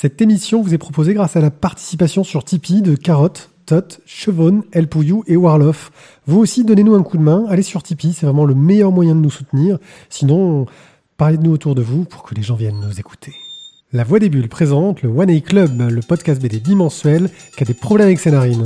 [0.00, 4.62] Cette émission vous est proposée grâce à la participation sur Tipeee de Carotte, Tot, Chevonne,
[4.72, 4.88] El
[5.26, 5.92] et Warloff.
[6.26, 7.44] Vous aussi, donnez-nous un coup de main.
[7.50, 9.76] Allez sur Tipeee, c'est vraiment le meilleur moyen de nous soutenir.
[10.08, 10.64] Sinon,
[11.18, 13.34] parlez de nous autour de vous pour que les gens viennent nous écouter.
[13.92, 17.66] La Voix des Bulles présente le One A Club, le podcast BD bimensuel qui a
[17.66, 18.64] des problèmes avec ses narines.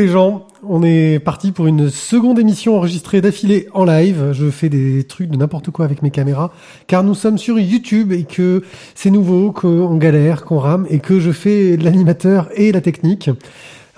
[0.00, 4.32] Les gens, on est parti pour une seconde émission enregistrée d'affilée en live.
[4.32, 6.52] Je fais des trucs de n'importe quoi avec mes caméras,
[6.86, 8.62] car nous sommes sur YouTube et que
[8.94, 13.28] c'est nouveau, qu'on galère, qu'on rame et que je fais l'animateur et la technique.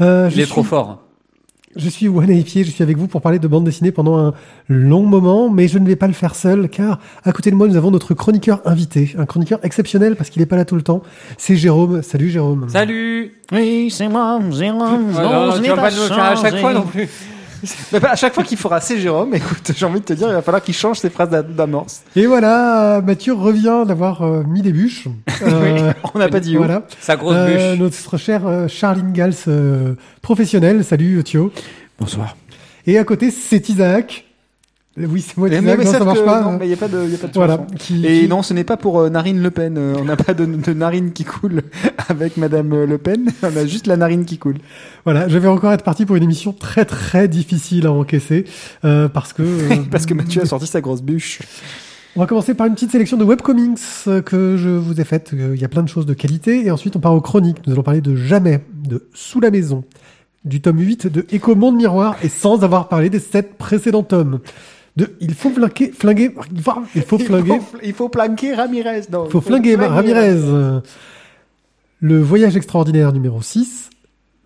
[0.00, 0.98] Euh, je Il est trop fort.
[1.74, 2.10] Je suis
[2.44, 4.34] Pied, je suis avec vous pour parler de bande dessinée pendant un
[4.68, 7.66] long moment, mais je ne vais pas le faire seul, car à côté de moi,
[7.66, 10.82] nous avons notre chroniqueur invité, un chroniqueur exceptionnel parce qu'il n'est pas là tout le
[10.82, 11.02] temps.
[11.38, 12.02] C'est Jérôme.
[12.02, 12.68] Salut Jérôme.
[12.68, 13.32] Salut.
[13.52, 15.12] Oui, c'est moi, Jérôme.
[15.12, 17.08] non, tu vas pas le faire à chaque fois non plus.
[18.02, 20.42] À chaque fois qu'il fera c'est Jérôme, écoute, j'ai envie de te dire, il va
[20.42, 22.02] falloir qu'il change ses phrases d'amorce.
[22.16, 25.08] Et voilà, Mathieu revient d'avoir euh, mis des bûches.
[25.42, 26.58] Euh, on n'a pas dit où.
[26.58, 26.84] Voilà.
[27.00, 27.80] Sa grosse euh, bûche.
[27.80, 29.34] Notre cher Charline Gals,
[30.20, 30.84] professionnel.
[30.84, 31.52] Salut Thio.
[31.98, 32.36] Bonsoir.
[32.86, 34.24] Et à côté, c'est Isaac.
[34.96, 36.42] Oui, c'est moi qui mais, mais ça marche pas.
[36.42, 37.66] Non, il n'y a pas de, y a pas de voilà,
[38.04, 39.78] Et non, ce n'est pas pour Narine Le Pen.
[39.78, 41.62] on n'a pas de, de, narine qui coule
[42.08, 43.30] avec Madame Le Pen.
[43.42, 44.58] On a juste la narine qui coule.
[45.04, 48.44] Voilà, je vais encore être parti pour une émission très très difficile à encaisser
[48.84, 49.42] euh, parce que
[49.90, 51.40] parce que Mathieu a sorti sa grosse bûche.
[52.14, 53.78] On va commencer par une petite sélection de webcomics
[54.26, 55.30] que je vous ai faite.
[55.32, 57.66] Il y a plein de choses de qualité et ensuite on part aux chroniques.
[57.66, 59.84] Nous allons parler de Jamais, de Sous la maison,
[60.44, 64.40] du tome 8 de Écho Monde Miroir et sans avoir parlé des sept précédents tomes
[64.96, 66.34] de il faut flinguer, flinguer
[66.94, 67.58] il faut flinguer.
[67.82, 69.02] Il faut, flinguer Ramirez.
[69.10, 70.82] Non, il faut, flinguer, Ramirez.
[72.00, 73.90] Le voyage extraordinaire numéro 6.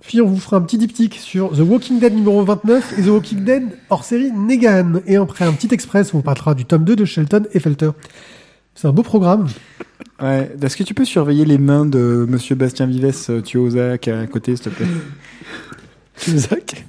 [0.02, 3.08] Puis on vous fera un petit diptyque sur The Walking Dead numéro 29 et The
[3.08, 5.00] Walking Dead hors série Negan.
[5.06, 7.90] Et après un petit express où on parlera du tome 2 de Shelton et Felter.
[8.74, 9.48] C'est un beau programme.
[10.22, 10.54] Ouais.
[10.62, 14.54] Est-ce que tu peux surveiller les mains de Monsieur Bastien Vives, euh, Zach à côté,
[14.54, 14.86] s'il te plaît?
[16.18, 16.84] Zach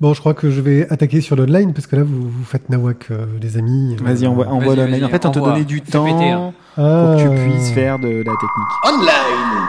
[0.00, 2.70] Bon, je crois que je vais attaquer sur l'online parce que là, vous, vous faites
[2.70, 3.96] nawak, euh, les amis.
[4.00, 5.04] Vas-y, envoie, envoie l'online.
[5.04, 6.52] En fait, on te donnait du temps hein.
[6.76, 7.50] pour que tu ah.
[7.50, 8.72] puisses faire de la technique.
[8.84, 9.68] Online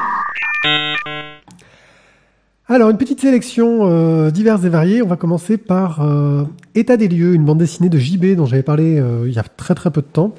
[2.72, 5.02] alors, une petite sélection euh, diverses et variées.
[5.02, 6.44] On va commencer par euh,
[6.76, 9.44] État des lieux, une bande dessinée de JB dont j'avais parlé euh, il y a
[9.44, 10.36] très très peu de temps,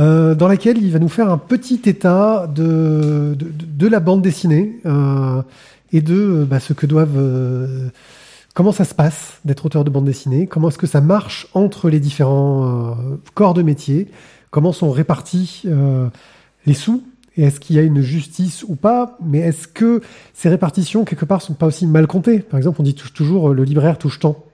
[0.00, 4.22] euh, dans laquelle il va nous faire un petit état de, de, de la bande
[4.22, 4.80] dessinée
[5.92, 7.92] et de bah, ce que doivent
[8.58, 11.88] comment ça se passe d'être auteur de bande dessinée, comment est-ce que ça marche entre
[11.88, 14.08] les différents euh, corps de métier,
[14.50, 16.08] comment sont répartis euh,
[16.66, 17.04] les sous,
[17.36, 20.02] et est-ce qu'il y a une justice ou pas, mais est-ce que
[20.34, 22.40] ces répartitions, quelque part, sont pas aussi mal comptées?
[22.40, 24.44] Par exemple, on dit toujours euh, le libraire touche tant.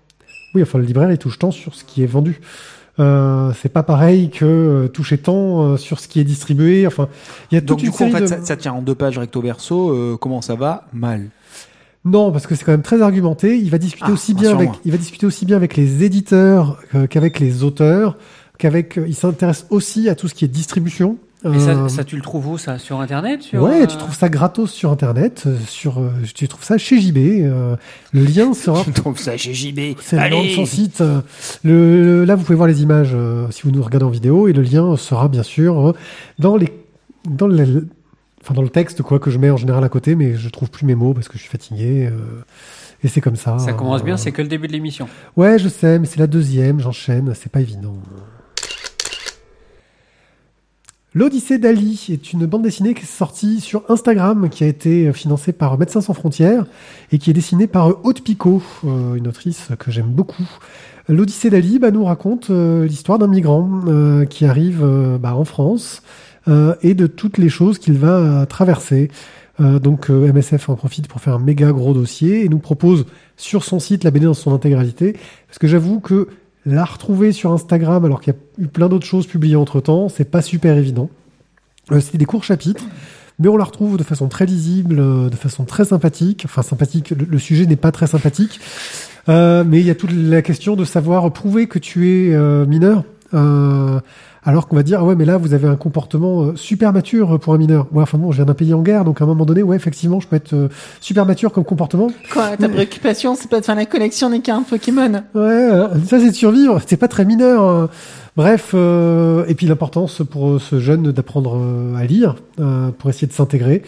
[0.55, 2.43] Oui, enfin, le libraire, il touche tant sur ce qui est vendu.
[2.99, 6.87] Euh, c'est pas pareil que toucher tant sur ce qui est distribué.
[6.87, 7.09] Enfin,
[7.51, 9.41] il y a Donc du coup, en fait, ça, ça, tient en deux pages recto
[9.41, 10.19] verso.
[10.21, 10.89] comment ça va?
[10.93, 11.31] Mal.
[12.05, 13.57] Non, parce que c'est quand même très argumenté.
[13.57, 16.79] Il va discuter ah, aussi bien avec, il va discuter aussi bien avec les éditeurs
[16.95, 18.19] euh, qu'avec les auteurs,
[18.59, 18.99] qu'avec.
[18.99, 21.17] Euh, il s'intéresse aussi à tout ce qui est distribution.
[21.45, 24.15] Et ça, euh, ça, tu le trouves où ça Sur Internet sur, Ouais, tu trouves
[24.15, 25.47] ça gratos sur Internet.
[25.67, 26.01] Sur,
[26.35, 27.17] tu trouves ça chez JB.
[27.17, 27.79] le
[28.13, 28.83] lien sera.
[28.83, 29.97] tu trouves ça chez JB.
[30.01, 31.03] C'est le nom de son site.
[31.63, 33.15] Le, là, vous pouvez voir les images
[33.51, 35.95] si vous nous regardez en vidéo, et le lien sera bien sûr
[36.39, 36.69] dans les
[37.29, 37.67] dans les,
[38.45, 40.71] enfin dans le texte quoi que je mets en général à côté, mais je trouve
[40.71, 42.11] plus mes mots parce que je suis fatigué.
[42.13, 42.43] Euh,
[43.03, 43.59] et c'est comme ça.
[43.59, 45.09] Ça commence bien, c'est que le début de l'émission.
[45.37, 47.97] Ouais, je sais, mais c'est la deuxième, j'enchaîne, c'est pas évident.
[51.15, 55.53] L'Odyssée d'Ali est une bande dessinée qui est sortie sur Instagram, qui a été financée
[55.53, 56.67] par Médecins sans frontières
[57.13, 60.49] et qui est dessinée par Haute Picot, euh, une autrice que j'aime beaucoup.
[61.09, 63.81] L'Odyssée d'Ali bah, nous raconte euh, l'histoire d'un migrant
[64.29, 64.85] qui arrive
[65.21, 69.11] bah, en France euh, et de toutes les choses qu'il va traverser.
[69.61, 73.07] Euh, donc euh, MSF en profite pour faire un méga gros dossier et nous propose
[73.37, 75.17] sur son site la BD dans son intégralité.
[75.47, 76.29] Parce que j'avoue que
[76.67, 80.09] la retrouver sur Instagram alors qu'il y a eu plein d'autres choses publiées entre temps,
[80.09, 81.11] c'est pas super évident.
[81.93, 82.85] Euh, C'était des courts chapitres,
[83.39, 86.43] mais on la retrouve de façon très lisible, de façon très sympathique.
[86.47, 88.61] Enfin sympathique, le, sujet n'est pas très sympathique,
[89.29, 93.05] mais il y a toute la question de savoir prouver que tu es mineur.
[94.45, 97.55] Alors qu'on va dire, ah ouais, mais là, vous avez un comportement super mature pour
[97.55, 97.87] un mineur.
[97.93, 99.77] Ouais, enfin bon, je viens d'un pays en guerre, donc à un moment donné, ouais,
[99.77, 100.69] effectivement, je peux être
[101.01, 102.09] super mature comme comportement.
[102.33, 105.69] Quoi, ta préoccupation, c'est pas de faire la collection des cartes Pokémon Ouais,
[106.07, 107.63] ça c'est de survivre, c'est pas très mineur.
[107.63, 107.89] Hein.
[108.37, 111.59] Bref, et puis l'importance pour ce jeune d'apprendre
[111.97, 112.37] à lire,
[112.99, 113.83] pour essayer de s'intégrer.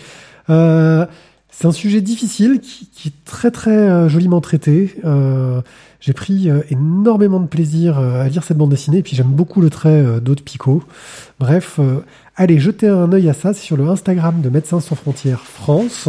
[1.58, 4.94] C'est un sujet difficile qui, est très très joliment traité.
[6.06, 9.32] J'ai pris euh, énormément de plaisir euh, à lire cette bande dessinée, et puis j'aime
[9.32, 10.84] beaucoup le trait euh, d'Aude Picot.
[11.40, 11.80] Bref,
[12.36, 16.08] allez, jetez un œil à ça, sur le Instagram de Médecins sans frontières France,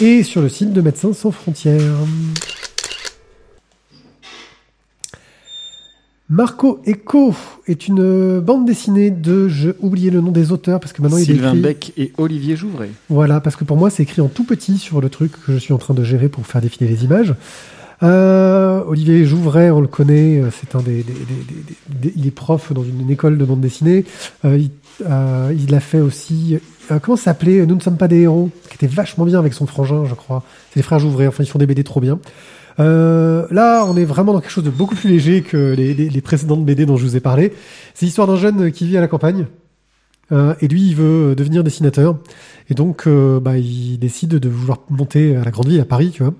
[0.00, 1.80] et sur le site de Médecins sans frontières.
[6.28, 7.34] Marco Echo
[7.68, 11.30] est une bande dessinée de, j'ai oublié le nom des auteurs parce que maintenant il
[11.30, 11.60] est écrit.
[11.60, 12.90] Beck et Olivier Jouvray.
[13.08, 15.58] Voilà, parce que pour moi c'est écrit en tout petit sur le truc que je
[15.58, 17.34] suis en train de gérer pour faire défiler les images.
[18.02, 21.04] Euh, Olivier Jouvray, on le connaît, euh, c'est un des,
[22.14, 24.04] il est prof dans une, école de bande dessinée.
[24.44, 24.70] Euh, il,
[25.08, 26.58] euh, il a fait aussi,
[26.90, 27.64] euh, comment ça s'appelait?
[27.66, 30.42] Nous ne sommes pas des héros, qui était vachement bien avec son frangin, je crois.
[30.70, 32.18] C'est les frères Jouvray, enfin ils font des BD trop bien.
[32.78, 36.08] Euh, là, on est vraiment dans quelque chose de beaucoup plus léger que les, les,
[36.08, 37.52] les précédentes BD dont je vous ai parlé.
[37.94, 39.46] C'est l'histoire d'un jeune qui vit à la campagne.
[40.32, 42.18] Euh, et lui, il veut devenir dessinateur.
[42.68, 46.10] Et donc, euh, bah, il décide de vouloir monter à la grande ville, à Paris,
[46.12, 46.34] tu vois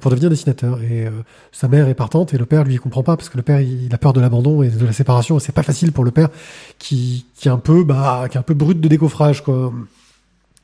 [0.00, 0.82] pour devenir dessinateur.
[0.82, 1.10] Et euh,
[1.52, 3.60] sa mère est partante et le père lui il comprend pas parce que le père
[3.60, 5.38] il, a peur de l'abandon et de la séparation.
[5.38, 6.28] Et c'est pas facile pour le père
[6.78, 9.72] qui, qui est un peu bah qui est un peu brut de décoffrage quoi.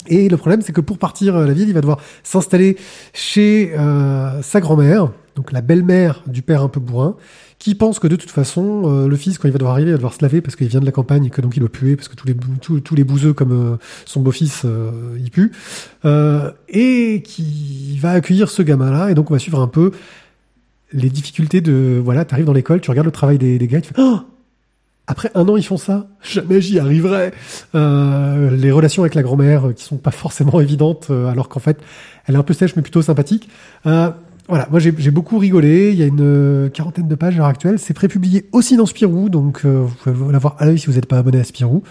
[0.08, 2.76] Et le problème c'est que pour partir à la ville il va devoir s'installer
[3.12, 7.16] chez euh, sa grand-mère, donc la belle-mère du père un peu bourrin,
[7.62, 9.92] qui pense que de toute façon, euh, le fils, quand il va devoir arriver, il
[9.92, 11.68] va devoir se laver parce qu'il vient de la campagne et que donc il doit
[11.68, 15.52] puer parce que tous les, tous, les bouseux comme euh, son beau-fils, euh, il pue,
[16.68, 19.92] et qui va accueillir ce gamin-là, et donc on va suivre un peu
[20.92, 23.80] les difficultés de, voilà, tu arrives dans l'école, tu regardes le travail des, des gars,
[23.80, 24.22] tu fais, oh
[25.06, 26.06] après un an, ils font ça.
[26.22, 27.32] Jamais j'y arriverai.
[27.74, 31.78] les relations avec la grand-mère qui sont pas forcément évidentes, alors qu'en fait,
[32.26, 33.48] elle est un peu sèche mais plutôt sympathique.
[34.48, 35.92] Voilà, moi j'ai beaucoup rigolé.
[35.92, 37.78] Il y a une euh, quarantaine de pages à l'heure actuelle.
[37.78, 41.06] C'est prépublié aussi dans Spirou, donc euh, vous pouvez l'avoir à l'œil si vous n'êtes
[41.06, 41.82] pas abonné à Spirou.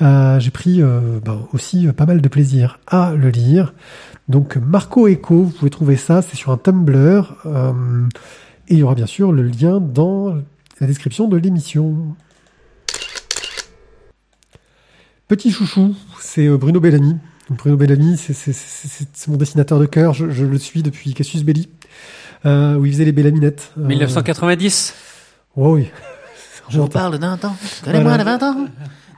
[0.00, 3.74] Euh, j'ai pris ben, aussi pas mal de plaisir à le lire.
[4.28, 7.34] Donc Marco Echo, vous pouvez trouver ça, c'est sur un Tumblr.
[8.68, 10.36] et il y aura bien sûr le lien dans
[10.80, 12.14] la description de l'émission.
[15.28, 17.14] Petit chouchou, c'est Bruno Bellamy.
[17.50, 20.14] Bruno Bellamy, c'est mon dessinateur de cœur.
[20.14, 21.68] Je, je, le suis depuis Cassius Belli
[22.46, 23.72] euh, où il faisait les Bellaminettes.
[23.76, 24.94] 1990
[25.56, 25.90] oh, Oui.
[26.70, 27.54] Je vous parle d'un temps,
[27.84, 28.66] connais-moi de 20 ans.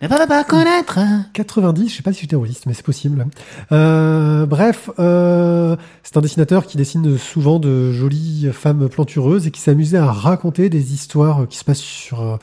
[0.02, 0.98] Mais pas, pas connaître.
[1.32, 3.26] 90, je sais pas si j'étais terroriste, mais c'est possible.
[3.70, 9.60] Euh, bref, euh, c'est un dessinateur qui dessine souvent de jolies femmes plantureuses et qui
[9.60, 12.36] s'amusait à raconter des histoires qui se passent sur euh,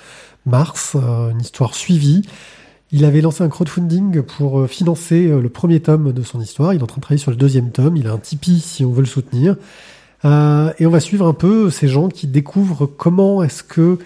[0.45, 2.21] Mars, euh, une histoire suivie.
[2.91, 6.73] Il avait lancé un crowdfunding pour euh, financer le premier tome de son histoire.
[6.73, 7.97] Il est en train de travailler sur le deuxième tome.
[7.97, 9.57] Il a un Tipeee si on veut le soutenir.
[10.25, 13.99] Euh, et on va suivre un peu ces gens qui découvrent comment est-ce que...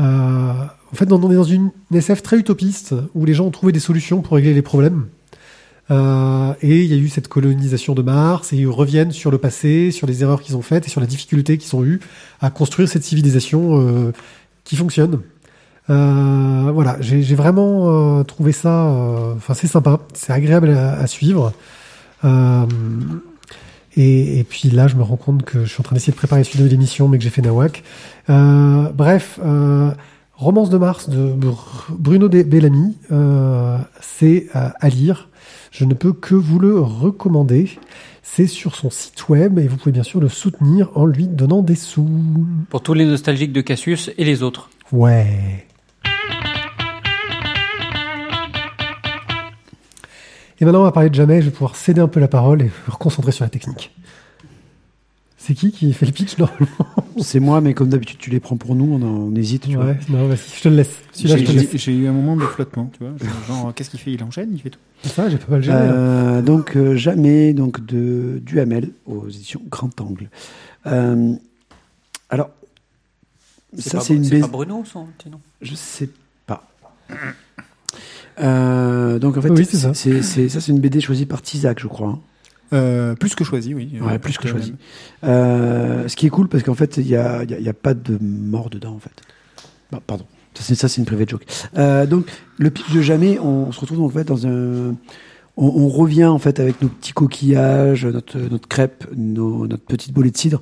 [0.00, 3.72] Euh, en fait, on est dans une SF très utopiste, où les gens ont trouvé
[3.72, 5.06] des solutions pour régler les problèmes.
[5.90, 9.38] Euh, et il y a eu cette colonisation de Mars, et ils reviennent sur le
[9.38, 12.00] passé, sur les erreurs qu'ils ont faites, et sur la difficulté qu'ils ont eu
[12.40, 14.12] à construire cette civilisation euh,
[14.62, 15.20] qui fonctionne.
[15.90, 18.84] Euh, voilà, j'ai vraiment euh, trouvé ça,
[19.36, 21.52] enfin c'est sympa, c'est agréable à, à suivre.
[23.96, 26.16] Et, et, puis là, je me rends compte que je suis en train d'essayer de
[26.16, 27.84] préparer celui de l'émission, mais que j'ai fait Nawak.
[28.28, 29.90] Euh, bref, euh,
[30.34, 31.32] Romance de Mars de
[31.90, 35.28] Bruno Bellamy, euh, c'est à lire.
[35.70, 37.70] Je ne peux que vous le recommander.
[38.22, 41.62] C'est sur son site web et vous pouvez bien sûr le soutenir en lui donnant
[41.62, 42.08] des sous.
[42.70, 44.70] Pour tous les nostalgiques de Cassius et les autres.
[44.92, 45.66] Ouais.
[50.60, 51.40] Et maintenant, on va parler de jamais.
[51.40, 53.92] Je vais pouvoir céder un peu la parole et me reconcentrer sur la technique.
[55.44, 56.68] C'est qui qui fait le pitch normalement
[57.20, 59.68] C'est moi, mais comme d'habitude, tu les prends pour nous, on, hésite.
[59.68, 61.00] Tu ouais, non, vas-y, je te le laisse.
[61.14, 63.12] J'ai eu un moment de flottement, tu vois.
[63.46, 64.12] Genre, qu'est-ce qu'il fait?
[64.12, 64.78] Il enchaîne, il fait tout.
[65.02, 65.76] Ça, j'ai pas mal géré.
[65.78, 70.30] Euh, donc, euh, jamais, donc de Duhamel aux éditions Grand Angle.
[70.86, 71.34] Euh,
[72.30, 72.48] alors,
[73.76, 74.24] ça, c'est une.
[74.24, 75.40] C'est pas Bruno, son nom?
[75.60, 76.08] Je sais
[76.46, 76.66] pas.
[78.40, 79.94] Euh, donc en fait, oui, c'est ça.
[79.94, 82.08] C'est, ça, c'est une BD choisie par Tizak, je crois.
[82.08, 82.18] Hein.
[82.72, 83.98] Euh, plus que choisi, oui.
[84.00, 84.74] Ouais, plus que choisi.
[85.22, 87.74] Euh, ce qui est cool parce qu'en fait, il n'y a, y a, y a,
[87.74, 89.12] pas de mort dedans, en fait.
[89.92, 90.24] Bah, pardon.
[90.54, 91.44] Ça, c'est, ça, c'est une private joke.
[91.76, 92.26] Euh, donc,
[92.58, 94.94] le pitch de jamais, on, se retrouve en fait dans un.
[95.56, 100.12] On, on, revient en fait avec nos petits coquillages, notre, notre crêpe, nos, notre petite
[100.12, 100.60] bolée de cidre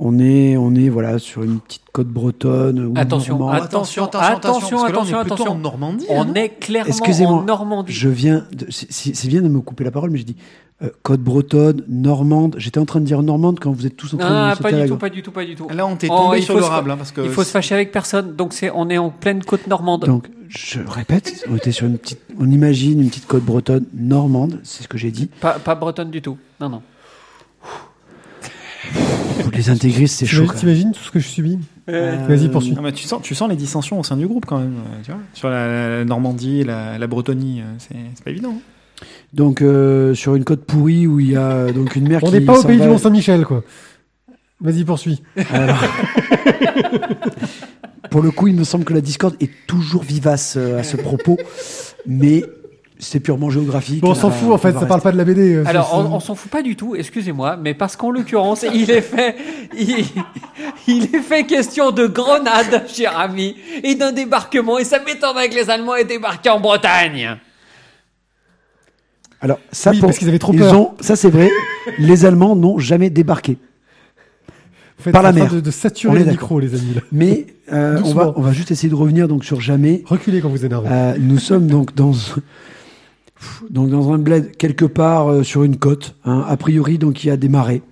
[0.00, 2.78] On est, on est voilà sur une petite côte bretonne.
[2.86, 3.62] ou Attention, normande.
[3.64, 5.52] attention, attention, attention, parce que là, on est attention, attention.
[5.52, 6.06] en Normandie.
[6.08, 6.34] On hein.
[6.34, 7.92] est clairement Excusez-moi, en Normandie.
[7.92, 10.36] Je viens, de- c'est- bien de me couper la parole, mais je dis
[10.84, 12.54] euh, côte bretonne, normande.
[12.58, 14.54] J'étais en train de dire normande quand vous êtes tous en train de Non, me
[14.62, 15.68] pas du tout, pas du tout, pas du tout.
[15.68, 17.30] Là, on t'est Oh, tombé il sur faut le se- rable, hein, parce que Il
[17.30, 20.04] faut se fâcher avec personne, donc c'est on est en pleine côte normande.
[20.04, 24.60] Donc, je répète, on était sur une petite, on imagine une petite côte bretonne normande,
[24.62, 25.28] c'est ce que j'ai dit.
[25.40, 26.38] Pas, pas bretonne du tout.
[26.60, 26.82] Non, non.
[29.54, 30.46] Les intégristes, c'est chaud.
[30.56, 32.72] T'imagines tout ce que je subis Euh, Vas-y, poursuis.
[32.72, 35.02] Non, mais tu sens, tu sens les dissensions au sein du groupe quand même, euh,
[35.04, 38.54] tu vois, sur la, la Normandie, la, la Bretonie, euh, c'est pas évident.
[38.56, 39.04] hein.
[39.32, 42.32] Donc, euh, sur une côte pourrie où il y a donc une mer On qui
[42.32, 43.62] n'est pas au pays va- du Mont-Saint-Michel, quoi.
[44.60, 45.22] Vas-y, poursuis.
[45.52, 45.78] Alors,
[48.10, 51.38] pour le coup, il me semble que la discorde est toujours vivace à ce propos,
[52.06, 52.44] mais
[52.98, 54.00] c'est purement géographique.
[54.00, 55.54] Bon, on s'en fout, en fait, ça parle pas de la BD.
[55.54, 58.90] euh, Alors, on, on s'en fout pas du tout, excusez-moi, mais parce qu'en l'occurrence, il
[58.90, 59.36] est fait,
[59.78, 60.04] il,
[60.88, 65.54] il est fait question de grenade, cher ami, et d'un débarquement, et ça m'étonnerait que
[65.54, 67.36] les Allemands aient débarqué en Bretagne.
[69.40, 70.74] Alors, ça, Oui, pour- parce qu'ils avaient trop ils peur.
[70.80, 71.50] ont- ça c'est vrai,
[71.98, 73.56] les Allemands n'ont jamais débarqué.
[74.98, 75.48] Faites par la mer.
[75.52, 76.94] De, de On saturer le micro, les amis.
[76.96, 77.02] là.
[77.12, 80.02] Mais euh, on, va, on va juste essayer de revenir donc sur jamais.
[80.06, 80.88] Reculez quand vous énervez.
[80.90, 82.10] Euh, nous sommes donc dans
[83.70, 86.16] donc dans un bled quelque part euh, sur une côte.
[86.24, 86.44] hein.
[86.48, 87.82] A priori, donc il y a des marais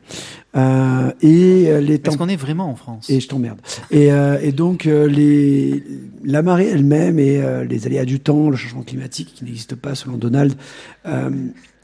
[0.56, 3.10] Euh, et euh, les temps qu'on est vraiment en France?
[3.10, 3.60] Et je t'emmerde.
[3.90, 5.82] Et, euh, et donc les
[6.24, 10.16] la marée elle-même et les aléas du temps, le changement climatique qui n'existe pas selon
[10.16, 10.54] Donald,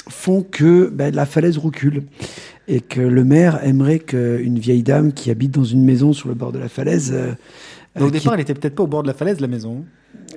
[0.09, 2.04] font que ben, la falaise recule
[2.66, 6.35] et que le maire aimerait qu'une vieille dame qui habite dans une maison sur le
[6.35, 7.14] bord de la falaise.
[7.97, 9.47] Euh, Donc, Au qui- départ, elle était peut-être pas au bord de la falaise, la
[9.49, 9.85] maison.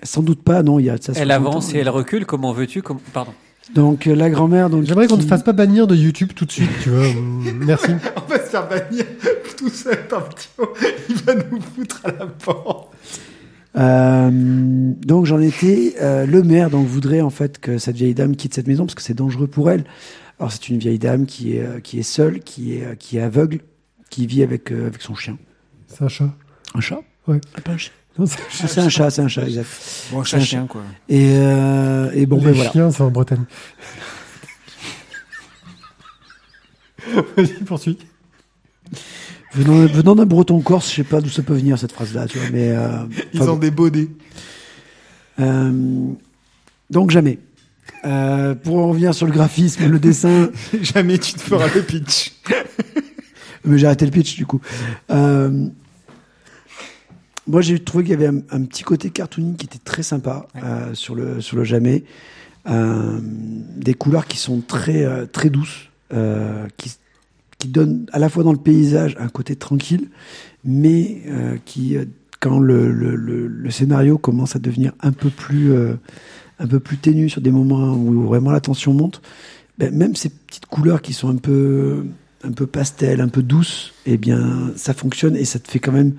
[0.04, 1.12] sans doute pas, non, il y a de ça.
[1.16, 3.00] Elle 60 avance et elle recule, comment veux-tu comme...
[3.14, 3.32] Pardon.
[3.74, 6.46] Donc euh, la grand-mère, donc J'aimerais qu'on ne qui- fasse pas bannir de YouTube tout
[6.46, 7.08] de suite, tu vois.
[7.66, 7.92] Merci.
[8.16, 9.06] On va se faire bannir
[9.58, 9.98] tout seul.
[11.10, 12.92] Il va nous foutre à la porte.
[13.76, 14.30] Euh,
[15.06, 15.96] donc j'en étais.
[16.02, 18.96] euh, le maire donc voudrait en fait que cette vieille dame quitte cette maison parce
[18.96, 19.84] que c'est dangereux pour elle.
[20.40, 23.60] Alors c'est une vieille dame qui est qui est seule, qui est qui est aveugle,
[24.10, 25.38] qui vit avec euh, avec son chien.
[25.88, 26.30] C'est un chat.
[26.74, 27.42] Un chat Ouais.
[27.56, 27.92] Ah, pas un chien.
[28.18, 29.68] Non, c'est un chat, c'est un chat, exact.
[30.12, 30.82] Bon, C'est un chien, quoi.
[31.10, 32.72] Et euh, et bon les ben voilà.
[32.72, 33.44] chiens, c'est en Bretagne.
[37.38, 37.98] Vas-y, poursuis.
[39.54, 42.40] Venant, venant d'un breton corse, je sais pas d'où ça peut venir cette phrase-là, tu
[42.40, 44.10] vois, mais euh, Ils ont des baudets.
[45.40, 46.12] Euh,
[46.90, 47.40] donc jamais.
[48.06, 50.50] Euh, pour en revenir sur le graphisme, le dessin,
[50.82, 52.34] Jamais tu te feras le pitch.
[53.64, 54.60] mais j'ai arrêté le pitch du coup.
[55.10, 55.68] Euh,
[57.48, 60.48] moi, j'ai trouvé qu'il y avait un, un petit côté cartoony qui était très sympa
[60.56, 62.04] euh, sur le sur le jamais.
[62.68, 66.96] Euh, des couleurs qui sont très euh, très douces, euh, qui
[67.60, 70.10] qui donnent à la fois dans le paysage un côté tranquille,
[70.64, 72.06] mais euh, qui euh,
[72.40, 75.94] quand le, le, le, le scénario commence à devenir un peu plus euh,
[76.60, 79.22] un peu plus ténu sur des moments où vraiment la tension monte,
[79.78, 82.06] ben, même ces petites couleurs qui sont un peu
[82.44, 85.92] un peu pastel, un peu douces, eh bien ça fonctionne et ça te fait quand
[85.92, 86.14] même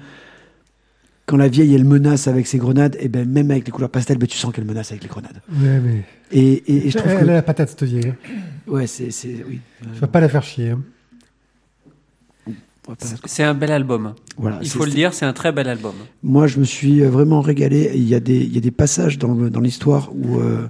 [1.26, 4.16] quand la vieille elle menace avec ses grenades, et ben même avec les couleurs pastel,
[4.16, 5.40] ben tu sens qu'elle menace avec les grenades.
[5.50, 6.04] Ouais, mais.
[6.32, 8.08] Et, et, et je trouve Elle a que la patate, cette vieille.
[8.08, 8.16] hein.
[8.68, 9.60] ouais c'est c'est oui.
[9.94, 10.70] Tu vas pas la faire chier.
[10.70, 10.82] hein.
[13.24, 14.14] C'est un bel album.
[14.36, 15.94] Voilà, Il faut le dire, c'est un très bel album.
[16.22, 17.90] Moi, je me suis euh, vraiment régalé.
[17.96, 20.68] Il y a des, il y a des passages dans, le- dans l'histoire où, euh,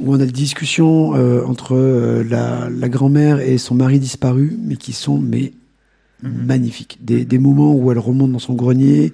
[0.00, 4.56] où on a des discussions euh, entre euh, la, la grand-mère et son mari disparu,
[4.60, 5.52] mais qui sont mais
[6.28, 6.98] magnifiques.
[7.00, 9.12] Des, des moments où elle remonte dans son grenier.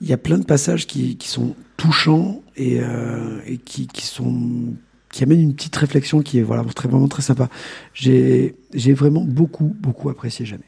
[0.00, 4.06] Il y a plein de passages qui, qui sont touchants et, euh, et qui, qui
[4.06, 4.74] sont
[5.10, 7.48] qui amènent une petite réflexion qui est voilà très vraiment très sympa.
[7.94, 10.64] J'ai vraiment beaucoup beaucoup apprécié jamais.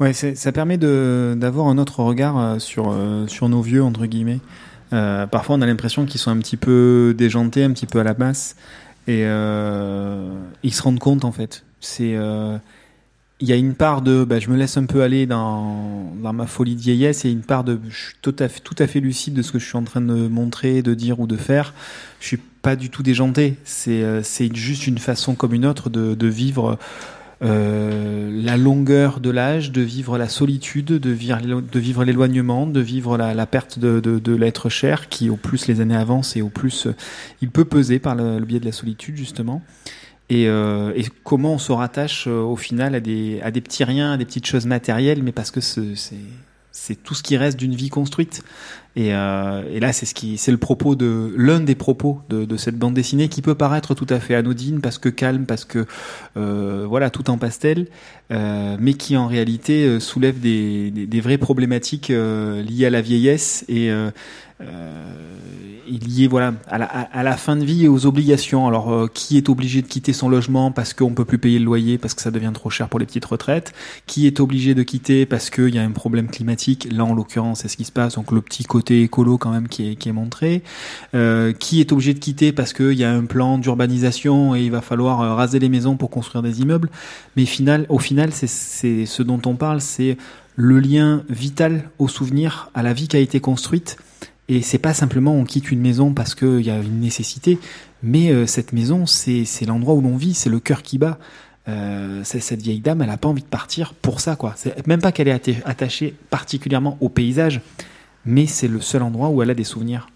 [0.00, 4.06] Ouais, ça permet de d'avoir un autre regard euh, sur euh, sur nos vieux entre
[4.06, 4.40] guillemets.
[4.92, 8.04] Euh, parfois, on a l'impression qu'ils sont un petit peu déjantés, un petit peu à
[8.04, 8.56] la masse,
[9.06, 11.64] et euh, ils se rendent compte en fait.
[11.80, 12.58] C'est euh,
[13.42, 16.32] il y a une part de bah, je me laisse un peu aller dans, dans
[16.32, 18.34] ma folie de vieillesse et une part de je suis tout
[18.78, 21.26] à fait, lucide de ce que je suis en train de montrer, de dire ou
[21.26, 21.74] de faire.
[22.20, 23.56] Je suis pas du tout déjanté.
[23.64, 24.22] C'est euh,
[24.54, 26.78] juste une façon comme une autre de, vivre
[27.42, 33.46] euh, la longueur de l'âge, de vivre la solitude, de vivre, l'éloignement, de vivre la,
[33.46, 36.94] perte de, l'être cher, qui au plus les années avancent et au plus euh,
[37.40, 39.62] il peut peser par le biais de la solitude justement.
[40.34, 44.16] Et, euh, et comment on se rattache euh, au final à des, petits riens, à
[44.16, 46.16] des petites choses matérielles, mais parce que ce- c'est
[46.74, 48.42] c'est tout ce qui reste d'une vie construite.
[48.94, 53.28] Et, euh, et là, c'est le propos de l'un des propos de, cette bande dessinée
[53.28, 55.86] qui peut paraître tout à fait anodine parce que calme, parce que
[56.36, 57.86] euh, voilà, tout en pastel,
[58.30, 63.90] euh, mais qui en réalité soulève des, vraies problématiques liées à la vieillesse et
[65.88, 68.68] et liées voilà à la, fin de vie et aux obligations.
[68.68, 71.98] Alors, qui est obligé de quitter son logement parce qu'on peut plus payer le loyer
[71.98, 73.72] parce que ça devient trop cher pour les petites retraites?
[74.06, 76.88] Qui est obligé de quitter parce qu'il y a un problème climatique?
[76.92, 78.14] Là, en l'occurrence, c'est ce qui se passe.
[78.14, 80.62] Donc, le petit côté écolo quand même qui est, qui est montré.
[81.14, 84.72] Euh, qui est obligé de quitter parce qu'il y a un plan d'urbanisation et il
[84.72, 86.90] va falloir euh, raser les maisons pour construire des immeubles.
[87.36, 87.44] Mais
[87.88, 90.16] au final, c'est ce dont on parle, c'est
[90.56, 93.98] le lien vital au souvenir, à la vie qui a été construite.
[94.48, 97.58] Et c'est pas simplement on quitte une maison parce qu'il y a une nécessité,
[98.02, 101.18] mais euh, cette maison, c'est l'endroit où l'on vit, c'est le cœur qui bat.
[102.24, 104.54] Cette vieille dame, elle a pas envie de partir pour ça, quoi.
[104.56, 107.60] C'est même pas qu'elle est atta- attachée particulièrement au paysage,
[108.24, 110.08] mais c'est le seul endroit où elle a des souvenirs.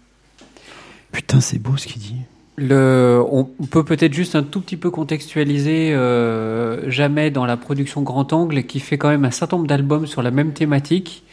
[1.11, 2.15] Putain, c'est beau ce qu'il dit.
[2.57, 8.01] Le, on peut peut-être juste un tout petit peu contextualiser euh, Jamais dans la production
[8.01, 11.23] Grand Angle qui fait quand même un certain nombre d'albums sur la même thématique.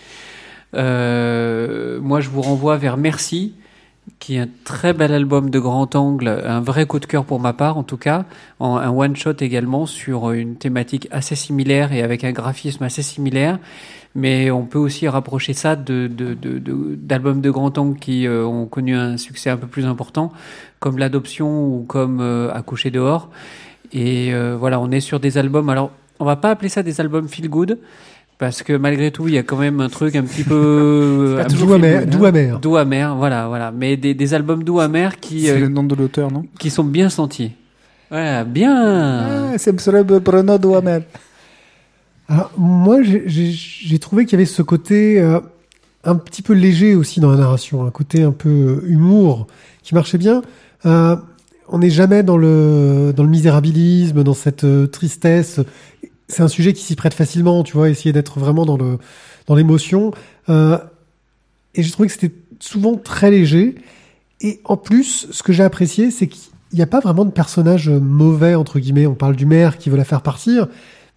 [0.74, 3.54] Euh, moi, je vous renvoie vers Merci,
[4.18, 7.40] qui est un très bel album de Grand Angle, un vrai coup de cœur pour
[7.40, 8.26] ma part en tout cas,
[8.58, 13.02] en, un one shot également sur une thématique assez similaire et avec un graphisme assez
[13.02, 13.58] similaire.
[14.16, 18.26] Mais on peut aussi rapprocher ça de, de, de, de- d'albums de grand angle qui
[18.28, 20.32] euh, ont connu un succès un peu plus important,
[20.78, 23.30] comme l'adoption ou comme euh, à coucher dehors.
[23.92, 25.68] Et euh, voilà, on est sur des albums.
[25.68, 25.90] Alors,
[26.20, 27.78] on va pas appeler ça des albums feel good
[28.38, 31.46] parce que malgré tout, il y a quand même un truc un petit peu un
[31.46, 32.28] Doux amer, doux hein.
[32.28, 32.60] amer.
[32.60, 33.72] doux amer, voilà, voilà.
[33.72, 36.44] Mais des, des albums doux amers qui C'est euh, le nom de l'auteur, non?
[36.60, 37.52] qui sont bien sentis.
[38.10, 39.52] Voilà, bien.
[39.54, 41.02] Ah, c'est le Bruno Duhamel.
[42.28, 45.40] Alors, moi, j'ai- trouvé qu'il y avait ce côté euh,
[46.04, 49.46] un petit peu léger aussi dans la narration, un côté un peu euh, humour
[49.82, 50.42] qui marchait bien.
[50.86, 51.16] Euh,
[51.68, 55.60] on n'est jamais dans le misérabilisme, dans cette tristesse.
[56.28, 60.12] C'est un sujet qui s'y prête facilement, tu vois, essayer d'être vraiment dans l'émotion.
[60.50, 63.76] Et j'ai trouvé que c'était souvent très léger.
[64.42, 67.88] Et en plus, ce que j'ai apprécié, c'est qu'il n'y a pas vraiment de personnage
[67.88, 69.06] mauvais entre guillemets.
[69.06, 70.68] On parle du maire qui veut la faire partir.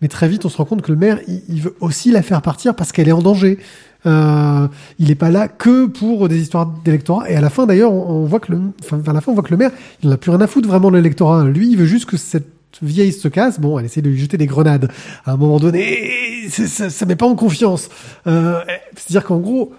[0.02, 2.42] Mais très vite, on se rend compte que le maire, il, veut aussi la faire
[2.42, 3.58] partir parce qu'elle est en danger.
[4.06, 4.68] Euh,
[5.00, 7.30] il n'est pas là que pour des histoires d'électorat.
[7.30, 9.44] Et à la fin, d'ailleurs, on, voit que le, enfin, vers la fin, on voit
[9.44, 9.72] que le maire,
[10.04, 11.46] il n'en a plus rien à foutre vraiment de l'électorat.
[11.46, 12.46] Lui, il veut juste que cette
[12.82, 13.60] vieille se casse.
[13.60, 14.92] Bon, elle essaie de lui jeter des grenades.
[15.26, 17.90] À un moment donné, ça, ça met pas en confiance.
[18.28, 18.62] Euh,
[18.96, 19.74] C'est-à-dire qu'en gros,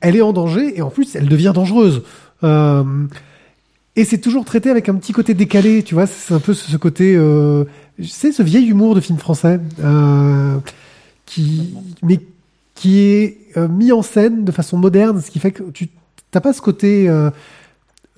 [0.00, 2.02] elle est en danger et en plus, elle devient dangereuse.
[2.44, 2.84] Euh,
[3.96, 6.06] et c'est toujours traité avec un petit côté décalé, tu vois.
[6.06, 7.64] C'est un peu ce côté, euh,
[8.06, 10.58] c'est ce vieil humour de film français, euh,
[11.26, 12.20] qui, mais
[12.74, 15.88] qui est euh, mis en scène de façon moderne, ce qui fait que tu
[16.30, 17.30] t'as pas ce côté euh,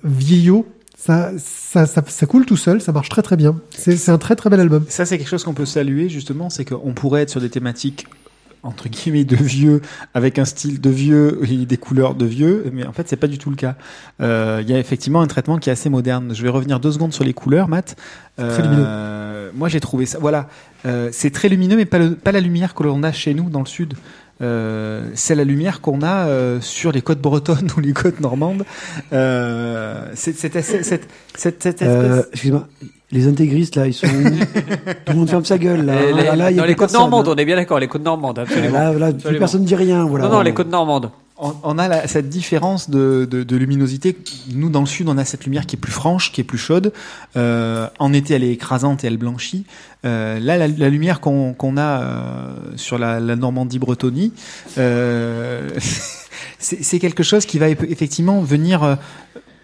[0.03, 0.67] vieillot.
[0.97, 3.59] Ça, ça, ça, ça coule tout seul, ça marche très très bien.
[3.75, 4.85] C'est c'est un très très bel album.
[4.87, 8.05] Ça, c'est quelque chose qu'on peut saluer, justement, c'est qu'on pourrait être sur des thématiques
[8.63, 9.81] entre guillemets de vieux
[10.13, 13.27] avec un style de vieux et des couleurs de vieux mais en fait c'est pas
[13.27, 13.75] du tout le cas.
[14.21, 16.33] Euh, il y a effectivement un traitement qui est assez moderne.
[16.35, 17.95] Je vais revenir deux secondes sur les couleurs Matt.
[18.37, 18.83] Très lumineux.
[18.85, 20.47] Euh, moi j'ai trouvé ça voilà.
[20.85, 23.49] Euh, c'est très lumineux mais pas, le- pas la lumière que l'on a chez nous
[23.49, 23.93] dans le sud.
[24.41, 28.63] Euh, c'est la lumière qu'on a euh, sur les côtes bretonnes ou les côtes normandes.
[29.13, 32.67] Euh, c'est c'est cette, cette espèce Euh, Excuse-moi,
[33.11, 34.07] les intégristes là, ils sont
[35.05, 35.95] Tout le monde ferme sa gueule là.
[36.05, 37.33] Les- Là, là, il y a dans les côtes normandes, hein.
[37.35, 38.71] on est bien d'accord, les côtes normandes, absolument.
[38.73, 40.05] Là, là, plus personne dit rien.
[40.05, 40.25] Voilà.
[40.27, 41.11] non, non, les côtes normandes.
[41.37, 44.15] on, on a la- cette différence de, de, de luminosité.
[44.53, 46.57] Nous, dans le sud, on a cette lumière qui est plus franche, qui est plus
[46.59, 46.93] chaude.
[47.35, 49.65] Euh, en été, elle est écrasante et elle blanchit.
[50.05, 54.33] Euh, là, la, la lumière qu'on a euh, sur la, la Normandie-Bretonie,
[54.77, 55.69] euh,
[56.59, 58.95] c'est quelque chose qui va eff- effectivement venir euh,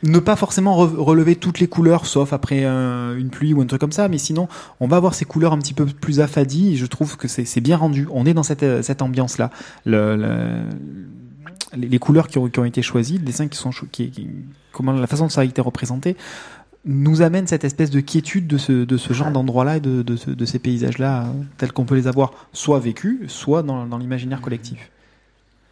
[0.04, 3.66] ne pas forcément re- relever toutes les couleurs, sauf après un- une pluie ou un
[3.66, 4.48] truc comme ça, mais sinon,
[4.80, 7.62] on va avoir ces couleurs un petit peu plus affadies, et je trouve que c'est
[7.62, 8.08] bien rendu.
[8.12, 9.50] On est dans cette, euh, ambiance-là.
[9.86, 10.64] Le, le-
[11.76, 13.72] les, les couleurs qui ont, été choisies, le dessin qui sont,
[14.72, 16.16] comment la façon dont ça a été représenté,
[16.86, 20.46] nous amène cette espèce de quiétude de ce, genre d'endroit-là et de, de, ce- de
[20.46, 24.92] ces paysages-là, euh, tels qu'on peut les avoir soit vécus, soit dans, dans l'imaginaire collectif.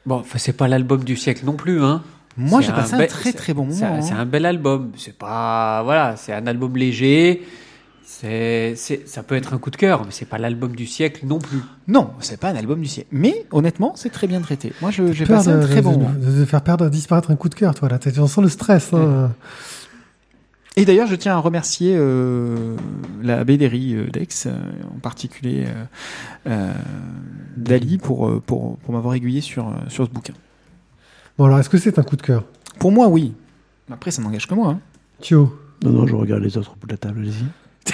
[0.05, 2.03] Bon, c'est pas l'album du siècle non plus, hein.
[2.37, 4.01] Moi, j'ai passé un, très très bon moment.
[4.01, 4.17] c'est hein.
[4.19, 4.91] un bel album.
[4.97, 7.43] C'est pas, voilà, c'est un album léger.
[8.07, 11.39] C'est, ça peut être un coup de cœur, mais c'est pas l'album du siècle non
[11.39, 11.59] plus.
[11.87, 13.09] Non, c'est pas un album du siècle.
[13.11, 14.73] Mais honnêtement, c'est très bien traité.
[14.81, 16.11] Moi, j'ai passé un de, très bon de- moment.
[16.13, 17.97] de- de faire perdre, disparaître un coup de cœur, toi là.
[17.99, 18.93] Tu sens le stress.
[18.93, 19.31] Hein.
[20.77, 22.75] Et d'ailleurs, je tiens à remercier euh,
[23.23, 24.55] la BDRI euh, d'Aix, euh,
[24.95, 25.83] en particulier euh,
[26.47, 26.71] euh,
[27.55, 30.33] Dali, pour, pour, pour m'avoir aiguillé sur, sur ce bouquin.
[31.37, 32.43] Bon, alors, est-ce que c'est un coup de cœur?
[32.79, 33.33] Pour moi, oui.
[33.91, 34.69] Après, ça n'engage que moi.
[34.69, 34.79] hein.
[35.21, 37.43] Thio Non, non, je regarde les autres au bout de la table, allez-y.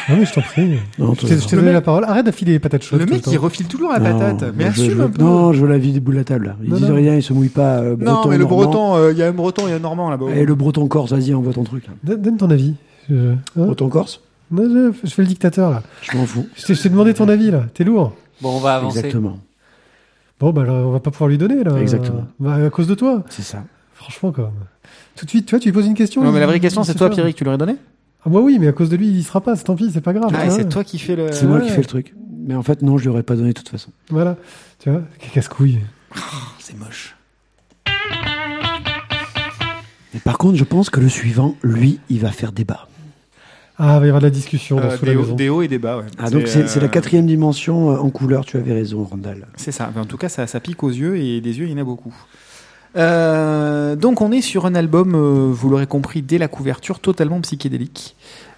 [0.10, 0.77] Non, mais je t'en prie.
[0.99, 2.06] Non, Je t'ai je t'ai donné la parole.
[2.06, 2.99] Arrête d'affiler les patates chaudes.
[3.01, 3.32] Le tout mec, temps.
[3.32, 4.54] il refile toujours la Non, patate.
[4.56, 5.21] Mais moi, je- assume je- un peu.
[5.21, 6.45] Non, je veux la vie des bouts de la table.
[6.45, 6.56] là.
[6.63, 6.95] Ils Non, disent non.
[6.95, 7.80] rien, ils se mouillent pas.
[7.80, 8.56] euh, Non, breton, mais le normand.
[8.63, 10.27] breton, euh, il y a un breton, il y a un normand là-bas.
[10.34, 11.88] Et le breton corse, vas-y, envoie ton truc.
[11.88, 11.93] là.
[12.06, 12.75] Donne, donne ton avis.
[13.10, 14.21] Je, hein Breton corse?
[14.49, 15.84] Non, je, je fais le dictateur, là.
[16.01, 16.45] Je m'en fous.
[16.56, 17.63] Je t'ai je t'ai demandé ton avis, là.
[17.73, 18.13] T'es lourd.
[18.41, 18.99] Bon, on va avancer.
[18.99, 19.39] Exactement.
[20.41, 21.77] Bon, bah, alors, on va pas pouvoir lui donner, là.
[21.80, 22.25] Exactement.
[22.39, 23.23] Bah, à cause de toi.
[23.30, 23.63] C'est ça.
[23.93, 24.54] Franchement, quand même.
[25.15, 26.23] Tout de suite, tu vois, tu lui poses une question.
[26.23, 27.15] Non, mais la vraie question, c'est toi, pas.
[27.15, 27.75] Pierrick, tu l'aurais donné?
[28.25, 29.56] Ah, bah oui, mais à cause de lui, il y sera pas.
[29.56, 30.32] C'est tant pis, c'est pas grave.
[30.34, 31.32] Ah, c'est toi qui fais le.
[31.32, 31.65] C'est moi ouais.
[31.65, 32.15] qui fais le truc.
[32.43, 33.91] Mais en fait, non, je lui aurais pas donné de toute façon.
[34.10, 34.36] Voilà.
[34.80, 35.80] Tu vois, casse-couille.
[36.58, 37.15] C'est moche.
[40.15, 42.88] Mais par contre, je pense que le suivant, lui, il va faire débat.
[43.77, 45.36] Ah, il va y avoir de la discussion dans Euh, sous la des, hauts, maison.
[45.36, 46.03] des hauts et des bas, ouais.
[46.19, 49.47] Ah, donc c'est la euh, quatrième dimension euh, en couleur, tu avais raison, Randall.
[49.55, 49.89] C'est ça.
[49.95, 51.77] Mais en tout cas, ça, ça pique aux yeux et des yeux, il y en
[51.81, 52.13] a beaucoup.
[52.97, 57.39] Euh, donc, on est sur un album, euh, vous l'aurez compris dès la couverture, totalement
[57.41, 58.15] psychédélique.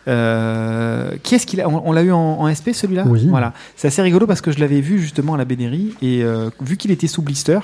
[0.08, 3.06] Euh, qui est-ce qu'il a On, on l'a eu en, en SP celui-là?
[3.08, 3.28] Oui.
[3.30, 3.54] Voilà.
[3.78, 6.76] C'est assez rigolo parce que je l'avais vu justement à la Bénérie et euh, vu
[6.76, 7.60] qu'il était sous blister,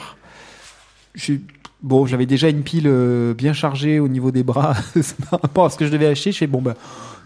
[1.15, 1.41] j'ai-
[1.83, 4.73] bon, j'avais déjà une pile euh, bien chargée au niveau des bras
[5.29, 6.31] par rapport à ce que je devais acheter.
[6.31, 6.75] Je fais bon bah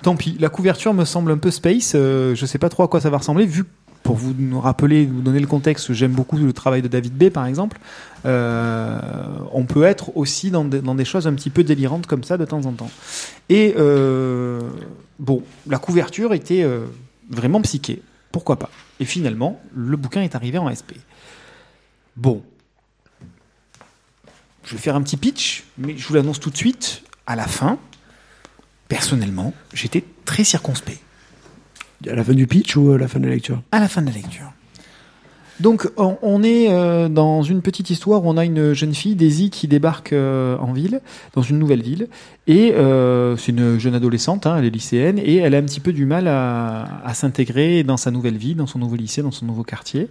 [0.03, 0.37] tant pis.
[0.39, 1.93] La couverture me semble un peu space.
[1.95, 3.65] euh, je sais pas trop à quoi ça va ressembler vu
[4.03, 7.45] pour vous rappeler, vous donner le contexte, j'aime beaucoup le travail de David B, par
[7.45, 7.79] exemple.
[8.25, 8.99] Euh,
[9.51, 12.65] on peut être aussi dans des, choses un petit peu délirantes comme ça de temps
[12.65, 12.91] en temps.
[13.47, 14.61] Et euh,
[15.19, 16.85] bon, la couverture était euh,
[17.29, 18.01] vraiment psyché.
[18.31, 20.99] Pourquoi pas Et finalement, le bouquin est arrivé en SP.
[22.17, 22.43] Bon.
[24.65, 27.03] Je vais faire un petit pitch, mais je vous l'annonce tout de suite.
[27.25, 27.77] À la fin,
[28.93, 31.01] personnellement, j'étais très circonspect
[32.07, 33.59] À la fin du pitch ou à la fin de la lecture?
[33.71, 34.53] À la fin de la lecture.
[35.59, 39.15] Donc, on, on est euh, dans une petite histoire où on a une jeune fille,
[39.15, 41.01] Daisy, qui débarque euh, en ville,
[41.33, 42.07] dans une nouvelle ville.
[42.45, 45.79] Et euh, c'est une jeune adolescente, hein, elle est lycéenne, et elle a un petit
[45.79, 49.31] peu du mal à, à s'intégrer dans sa nouvelle vie, dans son nouveau lycée, dans
[49.31, 50.07] son nouveau quartier.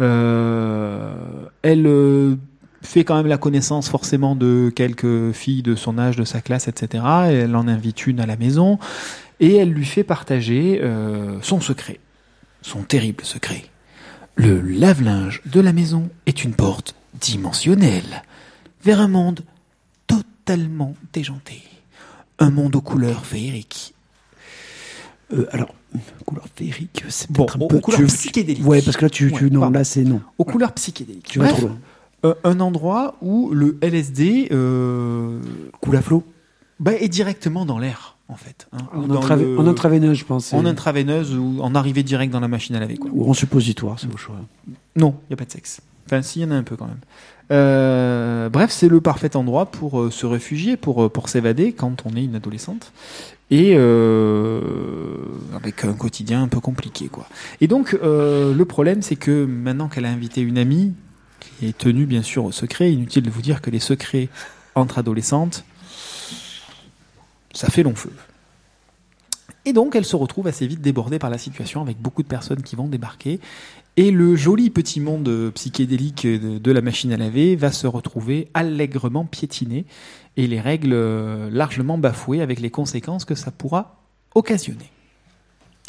[0.00, 1.86] Elle
[2.82, 6.68] fait quand même la connaissance forcément de quelques filles de son âge, de sa classe,
[6.68, 7.04] etc.
[7.30, 8.78] Et elle en invite une à la maison,
[9.40, 11.98] et elle lui fait partager euh, son secret,
[12.62, 13.64] son terrible secret.
[14.36, 18.22] Le lave-linge de la maison est une porte dimensionnelle
[18.84, 19.40] vers un monde
[20.06, 21.62] totalement déjanté.
[22.38, 23.94] Un monde aux couleurs féeriques.
[25.32, 25.74] Euh, Alors,
[26.24, 28.64] couleur féerique, c'est Bon, peut-être un aux couleurs tu- psychédéliques.
[28.66, 30.20] Ouais, parce que là, tu, tu Ouais, non, là, c'est non.
[30.38, 31.26] Aux couleurs psychédéliques.
[31.26, 31.78] Tu vas Bref, trop loin.
[32.24, 35.38] Euh, un endroit où le LSD euh,
[35.80, 36.24] Coule à flot
[36.80, 38.68] bah, est directement dans l'air, en fait.
[38.72, 38.78] hein.
[38.92, 40.52] En, le- en intraveineuse, je pense.
[40.52, 42.96] en intraveineuse ou en arrivée direct dans la machine à laver.
[42.96, 43.10] Quoi.
[43.12, 44.36] Ou en suppositoire, c'est au choix.
[44.96, 45.80] Non, il n'y a pas de sexe.
[46.06, 47.00] Enfin, s'il y en a un peu quand même.
[47.50, 52.14] Euh, bref, c'est le parfait endroit pour euh, se réfugier, pour, pour s'évader quand on
[52.16, 52.92] est une adolescente.
[53.50, 54.60] Et euh,
[55.56, 57.26] avec un quotidien un peu compliqué, quoi.
[57.60, 60.92] Et donc, le problème, c'est que maintenant qu'elle a invité une amie,
[61.62, 64.28] est tenue bien sûr au secret, inutile de vous dire que les secrets
[64.74, 65.64] entre adolescentes,
[67.52, 68.12] ça fait long feu.
[69.64, 72.62] Et donc, elle se retrouve assez vite débordée par la situation avec beaucoup de personnes
[72.62, 73.40] qui vont débarquer.
[73.96, 79.24] Et le joli petit monde psychédélique de, la machine à laver va se retrouver allègrement
[79.24, 79.84] piétiné
[80.36, 84.00] et les règles euh, largement bafouées avec les conséquences que ça pourra
[84.34, 84.90] occasionner.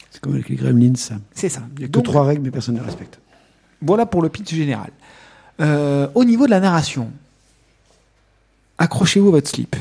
[0.10, 1.16] C'est comme avec les gremlins, ça.
[1.34, 1.62] C'est ça.
[1.76, 3.22] Il n'y a que Donc, trois règles, mais personne ne les respecte.
[3.82, 4.92] Voilà pour le pitch général.
[5.60, 7.12] Euh, au niveau de la narration,
[8.78, 9.76] accrochez-vous à votre slip.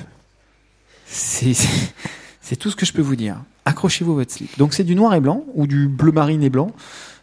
[1.06, 3.42] C'est tout ce que je peux vous dire.
[3.64, 4.56] Accrochez-vous votre slip.
[4.58, 6.72] Donc c'est du noir et blanc ou du bleu marine et blanc.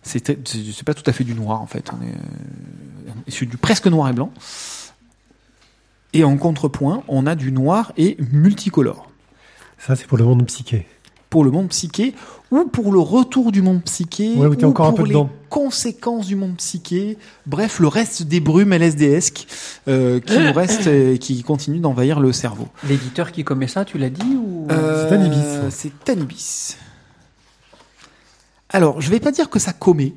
[0.04, 1.92] C'est pas tout à fait du noir en fait.
[1.92, 4.32] On est, euh, du presque noir et blanc.
[6.14, 9.12] Et en contrepoint, on a du noir et multicolore
[9.78, 10.88] Ça, c'est pour le monde psyché.
[11.36, 12.16] Pour le monde psyché
[12.50, 15.30] ou pour le retour du monde psyché Ouais, ou encore un pour peu les dedans.
[15.50, 19.46] conséquences du monde psyché bref le reste des brumes LSDesques
[19.90, 23.98] euh, qui nous restent et qui continuent d'envahir le cerveau L'éditeur qui commet ça, tu
[23.98, 25.46] l'as dit ou Euh, C'est Anibis.
[25.72, 26.78] c'est Anibis
[28.70, 30.14] alors je vais pas dire que ça commet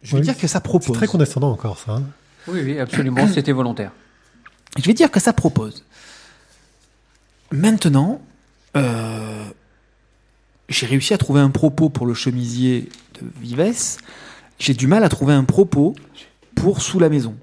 [0.00, 1.92] je vais Oui, dire que ça C'est propose très condescendant encore, ça.
[1.96, 2.04] hein.
[2.48, 3.90] Oui, oui, absolument, c'était volontaire.
[4.78, 5.84] Je vais dire que ça propose.
[7.50, 8.20] Maintenant,
[8.76, 9.44] euh,
[10.68, 13.98] j'ai réussi à trouver un propos pour le chemisier de Vives.
[14.58, 15.94] J'ai du mal à trouver un propos
[16.54, 17.36] pour sous la maison.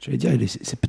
[0.00, 0.32] J'allais dire,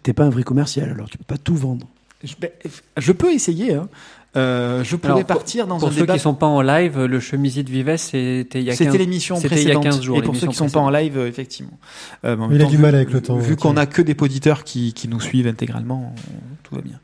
[0.04, 1.88] t'es pas un vrai commercial, alors tu peux pas tout vendre.
[2.24, 2.50] Je, ben,
[2.98, 3.90] je peux essayer, hein.
[4.36, 7.06] Euh, je pourrais Alors, partir dans Pour un ceux débat qui sont pas en live,
[7.06, 9.76] le chemisier de Vives, c'était il y a 15 C'était l'émission c'était il y a
[9.80, 9.84] précédente.
[9.86, 10.18] 15 jours.
[10.18, 11.16] Et pour ceux qui sont pas en précédente.
[11.16, 11.80] live, effectivement.
[12.26, 14.64] Euh, il a du vu- mal avec le temps, Vu qu'on a que des auditeurs
[14.64, 17.00] qui, qui nous suivent intégralement, on- tout va bien.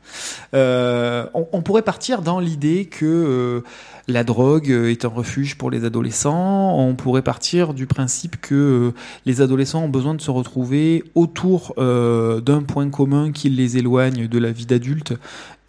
[0.54, 3.60] Euh, on, on pourrait partir dans l'idée que euh,
[4.06, 6.78] la drogue est un refuge pour les adolescents.
[6.78, 8.90] On pourrait partir du principe que euh,
[9.26, 14.28] les adolescents ont besoin de se retrouver autour euh, d'un point commun qui les éloigne
[14.28, 15.14] de la vie d'adulte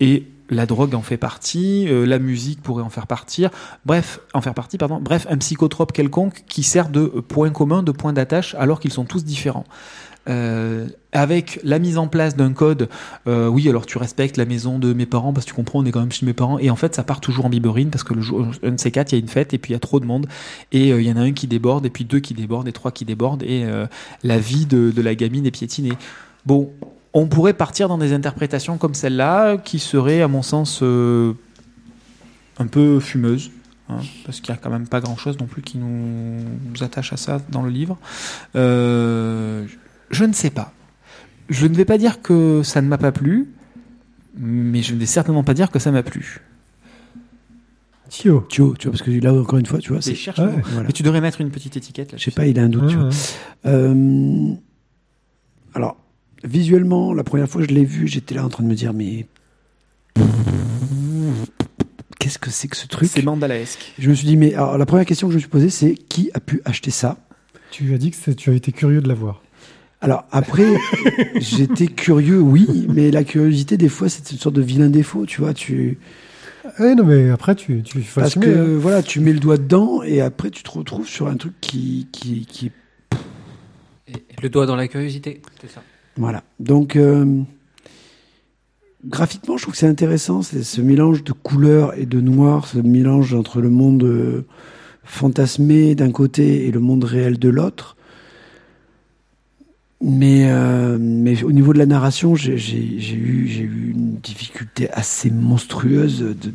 [0.01, 3.49] et la drogue en fait partie, euh, la musique pourrait en faire partir,
[3.85, 7.91] bref, en faire partie, pardon, bref, un psychotrope quelconque qui sert de point commun, de
[7.91, 9.65] point d'attache, alors qu'ils sont tous différents.
[10.27, 12.89] Euh, avec la mise en place d'un code,
[13.27, 15.85] euh, oui, alors tu respectes la maison de mes parents parce que tu comprends, on
[15.85, 18.03] est quand même chez mes parents, et en fait ça part toujours en biberine parce
[18.03, 19.73] que le jour, un de ces quatre, il y a une fête et puis il
[19.73, 20.25] y a trop de monde,
[20.71, 22.73] et euh, il y en a un qui déborde, et puis deux qui débordent, et
[22.73, 23.85] trois qui débordent, et euh,
[24.23, 25.93] la vie de, de la gamine est piétinée.
[26.47, 26.71] Bon,
[27.15, 31.33] on pourrait partir dans des interprétations comme celle-là, qui seraient, à mon sens, euh,
[32.59, 33.51] un peu fumeuses.
[33.89, 37.13] hein, parce qu'il n'y a quand même pas grand-chose non plus qui nous, nous attache
[37.13, 37.97] à ça dans le livre.
[38.57, 39.65] Euh,
[40.11, 40.73] je ne sais pas.
[41.49, 43.47] Je ne vais pas dire que ça ne m'a pas plu,
[44.37, 46.41] mais je ne vais certainement pas dire que ça m'a plu.
[48.09, 48.39] Thio.
[48.39, 50.15] Vois, tu vois, parce que là, encore une fois, tu vois, Mais c'est.
[50.15, 50.61] cherche ouais.
[50.65, 50.87] Voilà.
[50.87, 52.17] Mais tu devrais mettre une petite étiquette là.
[52.17, 53.09] Je sais pas, il a un doute, tu vois.
[53.65, 54.53] Euh,
[55.73, 55.97] alors,
[56.43, 58.93] visuellement, la première fois que je l'ai vu, j'étais là en train de me dire,
[58.93, 59.27] mais.
[62.19, 63.09] Qu'est-ce que c'est que ce truc?
[63.11, 63.93] C'est mandalaesque.
[63.99, 65.95] Je me suis dit, mais alors, la première question que je me suis posée, c'est
[65.95, 67.17] qui a pu acheter ça?
[67.71, 69.41] Tu as dit que tu as été curieux de la voir.
[70.01, 70.75] Alors, après,
[71.35, 75.41] j'étais curieux, oui, mais la curiosité, des fois, c'est une sorte de vilain défaut, tu
[75.41, 75.53] vois.
[75.53, 75.97] Tu...
[76.79, 78.77] Eh non, mais après, tu, tu faut Parce assumer, que, hein.
[78.79, 82.07] voilà, tu mets le doigt dedans et après, tu te retrouves sur un truc qui.
[82.11, 82.71] qui, qui...
[84.07, 85.81] Et Le doigt dans la curiosité, c'est ça.
[86.17, 86.43] Voilà.
[86.59, 87.41] Donc, euh,
[89.05, 93.33] graphiquement, je trouve que c'est intéressant, ce mélange de couleurs et de noir, ce mélange
[93.33, 94.45] entre le monde euh,
[95.03, 97.97] fantasmé d'un côté et le monde réel de l'autre.
[100.01, 106.19] Mais, euh, mais au niveau de la narration, j'ai eu, eu une difficulté assez monstrueuse
[106.19, 106.53] de,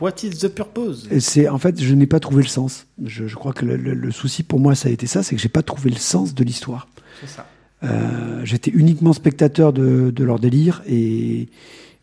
[0.00, 1.08] What is the purpose?
[1.20, 2.86] C'est en fait, je n'ai pas trouvé le sens.
[3.04, 5.34] Je, je crois que le, le- le souci pour moi, ça a été ça, c'est
[5.36, 6.88] que j'ai pas trouvé le sens de l'histoire.
[7.20, 7.46] C'est ça.
[7.84, 11.48] Euh, J'étais uniquement spectateur de, de leur délire et,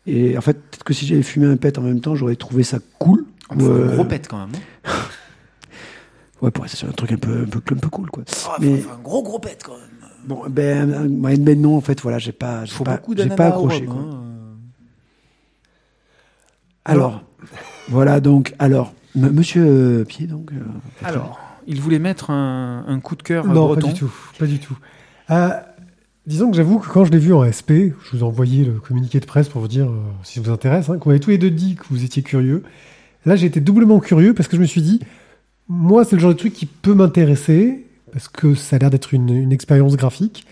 [0.06, 2.62] et en fait, peut-être que si j'avais fumé un pet en même temps, j'aurais trouvé
[2.64, 3.24] ça cool.
[3.50, 4.52] On fait Euh, un gros pet quand même.
[4.86, 4.90] hein.
[6.42, 8.22] Ouais, pour rester sur un truc un peu, un peu, un peu cool, quoi.
[8.46, 9.88] Oh, Mais- faut un gros gros pet quand même.
[10.26, 12.98] Bon, ben, ben non, en fait, voilà, j'ai pas, j'ai pas,
[13.36, 13.84] pas accroché.
[13.86, 13.96] quoi.
[13.96, 14.20] hein.
[16.84, 17.22] Alors,
[17.88, 20.50] voilà, donc, alors, m- Monsieur euh, Pied, donc.
[20.52, 20.56] euh,
[21.04, 23.80] Alors, il voulait mettre un, un coup de cœur Non, breton.
[23.88, 24.12] pas du tout.
[24.38, 24.76] Pas du tout.
[25.30, 25.50] Euh,
[26.26, 28.72] disons que j'avoue que quand je l'ai vu en SP, je vous ai envoyé le
[28.80, 31.30] communiqué de presse pour vous dire, euh, si ça vous intéresse, hein, qu'on avait tous
[31.30, 32.62] les deux dit que vous étiez curieux.
[33.26, 35.00] Là, j'ai été doublement curieux parce que je me suis dit,
[35.68, 39.14] moi, c'est le genre de truc qui peut m'intéresser, parce que ça a l'air d'être
[39.14, 40.46] une, une expérience graphique,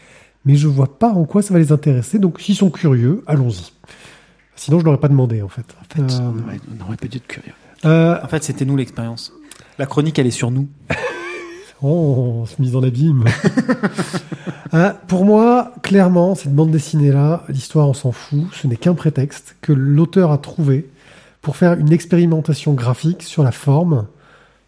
[0.46, 2.18] mais je vois pas en quoi ça va les intéresser.
[2.18, 3.72] Donc, s'ils sont curieux, allons-y.
[4.64, 5.64] Sinon, je l'aurais pas demandé, en fait.
[5.80, 6.30] en fait, Euh,
[6.80, 7.52] on aurait, pas dû être curieux.
[7.84, 9.32] euh, En fait, c'était nous l'expérience.
[9.78, 10.68] La chronique, elle est sur nous.
[11.84, 13.24] Oh, on se mise en abîme.
[14.74, 18.44] Euh, pour moi, clairement, cette bande dessinée-là, l'histoire, on s'en fout.
[18.54, 20.88] Ce n'est qu'un prétexte que l'auteur a trouvé
[21.42, 24.06] pour faire une expérimentation graphique sur la forme,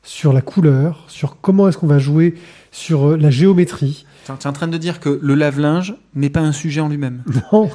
[0.02, 2.34] sur la couleur, sur comment est-ce qu'on va jouer
[2.70, 4.04] sur la géométrie.
[4.26, 7.22] Tu es en train de dire que le lave-linge n'est pas un sujet en lui-même.
[7.52, 7.70] Non.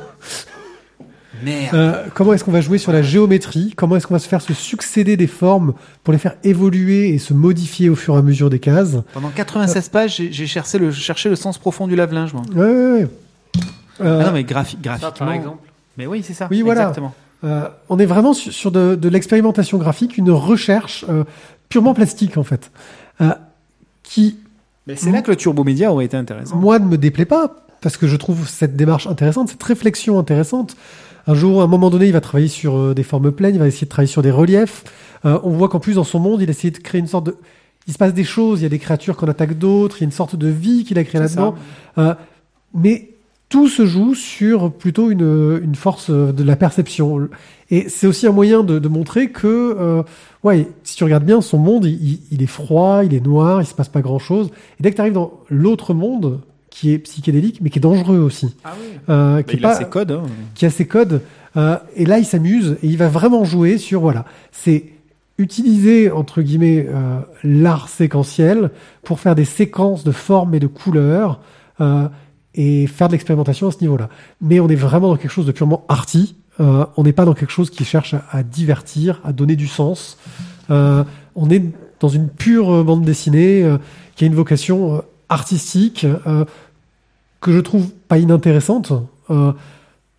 [1.43, 1.75] Merde.
[1.75, 3.73] Euh, comment est-ce qu'on va jouer sur la géométrie?
[3.75, 5.73] Comment est-ce qu'on va se faire se succéder des formes
[6.03, 8.97] pour les faire évoluer et se modifier au fur et à mesure des cases?
[9.13, 12.43] Pendant 96 pages, j'ai- cherché le, cherché le sens profond du lave-linge, moi.
[12.55, 13.07] Ouais, ouais, ouais.
[14.01, 15.11] Euh, Ah non, mais graphi- Ça, graphiquement.
[15.27, 15.67] par exemple.
[15.97, 16.47] Mais oui, c'est ça.
[16.49, 16.81] Oui, voilà.
[16.81, 17.13] Exactement.
[17.43, 21.23] Euh, on est vraiment sur, sur de, de l'expérimentation graphique, une recherche euh,
[21.69, 22.69] purement plastique en fait,
[23.21, 23.29] euh,
[24.03, 24.37] qui
[24.87, 26.57] Mais c'est là que le turbo média aurait été intéressant.
[26.57, 30.75] moi ne me déplaît pas parce que je trouve cette démarche intéressante, cette réflexion intéressante.
[31.29, 33.59] Un jour, à un moment donné, il va travailler sur euh, des formes pleines, il
[33.59, 34.83] va essayer de travailler sur des reliefs.
[35.25, 37.27] Euh, on voit qu'en plus dans son monde, il a essayé de créer une sorte
[37.27, 37.35] de,
[37.85, 40.05] il se passe des choses, il y a des créatures qu'on attaque d'autres, il y
[40.05, 41.53] a une sorte de vie qu'il a créée là-dedans.
[41.99, 42.15] Euh,
[42.73, 43.09] mais
[43.47, 47.29] tout se joue sur plutôt une, une force euh, de la perception.
[47.69, 50.01] Et c'est aussi un moyen de, de montrer que, euh,
[50.43, 53.75] ouais, si tu regardes bien, son monde, il est froid, il est noir, il se
[53.75, 54.47] passe pas grand-chose.
[54.79, 56.39] Et dès que tu arrives dans l'autre monde,
[56.69, 58.87] qui est psychédélique, mais qui est dangereux aussi, Ah oui.
[59.09, 60.11] euh, qui, est il a ses codes.
[60.11, 60.23] hein.
[60.55, 61.21] qui a ses codes,
[61.57, 64.85] euh, et là, il s'amuse, et il va vraiment jouer sur, voilà, c'est
[65.37, 68.71] utiliser, entre guillemets, euh, l'art séquentiel
[69.03, 71.39] pour faire des séquences de formes et de couleurs,
[71.81, 72.07] euh,
[72.55, 74.09] et faire de l'expérimentation à ce niveau-là.
[74.41, 77.33] Mais on est vraiment dans quelque chose de purement arty, Euh, on n'est pas dans
[77.33, 80.17] quelque chose qui cherche à, à divertir, à donner du sens.
[80.69, 81.63] Euh, on est
[82.01, 83.77] dans une pure bande dessinée euh,
[84.17, 86.45] qui a une vocation euh, artistique euh,
[87.39, 88.91] que je trouve pas inintéressante,
[89.29, 89.53] euh,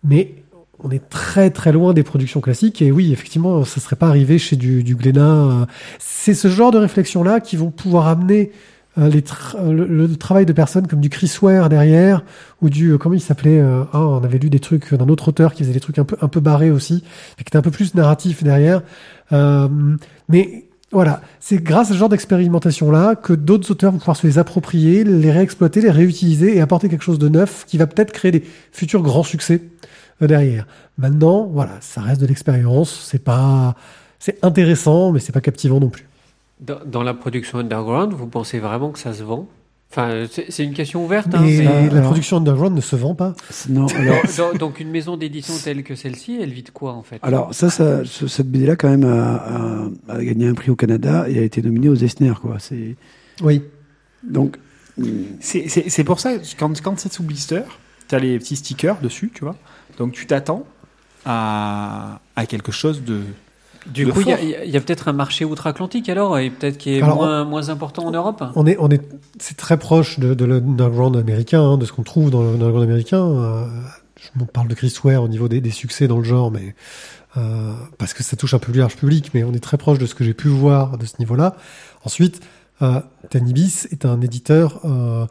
[0.03, 0.35] mais
[0.83, 2.81] on est très très loin des productions classiques.
[2.81, 5.21] Et oui, effectivement, ça serait pas arrivé chez du, du Glénat.
[5.21, 5.65] euh.
[5.99, 8.51] C'est ce genre de réflexion-là qui vont pouvoir amener
[8.97, 9.23] les
[9.57, 12.25] le, travail de personnes comme du Chris Ware derrière
[12.61, 15.63] ou du comment il s'appelait ah, on avait lu des trucs d'un autre auteur qui
[15.63, 16.99] faisait des trucs un peu un peu barrés aussi
[17.37, 18.81] qui était un peu plus narratif derrière
[20.27, 21.21] mais voilà.
[21.39, 25.03] C'est grâce à ce genre d'expérimentation là que d'autres auteurs vont pouvoir se les approprier
[25.03, 28.43] les réexploiter les réutiliser et apporter quelque chose de neuf qui va peut-être créer des
[28.71, 29.61] futurs grands succès
[30.21, 30.67] euh, derrière.
[30.97, 33.07] Maintenant voilà ça reste de l'expérience.
[33.09, 33.75] C'est pas
[34.19, 36.05] c'est intéressant mais c'est pas captivant non plus.
[36.59, 39.47] Dans, dans la production underground, vous pensez vraiment que ça se vend?
[39.93, 41.27] Enfin, c'est une question ouverte.
[41.35, 43.35] hein, mais mais- la production underground ne se vend pas
[43.67, 47.19] Non, alors, donc une maison d'édition telle que celle-ci, elle vit de quoi en fait?
[47.23, 49.35] Alors ça, ça, ce- cette BD-là, quand même, a,
[50.07, 52.57] a- a gagné un prix au Canada et a été nominée aux Eisner, quoi.
[52.59, 52.95] C'est
[53.43, 53.63] oui
[54.23, 54.57] donc
[55.41, 57.61] C'est- C'est c'est pour ça, quand, quand c'est sous blister,
[58.07, 59.55] tu as les petits stickers dessus, tu vois.
[59.97, 60.65] Donc tu t'attends
[61.25, 63.19] à, à quelque chose de.
[63.87, 67.15] Du coup, il y a, peut-être un marché outre-Atlantique alors, et peut-être qui est Alors,
[67.15, 69.01] moins, moins important en Europe On est, on est,
[69.39, 73.25] c'est très proche de, de l'underground américain, hein, de ce qu'on trouve dans l'underground américain.
[73.25, 73.65] Euh,
[74.17, 76.75] je parle de Chris Ware au niveau des, des succès dans le genre, mais
[77.37, 79.97] euh, parce que ça touche un peu plus large public, mais on est très proche
[79.97, 81.55] de ce que j'ai pu voir de ce niveau-là.
[82.03, 82.41] Ensuite,
[82.81, 85.25] euh, Tanibis est un éditeur euh,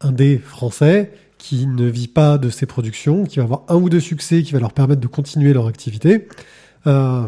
[0.00, 4.00] indé français qui ne vit pas de ses productions, qui va avoir un ou deux
[4.00, 6.26] succès qui va leur permettre de continuer leur activité,
[6.86, 7.26] euh,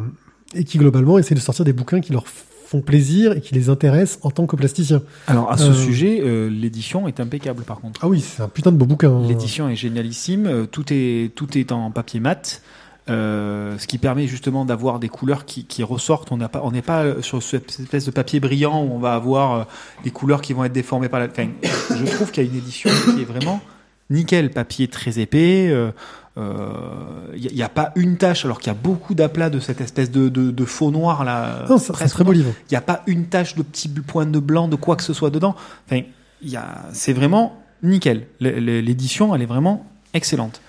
[0.54, 3.68] et qui globalement essaie de sortir des bouquins qui leur font plaisir et qui les
[3.68, 5.02] intéressent en tant que plasticiens.
[5.26, 8.00] Alors à ce Euh, sujet, euh, l'édition est impeccable par contre.
[8.04, 9.10] Ah oui, c'est un putain de beau bouquin.
[9.10, 9.26] hein.
[9.26, 12.62] L'édition est génialissime, euh, tout est, tout est en papier mat.
[13.08, 16.30] euh, ce qui permet justement d'avoir des couleurs qui, qui ressortent.
[16.30, 19.14] On n'a pas, on n'est pas sur cette espèce de papier brillant où on va
[19.14, 19.66] avoir
[20.04, 21.26] des couleurs qui vont être déformées par la.
[21.26, 21.48] Enfin,
[21.96, 23.60] je trouve qu'il y a une édition qui est vraiment
[24.10, 24.50] nickel.
[24.50, 25.74] Papier très épais.
[26.38, 26.72] Euh,
[27.36, 30.10] Il n'y a, pas une tache, alors qu'il y a beaucoup d'aplats de cette espèce
[30.10, 31.64] de, de, de faux noir là.
[31.68, 32.52] Non, un presque très beau livre.
[32.70, 35.12] il n'y a pas une tache de petits points de blanc, de quoi que ce
[35.12, 35.54] soit dedans.
[35.90, 36.02] Enfin,
[36.92, 38.26] c'est vraiment nickel.
[38.40, 40.60] L'édition, elle est vraiment excellente.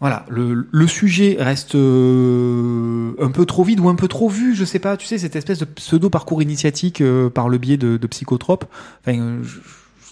[0.00, 4.54] Voilà, le, le sujet reste euh, un peu trop vide ou un peu trop vu,
[4.54, 4.96] je sais pas.
[4.96, 8.64] Tu sais, cette espèce de pseudo parcours initiatique euh, par le biais de, de psychotropes.
[9.06, 9.60] Enfin, euh, je- je-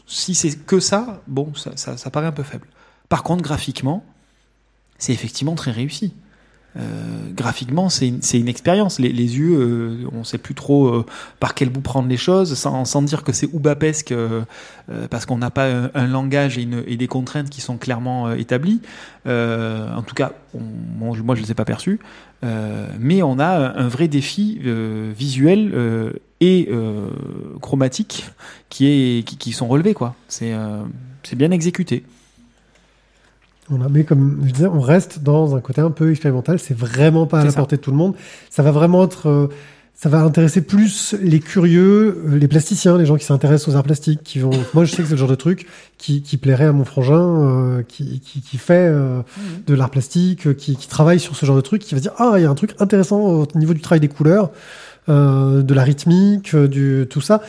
[0.07, 2.67] si c'est que ça, bon, ça, ça, ça paraît un peu faible.
[3.09, 4.05] Par contre, graphiquement,
[5.01, 6.15] c'est effectivement très réussi.
[6.77, 9.01] Euh, graphiquement, c'est une, expérience.
[9.01, 11.07] Les, yeux, euh, on sait plus trop euh,
[11.41, 14.45] par quel bout prendre les choses, sans, dire que c'est oubapesque, euh,
[15.11, 18.81] parce qu'on n'a pas un, langage et, des contraintes qui sont clairement établies.
[19.27, 21.99] En tout cas, moi, je- ne les ai pas perçus.
[22.43, 24.61] Euh, mais on a un vrai défi
[25.17, 26.69] visuel et
[27.61, 28.27] chromatique
[28.69, 29.95] qui, est, qui, sont relevés.
[30.29, 32.05] c'est bien exécuté.
[33.71, 36.59] Voilà, mais comme je disais, on reste dans un côté un peu expérimental.
[36.59, 38.15] C'est vraiment pas à la portée de tout le monde.
[38.51, 39.47] Ça va vraiment être, euh,
[39.95, 43.85] ça va intéresser plus les curieux, euh, les plasticiens, les gens qui s'intéressent aux arts
[43.85, 44.51] plastiques, qui vont.
[44.75, 47.15] Moi, je sais que c'est le genre de truc qui, qui plairait à mon frangin,
[47.21, 49.23] euh, qui, qui, qui fait euh,
[49.69, 52.13] de l'art plastique, euh, qui, qui travaille sur ce genre de truc, qui va dire
[52.19, 54.51] ah, il y a un truc intéressant au niveau du travail des couleurs,
[55.09, 57.41] euh, de la rythmique, du tout ça.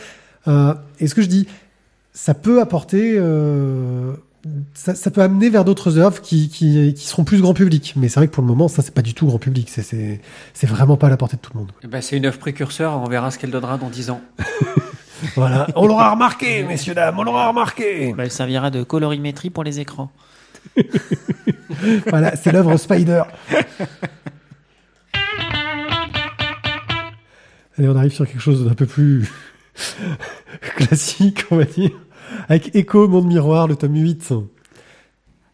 [0.46, 1.48] Euh, et ce que je dis,
[2.12, 3.14] ça peut apporter.
[3.16, 4.12] euh,
[4.74, 7.94] ça, ça peut amener vers d'autres œuvres qui, qui, qui seront plus grand public.
[7.96, 9.68] Mais c'est vrai que pour le moment, ça, c'est pas du tout grand public.
[9.70, 10.20] C'est, c'est,
[10.52, 11.72] c'est vraiment pas à la portée de tout le monde.
[11.84, 14.20] Ben, C'est une œuvre précurseur, on verra ce qu'elle donnera dans 10 ans.
[15.36, 15.68] Voilà.
[15.76, 18.12] on l'aura remarqué, messieurs, dames, on l'aura remarqué.
[18.12, 20.10] Bah, elle servira de colorimétrie pour les écrans.
[22.08, 23.22] Voilà, c'est l'œuvre Spider.
[27.78, 29.28] Allez, on arrive sur quelque chose d'un peu plus
[30.76, 31.90] classique, on va dire.
[32.48, 34.22] Avec Echo, Monde Miroir, le tome 8.
[34.22, 34.36] Ça,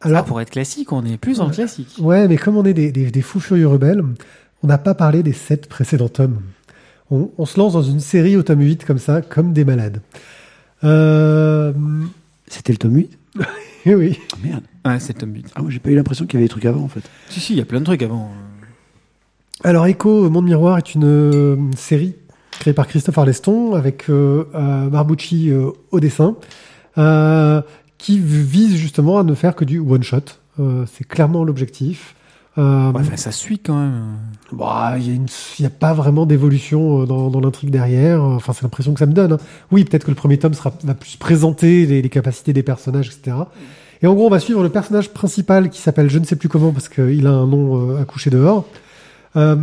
[0.03, 1.97] Alors, pour être classique, on est plus en classique.
[1.99, 4.03] Ouais, mais comme on est des, des, des fous furieux rebelles,
[4.63, 6.41] on n'a pas parlé des sept précédents tomes.
[7.11, 10.01] On, on se lance dans une série au tome 8 comme ça, comme des malades.
[10.85, 11.73] Euh...
[12.47, 13.19] C'était le tome 8
[13.87, 14.19] eh oui.
[14.33, 14.63] Ah merde.
[14.85, 15.53] Ouais, c'est le tome 8.
[15.55, 17.03] Ah, moi, j'ai pas eu l'impression qu'il y avait des trucs avant, en fait.
[17.29, 18.31] Si, si, il y a plein de trucs avant.
[19.65, 22.15] Alors Echo, Monde Miroir est une euh, série
[22.59, 26.37] créée par Christophe Arleston avec euh, euh, Marbucci euh, au dessin,
[26.99, 27.63] euh,
[27.99, 30.21] qui vise justement à ne faire que du one-shot.
[30.61, 32.15] Euh, c'est clairement l'objectif.
[32.57, 34.03] Euh, Ouais, ça suit quand même.
[34.53, 35.27] bah, il y a une-
[35.59, 38.23] il y a pas vraiment d'évolution euh, dans, dans l'intrigue derrière.
[38.23, 39.33] Enfin, c'est l'impression que ça me donne.
[39.35, 39.39] hein.
[39.71, 43.07] Oui, peut-être que le premier tome sera, va plus présenter les, les capacités des personnages,
[43.09, 43.37] etc.
[44.03, 46.49] Et en gros, on va suivre le personnage principal qui s'appelle je ne sais plus
[46.49, 48.65] comment parce qu'il a un nom euh, à coucher dehors,
[49.37, 49.55] euh,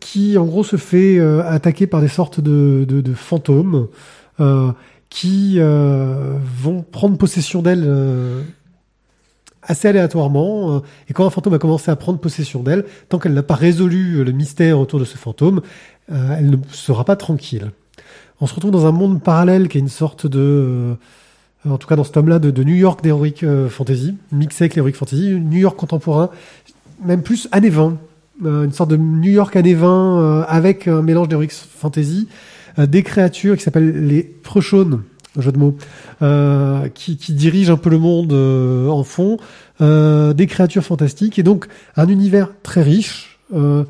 [0.00, 3.88] qui en gros se fait euh, attaquer par des sortes de, de, de fantômes
[4.40, 4.70] euh,
[5.08, 6.35] qui euh,
[6.66, 8.42] vont prendre possession d'elle euh,
[9.62, 10.76] assez aléatoirement.
[10.76, 13.54] euh, et quand un fantôme a commencé à prendre possession d'elle, tant qu'elle n'a pas
[13.54, 15.60] résolu euh, le mystère autour de ce fantôme,
[16.08, 17.72] elle ne sera pas tranquille.
[18.40, 20.94] On se retrouve dans un monde parallèle qui est une sorte de,
[21.68, 25.30] en tout cas dans ce tome-là, de, New York d'Heroic Fantasy, mixé avec l'Heroic Fantasy,
[25.30, 26.30] New York contemporain,
[27.04, 27.98] même plus années 20,
[28.44, 32.28] euh, une sorte de New York années 20 euh, avec un mélange d'Heroic Fantasy,
[32.78, 35.02] des créatures qui s'appellent les Frechaunes,
[35.42, 35.76] jeu de mots,
[36.22, 39.38] euh, qui, qui dirigent un peu le monde euh, en fond,
[39.80, 41.66] euh, des créatures fantastiques et donc
[41.96, 43.84] un univers très riche, euh,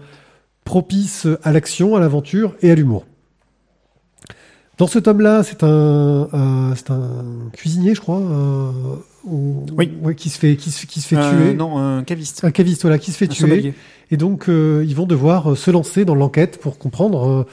[0.65, 3.05] propice à l'action, à l'aventure et à l'humour.
[4.79, 7.25] Dans ce tome-là, c'est un, euh, c'est un
[7.55, 8.71] cuisinier, je crois, euh,
[9.25, 9.91] ou- Oui.
[10.03, 11.55] ouais, qui se fait, qui se, qui se fait Euh, tuer.
[11.55, 12.45] Non, un caviste.
[12.45, 13.41] Un caviste, voilà, qui se fait Un tuer.
[13.41, 13.75] sommelier.
[14.11, 17.47] Et donc, euh, ils vont devoir se lancer dans l'enquête pour comprendre euh,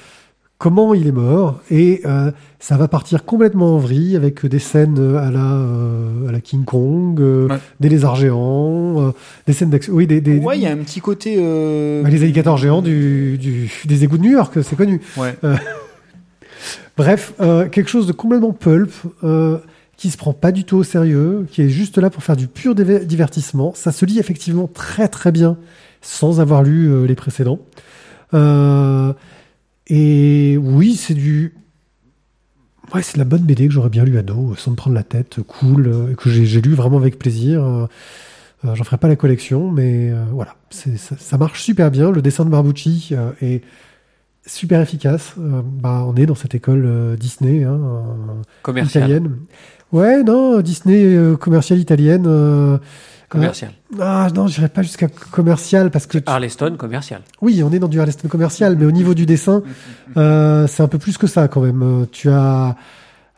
[0.64, 1.59] comment il est mort.
[1.70, 6.30] Et euh, ça va partir complètement en vrille avec des scènes euh, à la, euh,
[6.30, 7.57] à la King Kong, euh, Ouais.
[7.82, 9.14] des lézards géants,
[9.45, 9.93] des scènes d'action.
[9.93, 11.36] Oui, des, des, Ouais, il y a un petit côté.
[12.01, 15.01] bah, les alligators géants du, du, des égouts de New York, c'est connu.
[15.18, 15.36] Ouais.
[16.97, 17.34] Bref,
[17.72, 18.91] quelque chose de complètement pulp,
[19.97, 22.47] qui se prend pas du tout au sérieux, qui est juste là pour faire du
[22.47, 23.74] pur diver- divertissement.
[23.76, 25.57] Ça se lit effectivement très très bien
[26.01, 27.59] sans avoir lu les précédents.
[28.34, 29.11] Euh,
[29.88, 31.54] et oui, c'est du...
[32.94, 35.04] Ouais, c'est de la bonne BD que j'aurais bien lu ado, sans me prendre la
[35.04, 37.64] tête, cool, euh, que j'ai lu vraiment avec plaisir.
[37.64, 37.88] Euh,
[38.66, 42.12] euh, J'en ferai pas la collection, mais euh, voilà, ça, ça marche super bien.
[42.12, 43.64] Le dessin de Barbucci euh, est
[44.46, 45.34] super efficace.
[45.38, 49.04] Bah, on est dans cette école Disney hein, euh, Commercial.
[49.06, 49.38] italienne.
[49.92, 52.28] Ouais, non, Disney commerciale italienne.
[53.36, 53.72] Euh, Commercial.
[54.00, 57.22] ah non, je pas jusqu'à commercial parce que tu- Arleston, commercial.
[57.42, 59.62] oui, on est dans du Arleston commercial, mais au niveau du dessin,
[60.18, 61.82] euh, c'est un peu plus que ça quand même.
[61.84, 62.76] Euh, Tu as,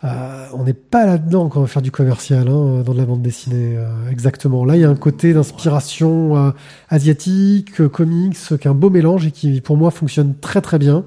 [0.04, 3.06] euh, on n'est pas là-dedans quand on va faire du commercial hein, dans de la
[3.06, 3.76] bande dessinée.
[3.78, 4.64] euh, exactement.
[4.66, 6.52] Là, il y a un côté d'inspiration euh,
[6.90, 11.06] asiatique, comics, qui est un beau mélange et qui, pour moi, fonctionne très très bien.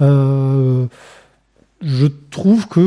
[0.00, 0.86] Euh,
[1.82, 2.80] je trouve que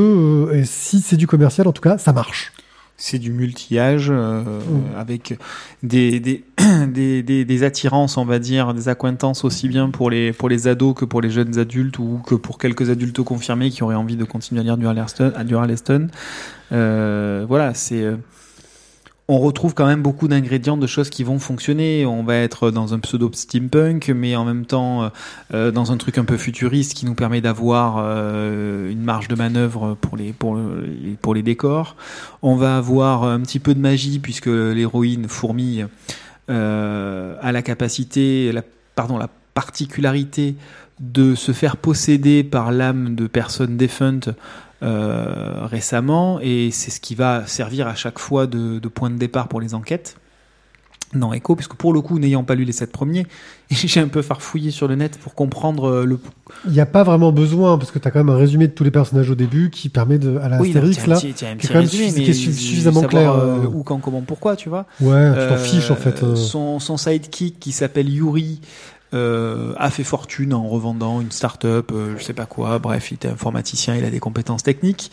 [0.52, 2.52] euh, et si c'est du commercial, en tout cas, ça marche.
[2.98, 4.98] C'est du multi-âge euh, Mm.
[4.98, 5.38] avec
[5.84, 6.43] des, des,
[6.88, 10.68] des, des, des attirances, on va dire, des accointances aussi bien pour les, pour les
[10.68, 14.16] ados que pour les jeunes adultes ou que pour quelques adultes confirmés qui auraient envie
[14.16, 15.34] de continuer à lire du Arleston.
[15.36, 16.08] à Du.
[16.72, 18.12] Euh, voilà, c'est.
[19.30, 22.05] Euh, on retrouve quand même beaucoup d'ingrédients de choses qui vont fonctionner.
[22.05, 25.11] On va être dans un pseudo steampunk, mais en même temps
[25.53, 29.36] euh, dans un truc un peu futuriste qui nous permet d'avoir euh, une marge de
[29.36, 31.95] manœuvre pour les, décors.
[32.41, 35.84] On va avoir un petit peu de magie puisque l'héroïne fourmi
[36.49, 38.51] euh, a la capacité,
[38.95, 40.55] pardon, la particularité
[40.99, 44.34] de se faire posséder par l'âme de personnes défuntes euh,
[44.82, 49.47] récemment et c'est ce qui va servir à chaque fois de, de point de départ
[49.47, 50.17] pour les enquêtes
[51.13, 53.26] dans Echo, puisque pour le coup, n'ayant pas lu les sept premiers,
[53.69, 56.19] j'ai un peu farfouillé sur le net pour comprendre euh, le.
[56.65, 58.73] Il n'y a pas vraiment besoin parce que tu as quand même un résumé de
[58.73, 61.15] tous les personnages au début qui permet de à la Oui, Astérix là.
[61.17, 63.67] qui est suffisamment clair, euh, euh.
[63.67, 64.88] où, quand, comment, pourquoi, tu vois.
[64.99, 66.21] Ouais, tu t'en Euh, fiches en fait.
[66.23, 66.36] euh.
[66.36, 68.59] Son, son sidekick qui s'appelle Yuri
[69.16, 72.80] euh, a fait fortune en revendant une start-up, euh, je sais pas quoi.
[72.80, 75.11] Bref, il était informaticien, il a des compétences techniques.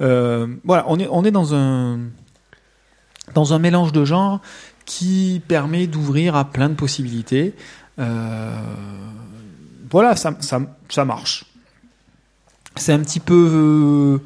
[0.00, 1.98] Euh, voilà, on est, dans un
[3.58, 4.40] mélange de genres
[4.86, 7.54] qui permet d'ouvrir à plein de possibilités.
[7.98, 8.54] Euh,
[9.90, 11.44] voilà, ça, marche.
[12.76, 14.20] C'est un petit peu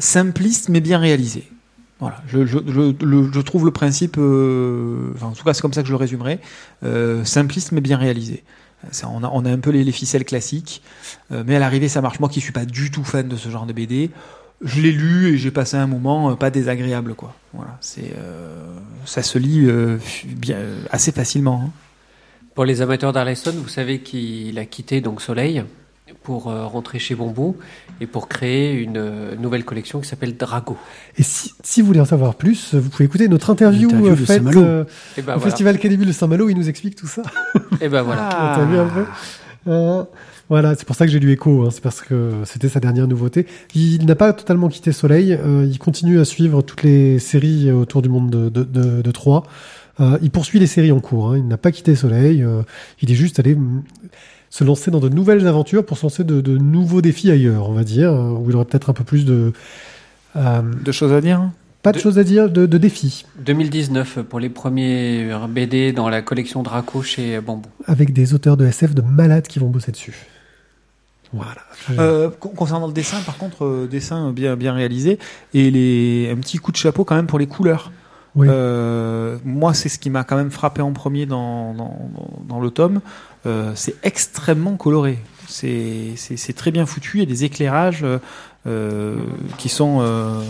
[0.00, 1.48] simpliste mais bien réalisé.
[2.00, 5.74] Voilà, je, je, je, je trouve le principe, euh, enfin, en tout cas c'est comme
[5.74, 6.40] ça que je le résumerai,
[6.82, 8.42] euh, simpliste mais bien réalisé.
[9.04, 10.80] On, a, on a un peu les, les ficelles classiques,
[11.30, 12.18] euh, mais à l'arrivée ça marche.
[12.18, 14.10] Moi qui suis pas du tout fan de ce genre de BD,
[14.62, 17.34] je l'ai lu et j'ai passé un moment euh, pas désagréable quoi.
[17.52, 18.64] Voilà, c'est euh,
[19.04, 20.56] ça se lit euh, bien,
[20.90, 21.64] assez facilement.
[21.66, 21.70] hein.
[22.54, 25.64] Pour les amateurs d'Arleston, vous savez qu'il a quitté donc Soleil
[26.22, 27.56] pour euh, rentrer chez Bombou
[28.00, 30.76] et pour créer une euh, nouvelle collection qui s'appelle Drago.
[31.16, 34.14] Et si, si vous voulez en savoir plus, vous pouvez écouter notre interview, euh, de
[34.16, 34.84] faite euh,
[35.16, 35.40] Et ben au voilà.
[35.50, 36.48] Festival Cannibule de Saint-Malo.
[36.48, 37.22] Il nous explique tout ça.
[37.80, 38.28] Et ben voilà.
[38.32, 38.54] Ah.
[38.56, 39.04] T'as vu un peu
[39.68, 40.04] Euh,
[40.48, 41.64] Voilà, c'est pour ça que j'ai lu Echo.
[41.66, 43.46] hein, c'est parce que c'était sa dernière nouveauté.
[43.74, 45.32] Il n'a pas totalement quitté Soleil.
[45.34, 49.10] euh, il continue à suivre toutes les séries autour du monde de, de, de, de
[49.10, 49.44] Troie.
[50.00, 51.30] Euh, il poursuit les séries en cours.
[51.32, 51.36] hein.
[51.36, 52.42] Il n'a pas quitté Soleil.
[52.42, 52.62] euh,
[53.02, 53.54] il est juste allé
[54.50, 57.72] se lancer dans de nouvelles aventures pour se lancer de, de nouveaux défis ailleurs, on
[57.72, 59.52] va dire, où il aurait peut-être un peu plus de
[60.36, 61.40] euh, Deux choses à dire.
[61.40, 65.92] hein pas de De- choses à dire, de, de défis, 2019 pour les premiers BD
[65.92, 67.70] dans la collection Draco chez Bambou.
[67.86, 70.14] avec des auteurs de SF de malades qui vont bosser dessus.
[71.32, 71.60] Voilà.
[71.90, 75.18] Euh, con- concernant le dessin, par contre, euh, dessin bien bien réalisé
[75.54, 77.92] et les un petit coup de chapeau quand même pour les couleurs.
[78.36, 78.46] Oui.
[78.50, 82.60] Euh, moi, c'est ce qui m'a quand même frappé en premier dans dans, dans- dans
[82.60, 83.00] le tome.
[83.46, 85.18] Euh, c'est extrêmement coloré.
[85.48, 86.14] C'est
[86.56, 87.18] très bien foutu.
[87.18, 88.04] Il y a des éclairages
[88.66, 89.16] euh,
[89.58, 90.42] qui sont euh,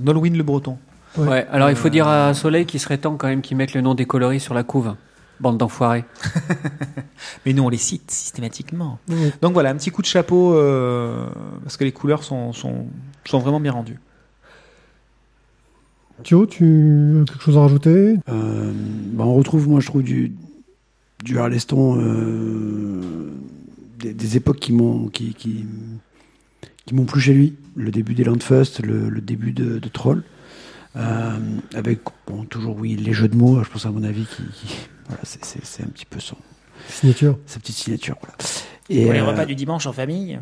[0.00, 0.76] Nolwenn le Breton.
[1.16, 1.26] Ouais.
[1.28, 1.46] Ouais.
[1.50, 3.94] alors il faut dire à Soleil qu'il serait temps quand même qu'ils mettent le nom
[3.94, 4.94] des coloris sur la couve.
[5.40, 6.04] Bande d'enfoirés.
[7.46, 8.98] Mais nous, on les cite systématiquement.
[9.08, 9.32] Oui.
[9.40, 11.26] Donc voilà, un petit coup de chapeau euh,
[11.62, 12.86] parce que les couleurs sont sont
[13.24, 13.98] sont vraiment bien rendues.
[16.22, 18.16] Thio, tu as quelque chose à rajouter?
[18.28, 18.72] Euh,
[19.12, 20.32] bah, on retrouve, moi, je trouve, du,
[21.24, 23.30] du Harleston, euh,
[23.98, 25.64] des, des époques qui m'ont qui, qui,
[26.86, 27.54] qui m'ont plu chez lui.
[27.76, 30.22] Le début des Landfust, le, le début de, de Troll.
[30.96, 31.38] Euh,
[31.74, 34.74] avec, bon, toujours, oui, les jeux de mots, je pense, à mon avis, qui, qui-
[35.06, 36.36] voilà, c'est- un petit peu son,
[36.88, 37.38] Signature.
[37.46, 38.16] sa petite signature.
[38.20, 38.34] Voilà.
[38.88, 40.38] Et, Pour les euh, repas du dimanche en famille.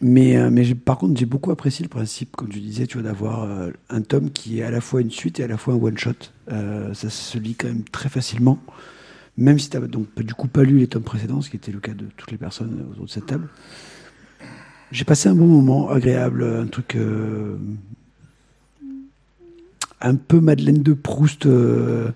[0.00, 3.42] Mais, euh, par contre, j'ai beaucoup apprécié le principe, comme tu disais, tu vois, d'avoir
[3.42, 5.78] euh, un tome qui est à la fois une suite et à la fois un
[5.78, 6.12] one-shot.
[6.52, 8.58] Euh, ça se lit quand même très facilement.
[9.36, 11.80] Même si tu n'as du coup pas lu les tomes précédents, ce qui était le
[11.80, 13.48] cas de toutes les personnes autour de cette table.
[14.90, 16.96] J'ai passé un bon moment, agréable, un truc
[20.00, 22.14] un peu Madeleine de Proust dans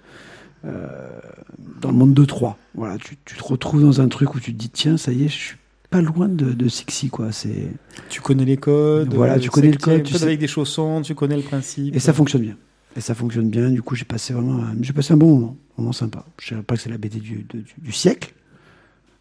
[0.64, 2.58] le monde de 3.
[2.74, 5.24] Voilà, tu, tu te retrouves dans un truc où tu te dis, tiens, ça y
[5.24, 5.56] est, je suis
[5.92, 7.30] pas loin de, de sexy, quoi.
[7.30, 7.68] C'est...
[8.08, 9.14] Tu connais les codes.
[9.14, 10.24] Voilà, euh, tu connais le code, tu sais.
[10.24, 11.94] avec des chaussons, tu connais le principe.
[11.94, 12.56] Et ça fonctionne bien.
[12.96, 13.70] Et ça fonctionne bien.
[13.70, 16.24] Du coup, j'ai passé vraiment, un- j'ai passé un bon moment, un moment sympa.
[16.40, 18.34] Je dirais pas que c'est la BD du, de- du, du siècle,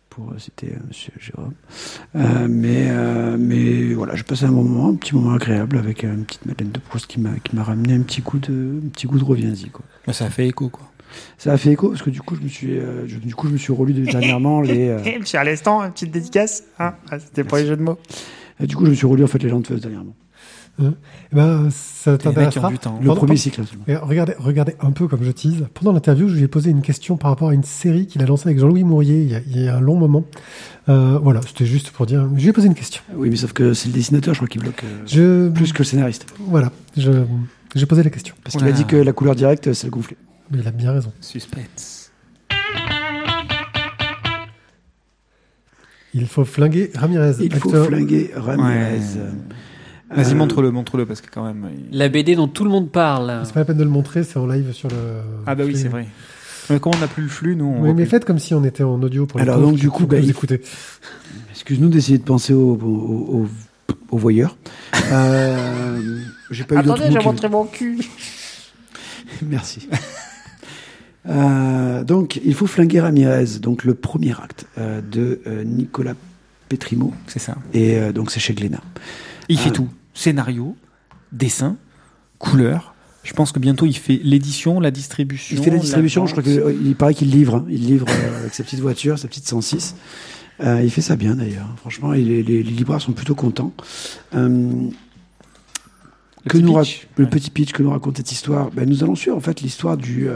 [0.10, 1.54] pour euh, citer euh, Monsieur Jérôme.
[2.18, 6.04] Euh, mais, euh, mais voilà, j'ai passé un bon moment, un petit moment agréable avec
[6.04, 8.82] euh, une petite Madeleine de Proust qui m'a, qui m'a ramené un petit coup de,
[8.86, 9.72] un petit goût de reviens-y,
[10.12, 10.91] ça a fait écho, quoi.
[11.38, 13.48] Ça a fait écho parce que du coup, je me suis, euh, je- du coup,
[13.48, 16.64] je me suis relu de- dernièrement les, euh, Eh, monsieur Alestan, une petite dédicace.
[16.80, 17.98] Hein Ah, C'était pour les jeux de mots.
[18.62, 20.14] euh, du coup, je me suis relu en fait les Landfest dernièrement.
[20.80, 20.86] Eh
[21.36, 22.72] ben, ça t'intéressera.
[22.72, 23.62] Le Pendant- premier cycle.
[23.88, 25.68] Et regardez, regardez un peu comme je tease.
[25.76, 28.26] Pendant l'interview, je lui ai posé une question par rapport à une série qu'il a
[28.26, 30.24] lancée avec Jean-Louis Mourier il y a, il y a un long moment.
[30.90, 32.28] Euh, voilà, c'était juste pour dire.
[32.36, 33.04] Je lui ai posé une question.
[33.16, 35.80] Oui, mais sauf que c'est le dessinateur, je crois, qui bloque euh, Je, plus que
[35.80, 36.26] le scénariste.
[36.40, 37.12] Voilà, je,
[37.76, 38.34] j'ai posé la question.
[38.44, 40.18] Parce qu'il a dit que la couleur directe, c'est le gonflé.
[40.52, 41.12] Mais il a bien raison.
[41.22, 42.12] Suspense.
[46.14, 47.36] Il faut flinguer Ramirez.
[47.40, 49.00] Il faut flinguer Ramirez.
[50.14, 51.70] Vas-y, Euh, montre-le, montre-le, parce que quand même.
[51.90, 53.42] il- La BD dont tout le monde parle.
[53.46, 54.96] C'est pas la peine de le montrer, c'est en live sur le.
[55.46, 56.06] Ah bah oui, c'est vrai.
[56.70, 58.06] Mais comme on n'a plus le flux, nous, on Oui, mais plus.
[58.08, 60.34] faites comme si on était en audio pour les Alors donc, du coup, bah, il-.
[61.52, 63.48] Excuse-nous d'essayer de penser aux au,
[64.10, 64.58] au, voyeurs.
[65.12, 68.00] Euh, j'ai pas Attendez, j'ai montré mon cul.
[69.44, 69.88] Merci.
[71.30, 76.14] Euh, donc, il faut flinguer Ramirez, donc le premier acte euh, de euh, Nicolas
[76.70, 77.58] Petrimo, C'est ça.
[77.74, 78.82] et donc c'est chez Glénat.
[79.50, 79.90] Il fait tout.
[80.14, 80.76] Scénario,
[81.34, 81.76] dessin,
[82.40, 82.96] couleur.
[83.24, 85.58] Je pense que bientôt il fait l'édition, la distribution.
[85.58, 86.44] Il fait la distribution, je vente.
[86.46, 87.66] crois qu'il paraît qu'il livre, hein.
[87.70, 88.08] il livre
[88.40, 89.96] avec sa petite voiture, sa petite 106.
[90.62, 91.68] Euh, il fait ça bien d'ailleurs.
[91.78, 93.74] Franchement, il les, les libraires sont plutôt contents.
[94.34, 94.90] Le
[96.48, 97.08] que petit nous pitch.
[97.18, 97.30] le Ouais.
[97.30, 100.28] petit pitch que nous raconte cette histoire ben, Nous allons suivre en fait l'histoire du,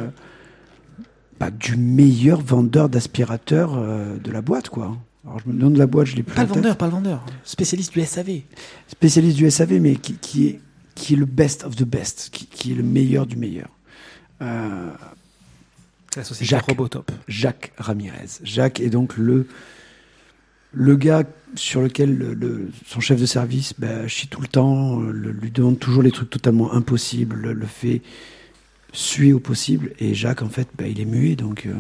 [1.39, 4.69] bah, du meilleur vendeur d'aspirateurs euh, de la boîte.
[4.69, 4.97] quoi.
[5.25, 7.25] Alors je me demande la boîte, je l'ai plus Pas le vendeur, pas le vendeur.
[7.43, 8.41] Spécialiste du SAV.
[8.88, 10.59] Spécialiste du SAV, mais qui, qui est,
[10.93, 13.69] qui est le best of the best, qui, qui est le meilleur du meilleur.
[14.41, 14.91] Euh,
[16.15, 16.65] la société Jacques.
[16.67, 17.11] Robotop.
[17.27, 18.27] Jacques Ramirez.
[18.43, 19.47] Jacques est donc le,
[20.71, 21.23] le gars
[21.55, 25.31] sur lequel le, le- son chef de service bah, chie tout le temps, euh, le-
[25.31, 28.01] lui demande toujours les trucs totalement impossibles, le, le fait
[28.96, 29.91] suer au possible.
[30.00, 31.74] Et Jacques, en fait, bah, il est muet, donc euh,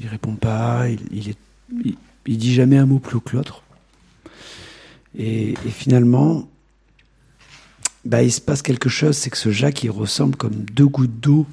[0.00, 1.34] il répond pas, il,
[2.26, 3.62] il, dit jamais un mot plus que l'autre.
[5.18, 6.48] Et, finalement,
[8.04, 11.18] bah, il se passe quelque chose, c'est que ce Jacques, il ressemble comme deux gouttes
[11.20, 11.46] d'eau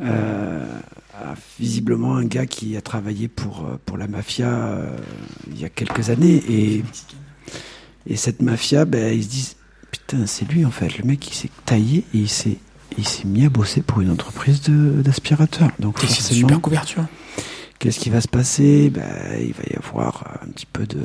[0.00, 0.80] euh,
[1.12, 4.96] à visiblement un gars qui a travaillé pour, euh, pour la mafia euh,
[5.48, 6.42] il y a quelques années.
[6.48, 6.82] Et,
[8.06, 9.56] et cette mafia, ben, ils se disent
[9.92, 12.58] Putain, c'est lui en fait, le mec il s'est taillé et il s'est,
[12.98, 15.70] il s'est mis à bosser pour une entreprise de, d'aspirateurs.
[15.78, 17.04] Donc C'est une forcément, super couverture.
[17.78, 18.90] qu'est-ce qui va se passer?
[18.90, 19.02] Ben,
[19.40, 20.98] Il va y avoir un petit peu de.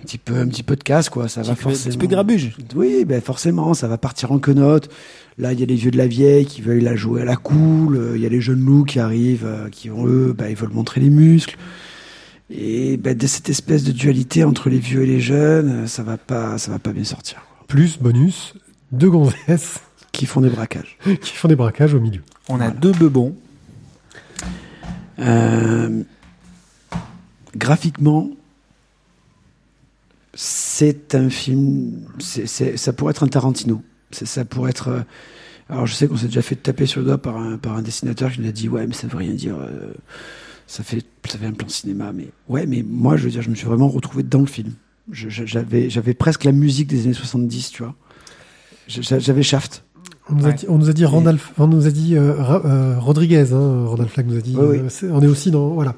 [0.00, 1.28] un petit peu, un petit peu de casse, quoi.
[1.28, 1.90] Ça va peu- un forcément.
[1.92, 2.56] petit peu de grabuge.
[2.74, 4.88] Oui, ben forcément, ça va partir en quenotte.
[5.36, 7.36] Là, il y a les vieux de la vieille qui veulent la jouer à la
[7.36, 8.12] cool.
[8.16, 10.72] Il y a les jeunes loups qui arrivent, euh, qui ont eux, ben, ils veulent
[10.72, 11.56] montrer les muscles.
[12.50, 16.02] Et ben, de cette espèce de dualité entre les vieux et les jeunes, euh, ça
[16.02, 17.36] va pas, ça va pas bien sortir.
[17.56, 17.66] quoi.
[17.68, 18.54] Plus, bonus,
[18.92, 19.80] deux gonzesses
[20.12, 20.96] Qui font des braquages.
[21.20, 22.22] qui font des braquages au milieu.
[22.48, 23.36] On a deux bebons.
[25.18, 26.02] Euh,
[27.56, 28.30] graphiquement,
[30.34, 31.92] c'est un film.
[32.18, 33.82] c'est c'est- ça pourrait être un Tarantino.
[34.10, 34.88] C'est- Ça pourrait être.
[34.88, 35.00] euh,
[35.68, 37.82] alors je sais qu'on s'est déjà fait taper sur le doigt par un, par un
[37.82, 39.56] dessinateur qui nous a dit ouais mais ça veut rien dire.
[39.60, 39.92] euh,
[40.66, 43.50] ça fait ça fait un plan cinéma mais ouais mais moi je veux dire je
[43.50, 44.72] me suis vraiment retrouvé dans le film.
[45.10, 47.94] Je- je- J'avais j'avais presque la musique des années 70 tu vois.
[48.88, 49.84] J'avais Shaft.
[50.30, 50.54] On nous, a Ouais.
[50.54, 52.34] dit, on nous a dit Randolph, on nous a dit euh,
[52.64, 54.56] euh, Rodriguez, hein, Randall Flagg nous a dit.
[54.58, 54.88] Oui, oui.
[55.04, 55.94] euh, on est aussi dans voilà.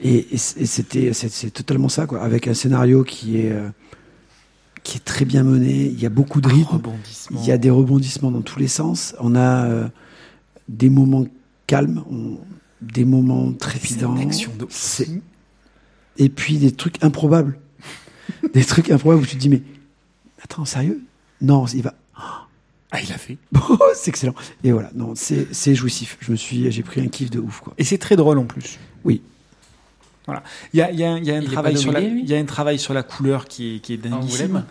[0.00, 3.52] Et, c'était c'est totalement ça quoi avec un scénario qui est
[4.82, 5.86] qui est très bien mené.
[5.86, 6.80] Il y a beaucoup de rythme.
[7.30, 9.14] Il y a des rebondissements dans tous les sens.
[9.20, 9.88] On a euh,
[10.68, 11.26] des moments
[11.66, 12.38] calmes, on-
[12.80, 14.16] des moments trépidants.
[16.16, 17.58] Et puis des trucs improbables.
[18.54, 19.62] des trucs improbables où tu te dis, mais
[20.42, 21.00] attends, sérieux?
[21.42, 21.94] Non, il va.
[22.92, 23.38] Ah, il a fait.
[23.70, 24.34] Oh, c'est excellent.
[24.64, 26.16] Et voilà, non, c'est c'est jouissif.
[26.20, 27.72] Je me suis, j'ai pris un kiff de ouf, quoi.
[27.78, 28.78] Et c'est très drôle en plus.
[29.04, 29.22] Oui.
[30.26, 30.42] Voilà.
[30.72, 32.34] Il y a, il y a y a un Il travail sur la, il y
[32.34, 34.64] a un travail sur la couleur qui est, qui est dinguissime.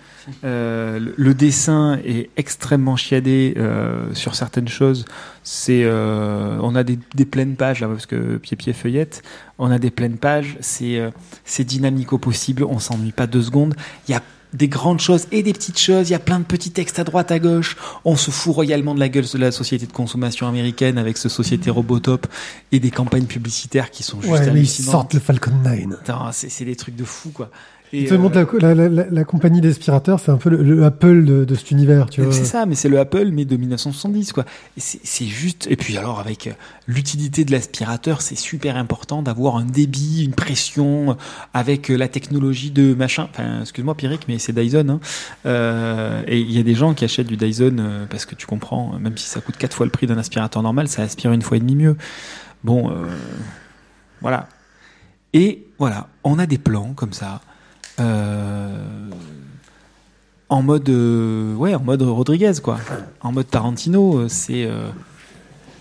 [0.43, 5.05] Euh, le, le dessin est extrêmement chiadé euh, sur certaines choses.
[5.43, 9.21] C'est, euh, on a des, des pleines pages là parce que pied pied feuillette.
[9.57, 10.55] On a des pleines pages.
[10.61, 11.09] C'est, euh,
[11.45, 12.63] c'est dynamique au possible.
[12.63, 13.75] On s'ennuie pas deux secondes.
[14.07, 14.21] Il y a
[14.53, 16.09] des grandes choses et des petites choses.
[16.09, 17.77] Il y a plein de petits textes à droite, à gauche.
[18.05, 21.29] On se fout royalement de la gueule de la société de consommation américaine avec ce
[21.29, 22.25] société Robotop
[22.71, 24.91] et des campagnes publicitaires qui sont juste Ouais, mais ils hallucinantes.
[24.91, 25.99] sortent le Falcon 9.
[25.99, 27.49] Putain, c'est, c'est des trucs de fou quoi.
[27.91, 31.25] Et, te euh, la, la, la, la compagnie d'aspirateurs, c'est un peu le, le Apple
[31.25, 32.31] de, de cet univers, tu vois.
[32.31, 34.45] C'est ça, mais c'est le Apple, mais de 1970, quoi.
[34.77, 35.67] C'est juste.
[35.69, 36.51] Et puis alors, avec euh,
[36.87, 41.13] l'utilité de l'aspirateur, c'est super important d'avoir un débit, une pression, euh,
[41.53, 43.27] avec la technologie de machin.
[43.31, 44.89] Enfin, excuse-moi, Pierrick, mais c'est Dyson.
[44.89, 44.99] Hein.
[45.45, 48.99] Euh, et il y a des gens qui achètent du Dyson parce que tu comprends,
[48.99, 51.57] même si ça coûte quatre fois le prix d'un aspirateur normal, ça aspire une fois
[51.57, 51.97] et demi mieux.
[52.63, 53.07] Bon, euh,
[54.21, 54.47] voilà.
[55.33, 57.41] Et voilà, on a des plans comme ça.
[57.99, 58.75] Euh,
[60.51, 62.79] en mode euh, ouais en mode Rodriguez quoi.
[63.21, 64.67] En mode Tarantino euh, c'est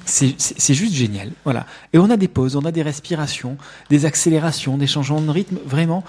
[0.04, 1.30] c'est juste génial.
[1.44, 1.66] Voilà.
[1.92, 3.56] Et on a des pauses on a des respirations
[3.88, 5.58] des accélérations des changements de rythme.
[5.64, 6.04] Vraiment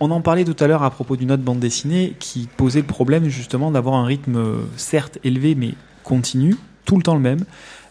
[0.00, 2.86] on en parlait tout à l'heure à propos d'une autre bande dessinée qui posait le
[2.86, 4.40] problème justement d'avoir un rythme
[4.76, 7.44] certes élevé mais continu tout le temps le même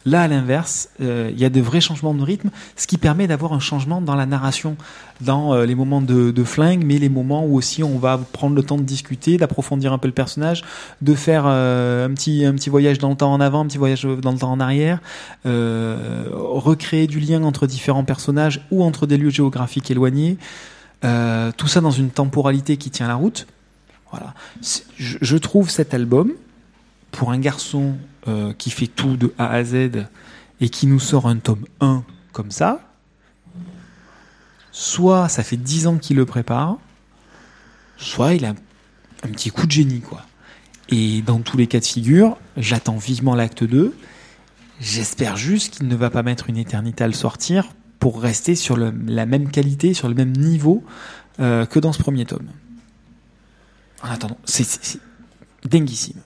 [0.06, 3.28] Là, à l'inverse, euh, il y a de vrais changements de rythme, ce qui permet
[3.28, 4.78] d'avoir un changement dans la narration,
[5.20, 8.64] dans euh, les moments de, flingue, mais les moments où aussi on va prendre le
[8.64, 10.64] temps de discuter, d'approfondir un peu le personnage,
[11.02, 13.78] de faire euh, un petit un petit voyage dans le temps en avant, un petit
[13.78, 15.02] voyage dans le temps en arrière,
[15.44, 20.38] recréer du lien entre différents personnages ou entre des lieux géographiques éloignés.
[21.02, 23.48] Tout ça dans une temporalité qui tient la route.
[24.12, 24.34] Voilà.
[24.98, 26.32] Je trouve cet album
[27.12, 27.96] pour un garçon
[28.28, 30.08] euh, qui fait tout de A à Z
[30.62, 32.82] et qui nous sort un tome 1 comme ça,
[34.72, 36.78] soit ça fait 10 ans qu'il le prépare,
[37.98, 40.26] soit il a un petit coup de génie, quoi.
[40.90, 43.96] Et dans tous les cas de figure, j'attends vivement l'acte 2.
[44.80, 48.78] J'espère juste qu'il ne va pas mettre une éternité à le sortir pour rester sur
[48.78, 50.84] la même qualité, sur le même niveau
[51.40, 52.48] euh, que dans ce premier tome.
[54.02, 55.00] En attendant, c'est
[55.66, 56.22] dinguissime,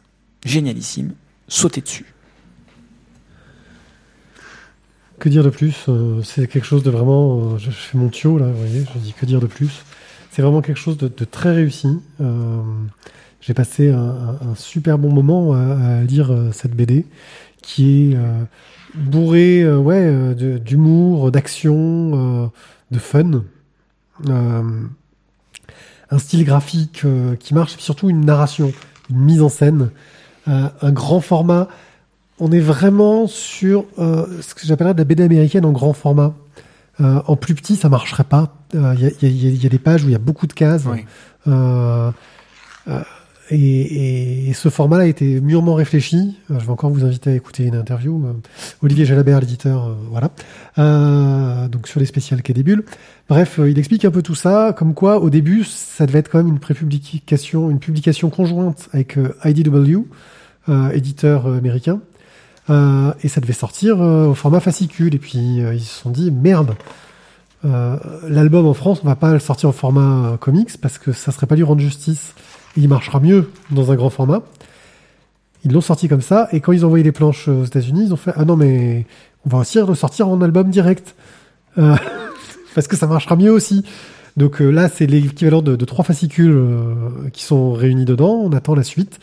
[0.46, 1.14] génialissime,
[1.48, 2.06] sautez dessus.
[5.20, 7.54] Que dire de plus euh, C'est quelque chose de vraiment.
[7.54, 9.84] euh, je, fais mon tio là, vous voyez, je dis que dire de plus.
[10.32, 12.00] C'est vraiment quelque chose de, très réussi.
[12.20, 12.62] Euh,
[13.40, 17.06] J'ai passé un, super bon moment à, à lire cette BD
[17.62, 18.18] qui est
[18.96, 22.52] bourrée ouais, d'humour, d'action,
[22.92, 23.44] de fun.
[24.28, 27.06] Un style graphique
[27.40, 28.74] qui marche, et surtout une narration,
[29.12, 29.92] une mise en scène,
[30.48, 31.68] euh, un grand format
[32.40, 36.34] on est vraiment sur euh, ce que j'appellerais de la BD américaine en grand format.
[37.00, 38.56] Euh, en plus petit, ça marcherait pas.
[38.74, 40.54] Il y, a, y a- y a des pages où il y a beaucoup de
[40.54, 40.84] cases.
[40.88, 41.06] Oui.
[43.50, 46.38] Et, et ce format-là a été mûrement réfléchi.
[46.50, 48.24] Euh, je vais encore vous inviter à écouter une interview.
[48.26, 48.34] Euh,
[48.82, 50.32] Olivier Jalabert, l'éditeur, euh, voilà.
[50.78, 52.86] Euh, donc sur les spéciales Quai des Bulles.
[53.28, 56.38] Bref, il explique un peu tout ça, comme quoi au début, ça devait être quand
[56.38, 60.06] même une prépublication, une publication conjointe avec IDW,
[60.70, 62.00] euh, éditeur américain.
[62.70, 65.16] Euh, et ça devait sortir au format fascicule.
[65.16, 66.76] Et puis ils se sont dit merde,
[67.64, 71.48] l'album en France, on va pas le sortir en format comics parce que ça serait
[71.48, 72.34] pas lui rendre justice.
[72.78, 74.42] Il marchera mieux dans un grand format.
[75.66, 78.14] Ils l'ont sorti comme ça, et quand ils ont envoyé les planches aux États-Unis, ils
[78.14, 79.06] ont fait ah non mais
[79.46, 81.16] on va aussi le sortir en album direct
[81.78, 81.96] Euh,
[82.76, 83.84] parce que ça marchera mieux aussi.
[84.38, 88.42] Donc euh, là, c'est l'équivalent de, de trois fascicules euh, qui sont réunis dedans.
[88.44, 89.20] On attend la suite.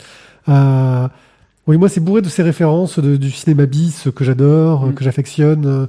[1.66, 4.94] Oui, moi, c'est bourré de ces références de- du cinéma bis que j'adore, Mm.
[4.94, 5.88] que j'affectionne.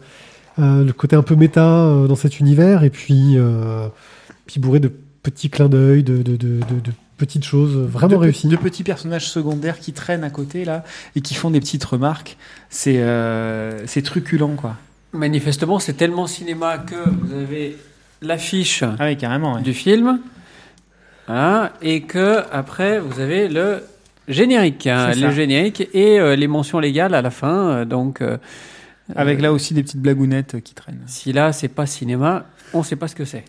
[0.58, 1.62] le côté un peu méta
[2.08, 3.38] dans cet univers, et puis,
[4.46, 4.92] puis bourré de
[5.24, 6.92] petits clins d'œil, de, de, de, de- de
[7.26, 8.48] petites choses vraiment de, réussies.
[8.48, 10.84] de petits personnages secondaires qui traînent à côté là
[11.16, 12.36] et qui font des petites remarques.
[12.70, 14.76] C'est euh, c'est truculent quoi.
[15.14, 17.78] Manifestement, c'est tellement cinéma que vous avez
[18.22, 19.56] l'affiche Ah oui, carrément.
[19.56, 19.62] ouais.
[19.62, 20.20] du film,
[21.28, 23.84] hein, et que après vous avez le
[24.28, 27.56] générique, hein, le générique et euh, les mentions légales à la fin.
[27.70, 28.38] euh, donc, euh,
[29.16, 31.04] Avec là aussi des petites blagounettes qui traînent.
[31.08, 33.44] si là c'est pas cinéma, on sait pas ce que c'est.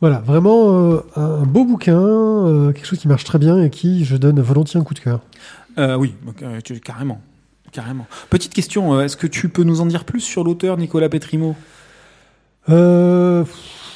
[0.00, 4.04] Voilà, vraiment euh, un beau bouquin, euh, quelque chose qui marche très bien et qui
[4.04, 5.20] je donne volontiers un coup de cœur.
[5.78, 6.14] Euh, oui,
[6.84, 7.20] carrément.
[7.72, 8.06] Carrément.
[8.30, 11.56] Petite question, est-ce que tu peux nous en dire plus sur l'auteur Nicolas Petrimo?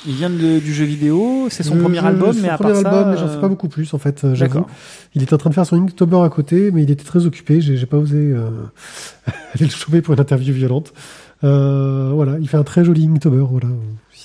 [0.07, 2.83] Il vient de- du jeu vidéo, c'est son premier album, son mais à premier part
[2.83, 4.21] ça, album, mais j'en sais pas beaucoup plus en fait.
[4.35, 4.67] J'avoue, D'accord.
[5.15, 7.61] il était en train de faire son Inktober à côté, mais il était très occupé.
[7.61, 8.35] J'ai pas osé
[9.27, 10.95] aller le choper pour une interview violente.
[11.43, 13.45] Voilà, il fait un très joli Inktober.
[13.51, 13.67] Voilà,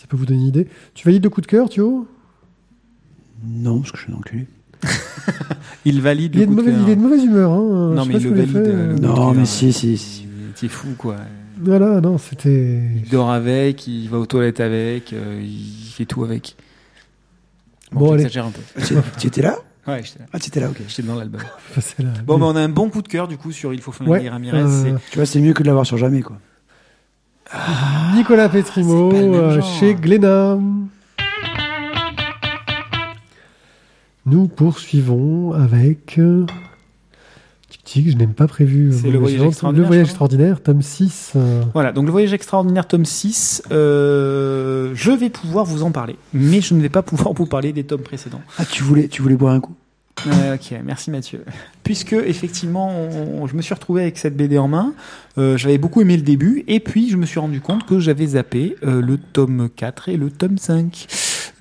[0.05, 0.67] ça peut vous donner une idée.
[0.93, 2.07] Tu valides le coup de cœur, Thio
[3.43, 4.45] Non, parce que je suis un enculé.
[5.85, 6.83] Il valide il, le coup de mauvaise- cœur.
[6.87, 7.51] il est de mauvaise humeur.
[7.51, 7.93] Hein.
[7.95, 8.93] Non, Je mais il le valide, fait, euh, euh.
[8.93, 10.27] le Non, mais si, si, si.
[10.55, 11.15] T'es fou quoi.
[11.59, 12.81] Voilà, non, c'était.
[13.03, 16.55] Il dort avec, il va aux toilettes avec, euh, il fait tout avec.
[17.91, 18.23] Bon, allez.
[18.23, 18.61] j'exagère un peu.
[18.83, 19.57] Tu- Tu étais là?
[19.87, 20.25] Ouais, j'étais là.
[20.33, 20.81] Ah, tu étais là, ok.
[20.87, 21.41] J'étais dans l'album.
[22.25, 24.11] Bon, mais on a un bon coup de cœur du coup sur Il faut flinguer
[24.11, 24.57] Ouais, Ramirez.
[24.59, 26.37] euh, Tu vois, c'est mieux que de l'avoir sur jamais, quoi.
[28.15, 30.57] Nicolas Petrimo euh, chez Glénat.
[34.25, 36.17] Nous poursuivons avec.
[36.17, 36.45] euh,
[37.69, 38.89] Tic tic, je n'ai pas prévu.
[38.89, 39.47] euh, C'est mon Le Voyage suivant.
[39.49, 40.25] extraordinaire, Le voyage je crois.
[40.25, 41.33] extraordinaire, tome 6.
[41.35, 46.15] euh, Voilà, donc le voyage extraordinaire tome 6, euh, je vais pouvoir vous en parler,
[46.33, 48.41] mais je ne vais pas pouvoir vous parler des tomes précédents.
[48.57, 49.75] Ah, tu voulais, tu voulais boire un coup?
[50.27, 51.43] Euh, ok, merci Mathieu.
[51.83, 54.93] Puisque effectivement, je me suis retrouvé avec cette BD en main,
[55.37, 58.27] euh, j'avais beaucoup aimé le début, et puis je me suis rendu compte que j'avais
[58.27, 61.07] zappé euh, le tome 4 et le tome 5.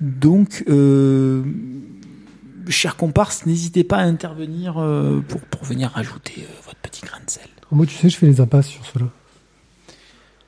[0.01, 0.65] Donc,
[2.69, 4.73] chers comparses, n'hésitez pas à intervenir
[5.27, 7.47] pour, pour venir rajouter votre petit grain de sel.
[7.71, 9.05] Moi, tu sais, je fais les impasses sur cela.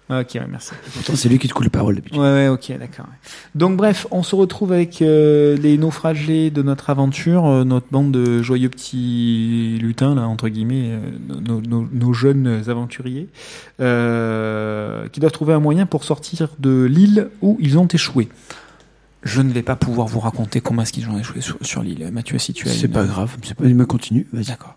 [0.10, 0.72] Ok, ouais, merci.
[0.94, 2.18] Pourtant, c'est lui qui te coule la parole d'habitude.
[2.18, 3.08] Ouais, ouais, ok, d'accord.
[3.56, 8.12] Donc bref, on se retrouve avec euh, les naufragés de notre aventure, euh, notre bande
[8.14, 11.00] de joyeux petits lutins, là, entre guillemets, euh,
[11.46, 13.28] nos, nos- nos jeunes aventuriers,
[13.82, 18.30] euh, qui doivent trouver un moyen pour sortir de l'île où ils ont échoué.
[19.28, 22.10] Je ne vais pas pouvoir vous raconter comment est-ce qu'ils ont échoué sur, sur l'île.
[22.14, 24.46] Mathieu, si tu as C'est une- pas grave, c'est pas, il me continue, vas-y.
[24.46, 24.76] D'accord.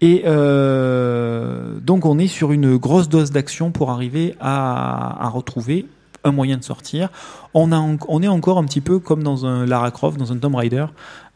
[0.00, 5.86] Et euh, donc on est sur une grosse dose d'action pour arriver à, à retrouver
[6.24, 7.08] un moyen de sortir.
[7.54, 10.32] On, a, en- on est encore un petit peu comme dans un Lara Croft, dans
[10.32, 10.86] un Tomb Raider,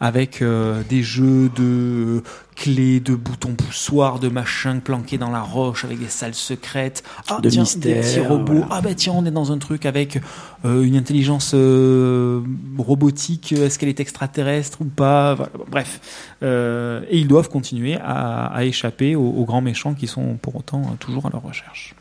[0.00, 2.22] avec euh, des jeux de
[2.54, 7.02] clés, de boutons poussoirs, de machins planqués dans la roche, avec des salles secrètes.
[7.28, 8.52] Ah, De tiens, mystères, des petits robots.
[8.52, 8.68] voilà.
[8.70, 10.20] Ah bah tiens, on est dans un truc avec
[10.64, 12.40] euh, une intelligence euh,
[12.78, 13.52] robotique.
[13.52, 15.34] Est-ce qu'elle est extraterrestre ou pas?
[15.34, 16.00] Voilà, Bref.
[16.42, 20.82] Et ils doivent continuer à, à échapper aux, aux grands méchants qui sont pour autant
[21.00, 21.94] toujours à leur recherche.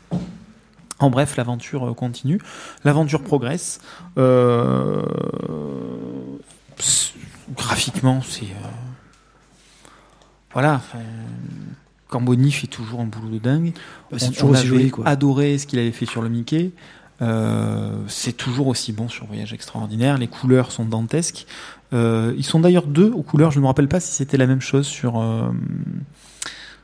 [0.98, 2.40] En bref, l'aventure euh, continue,
[2.84, 3.80] l'aventure progresse.
[4.18, 5.02] Euh,
[6.76, 7.14] pss,
[7.54, 8.68] graphiquement, c'est euh,
[10.52, 10.74] voilà.
[10.74, 11.00] enfin,
[12.08, 13.72] Camboni fait toujours un boulot de dingue.
[14.10, 15.06] Bah, c'est toujours on aussi avait joli, quoi.
[15.06, 16.72] adoré ce qu'il avait fait sur le Mickey.
[17.22, 20.18] Euh, c'est toujours aussi bon sur Voyage Extraordinaire.
[20.18, 21.46] Les couleurs sont dantesques.
[21.92, 23.50] Euh, ils sont d'ailleurs deux aux couleurs.
[23.50, 25.48] Je ne me rappelle pas si c'était la même chose sur euh,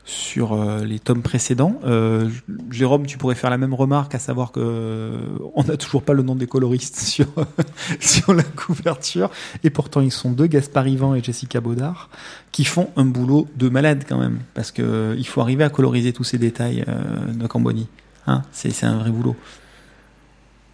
[0.05, 1.79] sur euh, les tomes précédents.
[1.85, 2.29] Euh,
[2.71, 5.19] Jérôme, tu pourrais faire la même remarque, à savoir que euh,
[5.55, 7.27] on n'a toujours pas le nom des coloristes sur
[7.99, 9.29] sur la couverture,
[9.63, 12.09] et pourtant ils sont deux, Gaspard Ivan et Jessica Baudard,
[12.51, 15.69] qui font un boulot de malade quand même, parce que euh, il faut arriver à
[15.69, 17.87] coloriser tous ces détails euh, de Camboni.
[18.27, 19.35] Hein, c'est c'est un vrai boulot.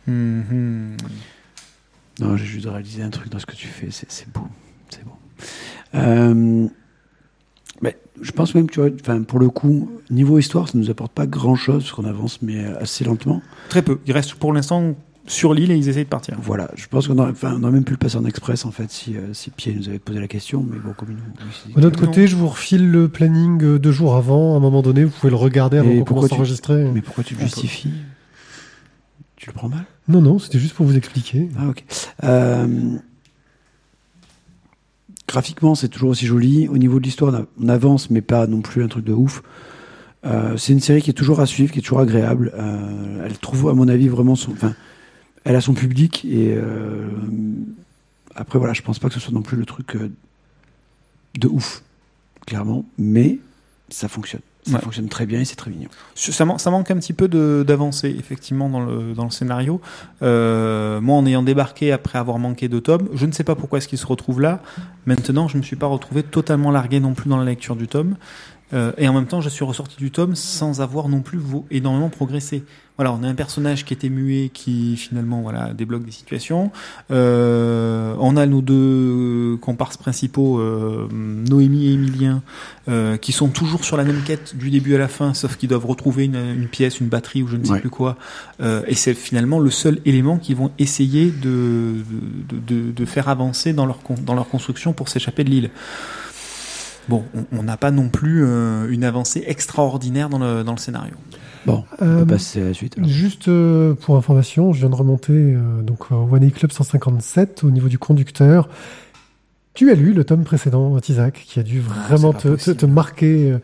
[0.07, 0.97] Mhm.
[2.19, 4.47] Non, j'ai juste réalisé un truc dans ce que tu fais, c'est c'est beau.
[4.89, 5.17] C'est beau.
[5.95, 6.67] Euh,
[7.81, 11.11] mais je pense même, tu vois, enfin, pour le coup, niveau histoire, ça nous apporte
[11.13, 13.41] pas grand chose, parce qu'on avance, mais assez lentement.
[13.69, 13.99] Très peu.
[14.05, 16.37] Ils restent pour l'instant sur l'île et ils essayent de partir.
[16.41, 18.71] Voilà, je pense qu'on aurait, enfin, on aurait même pu le passer en express, en
[18.71, 21.75] fait, si, euh, si Pierre nous avait posé la question, mais bon, comme il nous.
[21.75, 22.07] De notre Non.
[22.07, 24.55] côté, je vous refile le planning euh, deux jours avant.
[24.55, 26.83] À un moment donné, vous pouvez le regarder avant qu'on commence à enregistrer.
[26.93, 27.43] Mais pourquoi tu peut.
[27.43, 27.91] justifies?
[29.35, 29.85] Tu le prends mal?
[30.07, 31.47] Non, non, c'était juste pour vous expliquer.
[31.57, 31.83] Ah, ok.
[32.23, 32.97] Euh,
[35.29, 36.67] graphiquement, c'est toujours aussi joli.
[36.67, 39.43] Au niveau de l'histoire, on avance, mais pas non plus un truc de ouf.
[40.25, 42.51] Euh, c'est une série qui est toujours à suivre, qui est toujours agréable.
[42.55, 44.51] Euh, elle trouve, à mon avis, vraiment son.
[44.51, 44.73] Enfin,
[45.45, 47.07] elle a son public et euh,
[48.35, 49.97] après voilà, je pense pas que ce soit non plus le truc
[51.39, 51.83] de ouf,
[52.45, 53.39] clairement, mais
[53.89, 54.41] ça fonctionne.
[54.69, 54.81] Ça Ouais.
[54.81, 55.89] fonctionne très bien et c'est très mignon.
[56.15, 57.27] Ça, man- ça manque un petit peu
[57.63, 59.81] d'avancée, effectivement, dans le, dans le scénario.
[60.21, 63.77] Euh, moi, en ayant débarqué après avoir manqué de tomes, je ne sais pas pourquoi
[63.79, 64.61] est-ce qu'il se retrouve là.
[65.05, 67.87] Maintenant, je ne me suis pas retrouvé totalement largué non plus dans la lecture du
[67.87, 68.15] tome.
[68.73, 71.39] Euh, et en même temps, je suis ressorti du tome sans avoir non plus
[71.71, 72.63] énormément progressé.
[72.97, 76.69] Voilà, on a un personnage qui était muet, qui finalement voilà débloque des situations.
[77.11, 82.41] Euh, on a nos deux comparses principaux, euh, Noémie et Emilien,
[82.89, 85.69] euh, qui sont toujours sur la même quête du début à la fin, sauf qu'ils
[85.69, 87.79] doivent retrouver une, une pièce, une batterie ou je ne sais Ouais.
[87.79, 88.17] plus quoi.
[88.61, 91.93] Euh, et c'est finalement le seul élément qu'ils vont essayer de,
[92.49, 95.69] de, de, de faire avancer dans leur, dans leur construction pour s'échapper de l'île.
[97.09, 101.13] Bon, on- n'a pas non plus euh, une avancée extraordinaire dans le, dans le scénario.
[101.65, 102.97] Bon, on Euh, peut passer à la suite.
[102.97, 103.09] alors.
[103.09, 107.63] Juste euh, pour information, je viens de remonter euh, donc au One A Club 157
[107.63, 108.69] au niveau du conducteur.
[109.73, 112.85] Tu as lu le tome précédent, Isaac, qui a dû vraiment Ah, c'est te, te,
[112.85, 113.55] marquer.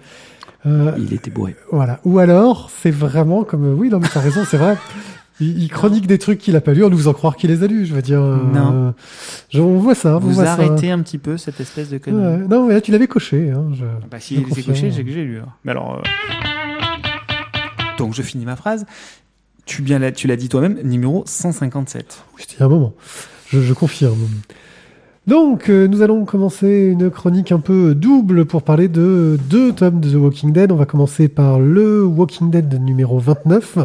[0.66, 1.56] euh, Il était bourré.
[1.72, 2.00] voilà.
[2.06, 4.78] Ou alors, c'est vraiment comme oui, non mais t'as raison, c'est vrai.
[5.42, 7.62] Il, il chronique des trucs qu'il a pas lus en nous faisant croire qu'il les
[7.64, 7.86] a lus.
[7.86, 8.94] Je veux dire, euh, Non.
[9.56, 10.16] on voit ça.
[10.16, 10.54] on Vous voit ça.
[10.54, 12.42] arrêtez un petit peu cette espèce de connerie.
[12.42, 12.48] Ouais.
[12.48, 13.52] Non, mais là tu l'avais coché.
[13.52, 14.68] Hein, je- Bah, si confirme.
[14.68, 15.38] coché, c'est que j'ai lu.
[15.38, 15.52] alors.
[15.66, 15.96] Mais alors.
[15.98, 16.02] euh,
[17.98, 18.86] Donc, je finis ma phrase.
[19.66, 22.24] Tu bien l'as- tu l'as dit toi-même, numéro 157.
[22.36, 22.94] Oui, C'était il un moment.
[23.50, 24.18] Je, je confirme.
[25.28, 30.00] Donc, euh, nous allons commencer une chronique un peu double pour parler de deux tomes
[30.00, 30.72] de The Walking Dead.
[30.72, 33.80] On va commencer par le Walking Dead numéro 29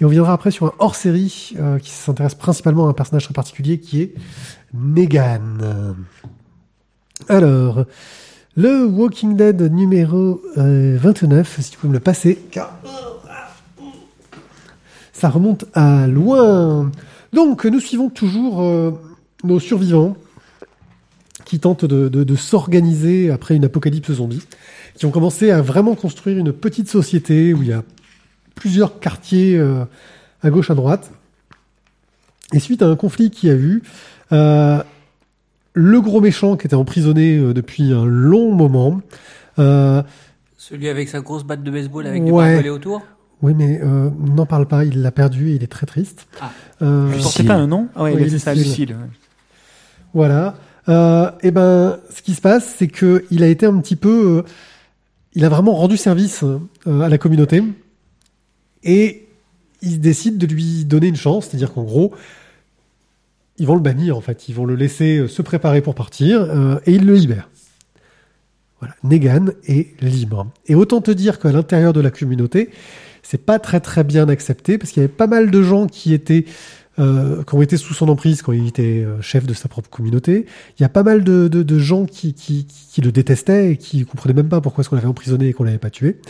[0.00, 3.34] et on viendra après sur un hors-série euh, qui s'intéresse principalement à un personnage très
[3.34, 4.14] particulier qui est
[4.74, 5.60] Negan.
[7.28, 7.84] Alors,
[8.56, 12.78] le Walking Dead numéro euh, 29, si tu peux me le passer, car
[15.12, 16.90] ça remonte à loin.
[17.32, 18.90] Donc, nous suivons toujours euh,
[19.44, 20.16] nos survivants
[21.50, 24.42] qui tentent de, de- de s'organiser après une apocalypse zombie,
[24.94, 27.82] qui ont commencé à vraiment construire une petite société où il y a
[28.54, 29.84] plusieurs quartiers euh,
[30.42, 31.10] à gauche, à droite.
[32.52, 33.82] Et suite à un conflit qui a eu,
[34.30, 34.80] euh,
[35.72, 39.00] le gros méchant qui était emprisonné euh, depuis un long moment,
[39.58, 40.02] euh,
[40.56, 42.52] Celui avec sa grosse batte de baseball avec des Ouais.
[42.52, 43.02] barbelés autour.
[43.42, 46.28] oui mais euh, n'en parle pas, il l'a perdu et il est très triste.
[46.40, 46.52] Ah.
[46.82, 47.46] Euh, Lucille.
[47.46, 47.88] pas un nom?
[47.96, 48.70] Ah ouais, Oui, c'est ça, Lucille.
[48.70, 48.90] Lucille.
[48.94, 49.08] ouais.
[50.14, 50.54] Voilà.
[50.88, 54.38] Euh, et ben, ce qui se passe, c'est que il a été un petit peu,
[54.38, 54.42] euh,
[55.34, 57.62] il a vraiment rendu service euh, à la communauté
[58.82, 59.26] et
[59.82, 62.14] ils décident de lui donner une chance, c'est-à-dire qu'en gros,
[63.58, 66.94] ils vont le bannir en fait, ils vont le laisser se préparer pour partir et
[66.94, 67.50] ils le libèrent.
[68.78, 70.46] Voilà, Negan est libre.
[70.66, 72.70] Et autant te dire qu'à l'intérieur de la communauté,
[73.22, 76.14] c'est pas très très bien accepté parce qu'il y avait pas mal de gens qui
[76.14, 76.46] étaient
[77.00, 79.90] euh, qui ont été sous son emprise quand il était euh, chef de sa propre
[79.90, 80.46] communauté.
[80.78, 83.76] Il y a pas mal de, de, de gens qui, qui, qui le détestaient et
[83.76, 86.20] qui comprenaient même pas pourquoi est-ce qu'on l'avait emprisonné et qu'on l'avait pas tué.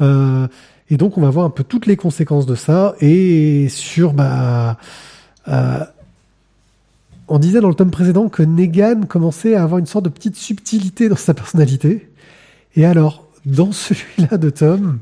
[0.00, 0.46] Euh,
[0.88, 4.78] et donc on va voir un peu toutes les conséquences de ça et sur bah
[5.48, 5.84] euh,
[7.28, 10.36] on disait dans le tome précédent que Negan commençait à avoir une sorte de petite
[10.36, 12.08] subtilité dans sa personnalité.
[12.76, 14.98] Et alors, dans celui-là de Tom,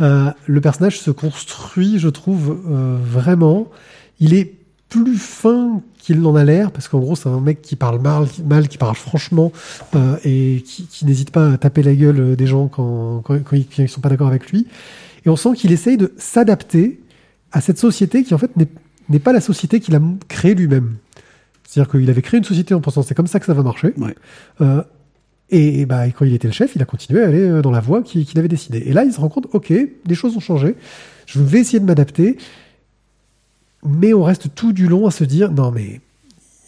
[0.00, 3.68] euh, le personnage se construit, je trouve, euh, vraiment.
[4.20, 4.54] Il est
[4.88, 8.26] plus fin qu'il n'en a l'air, parce qu'en gros, c'est un mec qui parle mal,
[8.46, 9.52] mal qui parle franchement,
[9.94, 13.56] euh, et qui, qui n'hésite pas à taper la gueule des gens quand, quand, quand
[13.56, 14.66] ils, ils sont pas d'accord avec lui.
[15.26, 17.00] Et on sent qu'il essaye de s'adapter
[17.52, 18.50] à cette société qui, en fait,
[19.08, 20.96] n'est pas la société qu'il a créée lui-même.
[21.66, 23.92] C'est-à-dire qu'il avait créé une société en pensant c'est comme ça que ça va marcher.
[23.98, 24.14] Ouais.
[24.62, 24.82] Euh,
[25.50, 27.62] et, et bah, et quand il était le chef, il a continué à aller euh,
[27.62, 28.78] dans la voie qu'il avait décidé.
[28.86, 30.76] Et là, il se rend compte, ok, les choses ont changé.
[31.26, 32.38] Je vais essayer de m'adapter.
[33.84, 36.00] Mais on reste tout du long à se dire, non mais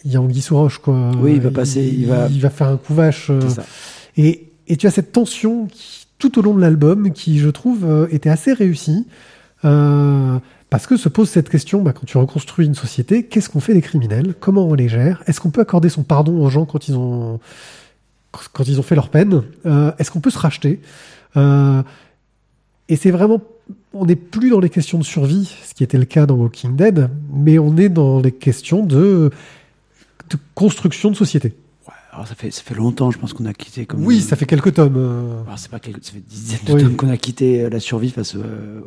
[0.03, 1.11] il y a Anguille sous roche, quoi.
[1.19, 3.29] Oui, il va passer, il va- il va faire un coup vache.
[3.29, 3.39] euh,
[4.17, 7.83] et, et tu as cette tension qui, tout au long de l'album qui, je trouve,
[7.85, 9.05] euh, était assez réussie.
[9.65, 10.39] Euh,
[10.69, 13.73] parce que se pose cette question, bah, quand tu reconstruis une société, qu'est-ce qu'on fait
[13.73, 14.33] des criminels?
[14.39, 15.21] Comment on les gère?
[15.27, 17.39] Est-ce qu'on peut accorder son pardon aux gens quand ils ont,
[18.53, 19.43] quand ils ont fait leur peine?
[19.65, 20.79] Euh, Est-ce qu'on peut se racheter?
[21.35, 23.41] Et c'est vraiment,
[23.93, 26.75] on n'est plus dans les questions de survie, ce qui était le cas dans Walking
[26.75, 29.29] Dead, mais on est dans les questions de,
[30.29, 31.53] de construction de société.
[32.13, 34.05] Alors ça fait, ça fait longtemps, je pense qu'on a quitté comme.
[34.05, 34.95] Oui, ça fait quelques tomes.
[34.97, 36.83] euh, Alors, c'est pas quelques, ça fait dizaines de Oui.
[36.83, 38.81] tomes qu'on a quitté euh, la survie face euh,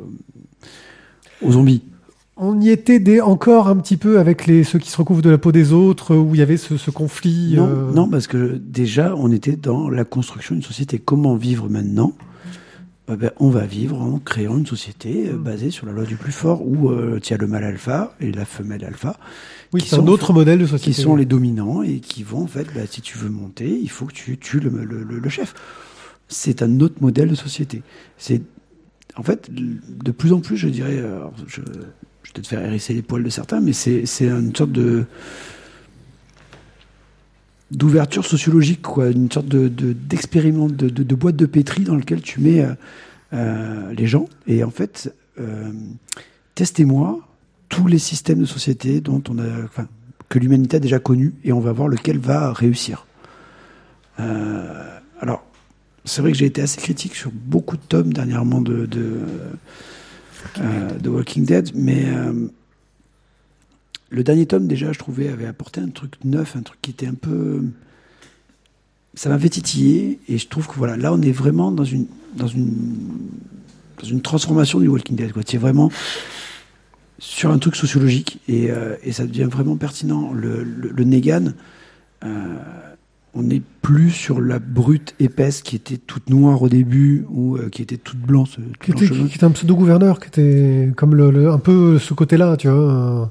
[1.42, 1.82] aux zombies.
[2.36, 5.30] on y était des, encore un petit peu avec les, ceux qui se recouvrent de
[5.30, 7.54] la peau des autres, où il y avait ce, ce conflit.
[7.56, 10.98] Non, non, parce que déjà, on était dans la construction d'une société.
[10.98, 12.12] Comment vivre maintenant?
[13.12, 16.16] Eh ben, On va vivre en créant une société euh, basée sur la loi du
[16.16, 19.18] plus fort, où euh, tu as le mâle alpha et la femelle alpha,
[19.74, 20.94] oui, qui c'est un sont- autre modèle de société.
[20.94, 23.90] qui sont les dominants et qui vont, en fait, bah, si tu veux monter, il
[23.90, 25.52] faut que tu tues le, le- le- le chef.
[26.28, 27.82] C'est un autre modèle de société.
[28.16, 28.40] C'est,
[29.16, 31.86] en fait, de plus en plus, je dirais, alors, je, je vais
[32.32, 35.04] peut-être faire hérisser les poils de certains, mais c'est une sorte de
[37.76, 41.96] d'ouverture sociologique, quoi, une sorte de, de- d'expériment, de, de, de boîte de pétri dans
[41.96, 42.74] lequel tu mets euh,
[43.32, 44.26] euh, les gens.
[44.46, 45.72] Et en fait, euh,
[46.54, 47.20] testez-moi
[47.68, 49.86] tous les systèmes de société dont on a, enfin,
[50.28, 53.06] que l'humanité a déjà connu, et on va voir lequel va réussir.
[54.20, 55.44] Euh, alors,
[56.04, 61.44] c'est vrai que j'ai été assez critique sur beaucoup de tomes dernièrement de, de, Walking
[61.44, 62.04] Dead, mais
[64.14, 67.06] le dernier tome, déjà, je trouvais, avait apporté un truc neuf, un truc qui était
[67.06, 67.62] un peu.
[69.14, 72.06] Ça m'avait titillé, et je trouve que voilà, là, on est vraiment dans une,
[72.36, 72.72] dans une,
[74.00, 75.32] dans une transformation du Walking Dead.
[75.46, 75.90] C'est vraiment
[77.18, 80.32] sur un truc sociologique, et, euh, et ça devient vraiment pertinent.
[80.32, 81.52] Le, le, le Negan,
[82.24, 82.56] euh,
[83.34, 87.68] on n'est plus sur la brute épaisse qui était toute noire au début, ou euh,
[87.68, 88.56] qui était toute blanche.
[88.80, 92.14] toute qui était, qui était un pseudo-gouverneur, qui était comme le, le- un peu ce
[92.14, 93.30] côté-là, tu vois,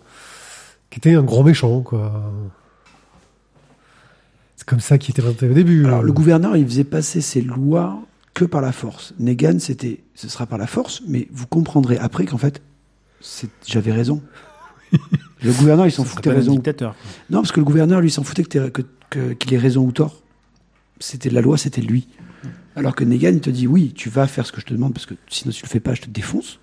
[0.94, 2.32] qui était un gros méchant, quoi.
[4.56, 5.86] C'est comme ça qu'il était présenté au début.
[5.88, 8.00] Alors, le gouverneur, il faisait passer ses lois
[8.36, 9.16] que par la force.
[9.20, 12.62] Negan, c'était, ce sera par la force, mais vous comprendrez après qu'en fait,
[13.66, 14.22] j'avais raison.
[14.92, 16.52] le gouverneur, il s'en foutait raison.
[16.54, 16.96] dictateur.
[17.32, 19.84] Non, parce que le gouverneur, lui, s'en foutait que t'aies- que- que- qu'il ait raison
[19.84, 20.22] ou tort.
[21.00, 22.08] C'était la loi, c'était lui.
[22.76, 24.94] Alors que Negan, il te dit oui, tu vas faire ce que je te demande
[24.94, 26.60] parce que sinon tu le fais pas, je te défonce.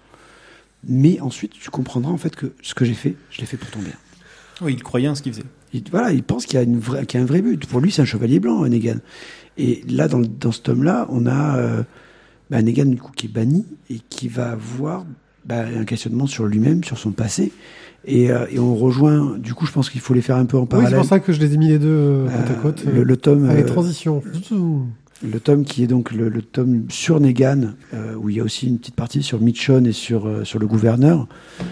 [0.86, 3.68] Mais ensuite, tu comprendras en fait que ce que j'ai fait, je l'ai fait pour
[3.70, 3.92] ton bien.
[4.62, 5.44] Oui, il croyait en ce qu'il faisait.
[5.72, 7.64] Il, voilà, il pense qu'il y, a une vraie- qu'il y a un vrai but.
[7.66, 8.96] Pour lui, c'est un chevalier blanc, Negan.
[9.58, 11.82] Et là, dans, dans ce tome-là, on a euh,
[12.50, 15.04] bah, Negan du coup, qui est banni et qui va avoir
[15.44, 17.52] bah, un questionnement sur lui-même, sur son passé.
[18.06, 20.56] Et, euh, et on rejoint, du coup, je pense qu'il faut les faire un peu
[20.56, 20.98] en Oui, c'est parallèle.
[20.98, 22.84] pour ça que je les ai mis les deux euh, côte à Euh, côte.
[22.94, 24.22] le, le tome, Allez, euh, transition.
[25.22, 28.42] le tome qui est donc le, le tome sur Negan, euh, où il y a
[28.44, 31.28] aussi une petite partie sur Michonne et sur, euh, sur le gouverneur.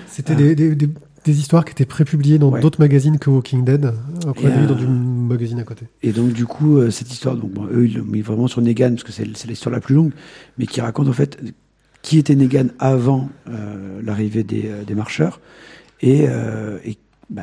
[0.07, 0.91] C'était des, des, des-
[1.29, 2.61] des histoires qui étaient prépubliées dans Ouais.
[2.61, 5.87] d'autres magazines que Walking Dead, euh, qu'on a euh, dans du magazine à côté.
[6.03, 8.61] Et donc, du coup, euh, cette histoire, donc, bon, eux, ils l'ont mis vraiment sur
[8.63, 10.13] Negan, parce que c'est l'histoire la plus longue,
[10.59, 11.39] mais qui raconte en fait
[12.03, 15.41] qui était Negan avant euh, l'arrivée des, euh, des marcheurs
[16.01, 16.97] et, euh, et
[17.29, 17.43] bah,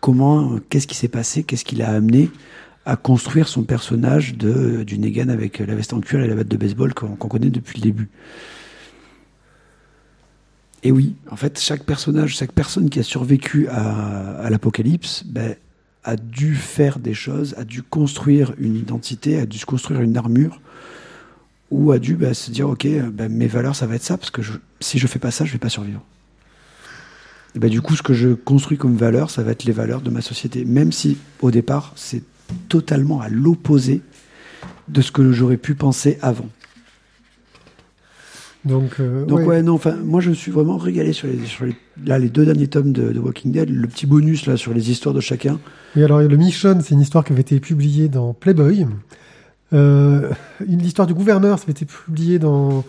[0.00, 2.30] comment, qu'est-ce qui s'est passé, qu'est-ce qui l'a amené
[2.86, 6.48] à construire son personnage de, du Negan avec la veste en cuir et la batte
[6.48, 8.08] de baseball qu'on qu'on connaît depuis le début.
[10.84, 15.56] Et oui, en fait, chaque personnage, chaque personne qui a survécu à, l'apocalypse, ben,
[16.04, 20.14] a dû faire des choses, a dû construire une identité, a dû se construire une
[20.18, 20.60] armure,
[21.70, 24.30] ou a dû ben, se dire ok, ben, mes valeurs ça va être ça parce
[24.30, 24.42] que
[24.80, 26.02] si je fais pas ça, je vais pas survivre.
[27.54, 30.10] Et du coup, ce que je construis comme valeur, ça va être les valeurs de
[30.10, 32.22] ma société, même si au départ c'est
[32.68, 34.02] totalement à l'opposé
[34.88, 36.48] de ce que j'aurais pu penser avant.
[38.64, 39.46] Donc, euh, Donc ouais.
[39.46, 42.30] ouais, non, enfin, moi je me suis vraiment régalé sur les, sur les, là, les
[42.30, 45.20] deux derniers tomes de, de Walking Dead, le petit bonus là sur les histoires de
[45.20, 45.58] chacun.
[45.96, 48.86] Et alors, le Mission, c'est une histoire qui avait été publiée dans Playboy.
[49.72, 50.30] Euh,
[50.66, 52.84] une histoire du gouverneur, ça avait été publié dans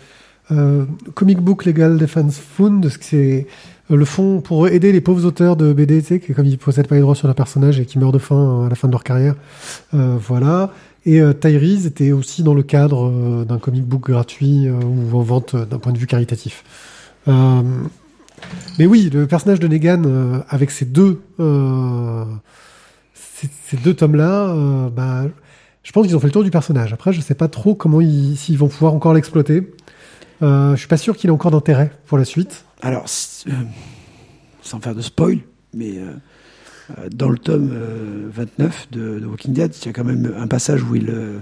[0.52, 2.88] euh, Comic Book Legal Defense Fund.
[3.02, 3.48] C'est
[3.92, 6.52] euh, le fonds pour aider les pauvres auteurs de BD, tu sais, qui, comme ils
[6.52, 8.76] ne possèdent pas les droits sur leur personnage et qui meurent de faim à la
[8.76, 9.36] fin de leur carrière.
[9.92, 10.72] Voilà.
[11.06, 11.34] Et euh,
[11.86, 15.66] était aussi dans le cadre euh, d'un comic book gratuit euh, ou en vente euh,
[15.66, 16.64] d'un point de vue caritatif.
[18.78, 21.22] Mais oui, le personnage de Negan, avec ces deux,
[23.14, 25.24] ces, deux tomes-là, bah,
[25.82, 26.94] je pense qu'ils ont fait le tour du personnage.
[26.94, 29.74] Après, je sais pas trop comment ils, s'ils vont pouvoir encore l'exploiter.
[30.44, 32.66] Euh, je suis pas sûr qu'il ait encore d'intérêt pour la suite.
[32.82, 35.40] Alors, sans faire de spoil,
[35.74, 35.94] mais
[37.12, 40.48] dans le tome euh, 29 de, de Walking Dead, il y a quand même un
[40.48, 41.10] passage où il.
[41.10, 41.40] euh,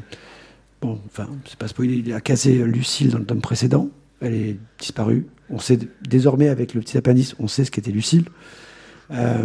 [0.82, 3.90] bon, enfin, c'est pas spoilé, il a cassé Lucille dans le tome précédent.
[4.22, 5.28] Elle est disparue.
[5.50, 5.78] On sait
[6.08, 8.26] désormais, avec le petit appendice, on sait ce qu'était Lucille.
[9.12, 9.44] Euh,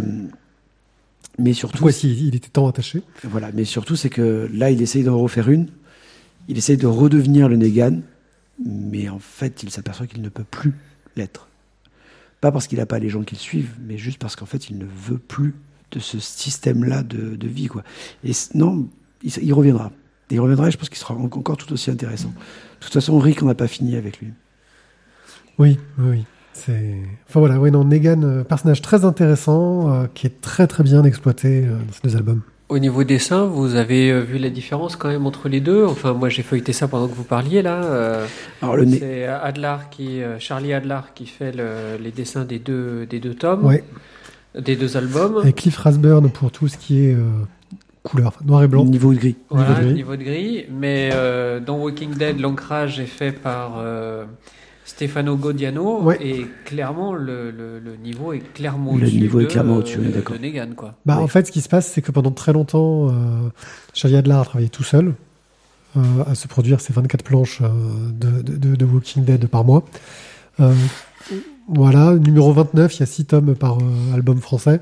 [1.37, 3.01] mais surtout, Voici, il était tant attaché?
[3.23, 5.67] voilà, mais surtout, c'est que là, il essaye d'en refaire une.
[6.47, 8.01] Il essaye de redevenir le Negan,
[8.65, 10.73] mais en fait, il s'aperçoit qu'il ne peut plus
[11.15, 11.47] l'être.
[12.41, 14.69] Pas parce qu'il n'a pas les gens qui le suivent, mais juste parce qu'en fait,
[14.69, 15.53] il ne veut plus
[15.91, 17.83] de ce système-là de, de vie, quoi.
[18.23, 18.87] Et non,
[19.23, 19.91] il, reviendra.
[20.29, 22.29] Et il reviendra, et je pense qu'il sera en- encore tout aussi intéressant.
[22.29, 24.29] De toute façon, Rick, on n'a pas fini avec lui.
[25.57, 26.25] Oui, oui, oui.
[26.53, 26.95] C'est.
[27.27, 31.03] Enfin voilà, ouais, non, Negan, euh, personnage très intéressant, euh, qui est très très bien
[31.03, 32.41] exploité euh, dans ces deux albums.
[32.69, 35.85] Au niveau dessin, vous avez euh, vu la différence quand même entre les deux?
[35.85, 37.83] Enfin, moi j'ai feuilleté ça pendant que vous parliez là.
[37.83, 38.25] euh,
[38.61, 38.99] Alors le nez.
[38.99, 43.33] c'est Adlar qui, euh, Charlie Adlar qui fait le- les dessins des deux, des deux
[43.35, 43.83] tomes, Ouais.
[44.57, 45.41] Des deux albums.
[45.45, 47.23] Et Cliff Rasburn pour tout ce qui est euh,
[48.03, 48.85] couleur, noir et blanc.
[48.85, 49.35] Niveau de gris.
[49.49, 49.93] Voilà, Niveau de gris.
[49.95, 50.65] niveau de gris.
[50.71, 54.25] Mais euh, dans Walking Dead, l'ancrage est fait par euh,
[54.85, 56.01] Stefano Godiano.
[56.01, 56.17] Ouais.
[56.21, 59.19] Et clairement, le, le, le niveau est clairement Le au-dessus.
[59.19, 60.35] niveau est de, clairement euh, au-dessus, est d'accord.
[60.37, 60.95] De Negan, quoi.
[61.05, 61.19] Bah.
[61.19, 63.11] En fait, ce qui se passe, c'est que pendant très longtemps, euh,
[63.93, 65.13] Charlie Adler a travaillé tout seul
[65.97, 67.67] euh, à se produire ces 24 planches euh,
[68.11, 69.83] de, de, de- de Walking Dead par mois.
[71.71, 74.81] Voilà, numéro 29, il y a 6 tomes par euh, album français.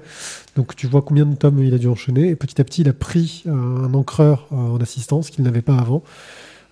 [0.56, 2.30] Donc tu vois combien de tomes il a dû enchaîner.
[2.30, 5.62] Et petit à petit, il a pris euh, un encreur euh, en assistance qu'il n'avait
[5.62, 6.04] pas avant.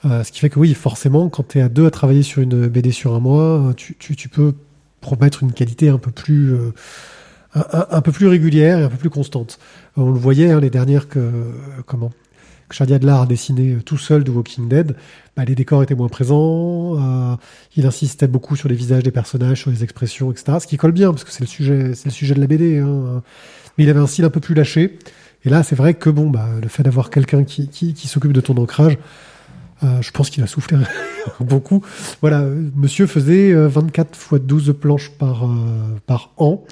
[0.04, 2.68] Ce qui fait que oui, forcément, quand tu es à deux à travailler sur une
[2.68, 4.54] BD sur un mois, tu, peux
[5.02, 6.56] promettre une qualité un peu plus...
[7.56, 9.58] un, peu plus régulière et un peu plus constante.
[9.98, 11.32] On le voyait, hein, les dernières que,
[11.88, 12.12] comment,
[12.70, 14.96] que Charlie Adler a dessiné euh, tout seul de Walking Dead,
[15.36, 17.36] bah, les décors étaient moins présents, euh,
[17.76, 20.58] il insistait beaucoup sur les visages des personnages, sur les expressions, etc.
[20.62, 22.80] Ce qui colle bien, parce que c'est le sujet, c'est le sujet de la BD.
[22.80, 23.22] hein.
[23.78, 24.98] Mais il avait un style un peu plus lâché.
[25.44, 28.58] Et là, c'est vrai que bon, bah, le fait d'avoir quelqu'un qui, s'occupe de ton
[28.58, 28.98] ancrage,
[29.84, 30.78] euh, je pense qu'il a soufflé
[31.40, 31.84] beaucoup.
[32.22, 32.46] Voilà,
[32.76, 35.44] monsieur faisait euh, 24 fois 12 planches par,
[36.38, 36.64] an.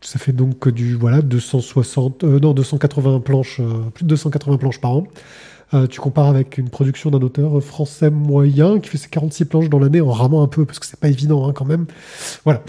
[0.00, 4.80] Ça fait donc du voilà 260 euh, non 280 planches euh, plus de 280 planches
[4.80, 5.04] par an.
[5.72, 9.68] Euh, tu compares avec une production d'un auteur français moyen qui fait ses 46 planches
[9.68, 11.86] dans l'année en ramant un peu parce que c'est pas évident hein, quand même.
[12.44, 12.62] Voilà.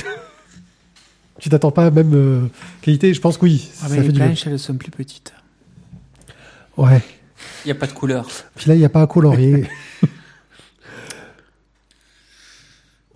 [1.39, 2.41] tu t'attends pas à la même euh,
[2.84, 5.34] qualité, je pense que oui, Ah, ça mais fait les planches, elles sont plus petites.
[6.77, 7.01] Ouais.
[7.65, 8.27] Il n'y a pas de couleur.
[8.55, 9.65] Puis là, il n'y a pas à colorier.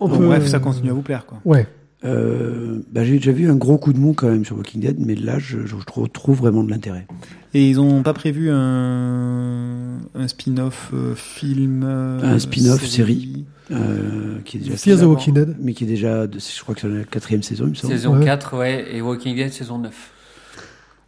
[0.00, 1.40] On Bon, peut- bref, ça continue à vous plaire, quoi.
[1.44, 1.66] Ouais.
[2.06, 4.96] Euh, bah, j'ai déjà vu un gros coup de mou quand même sur Walking Dead,
[4.98, 7.06] mais là, je, je trouve, trouve vraiment de l'intérêt.
[7.52, 13.44] Et ils ont pas prévu un, un spin-off euh, film euh, Un spin-off série.
[13.72, 15.56] Euh, qui est déjà Fear the Walking Dead.
[15.60, 17.92] mais qui est déjà, de- je crois que c'est la quatrième saison, il me semble.
[17.94, 18.24] Saison Ouais.
[18.24, 20.12] 4, ouais, et Walking Dead, saison 9.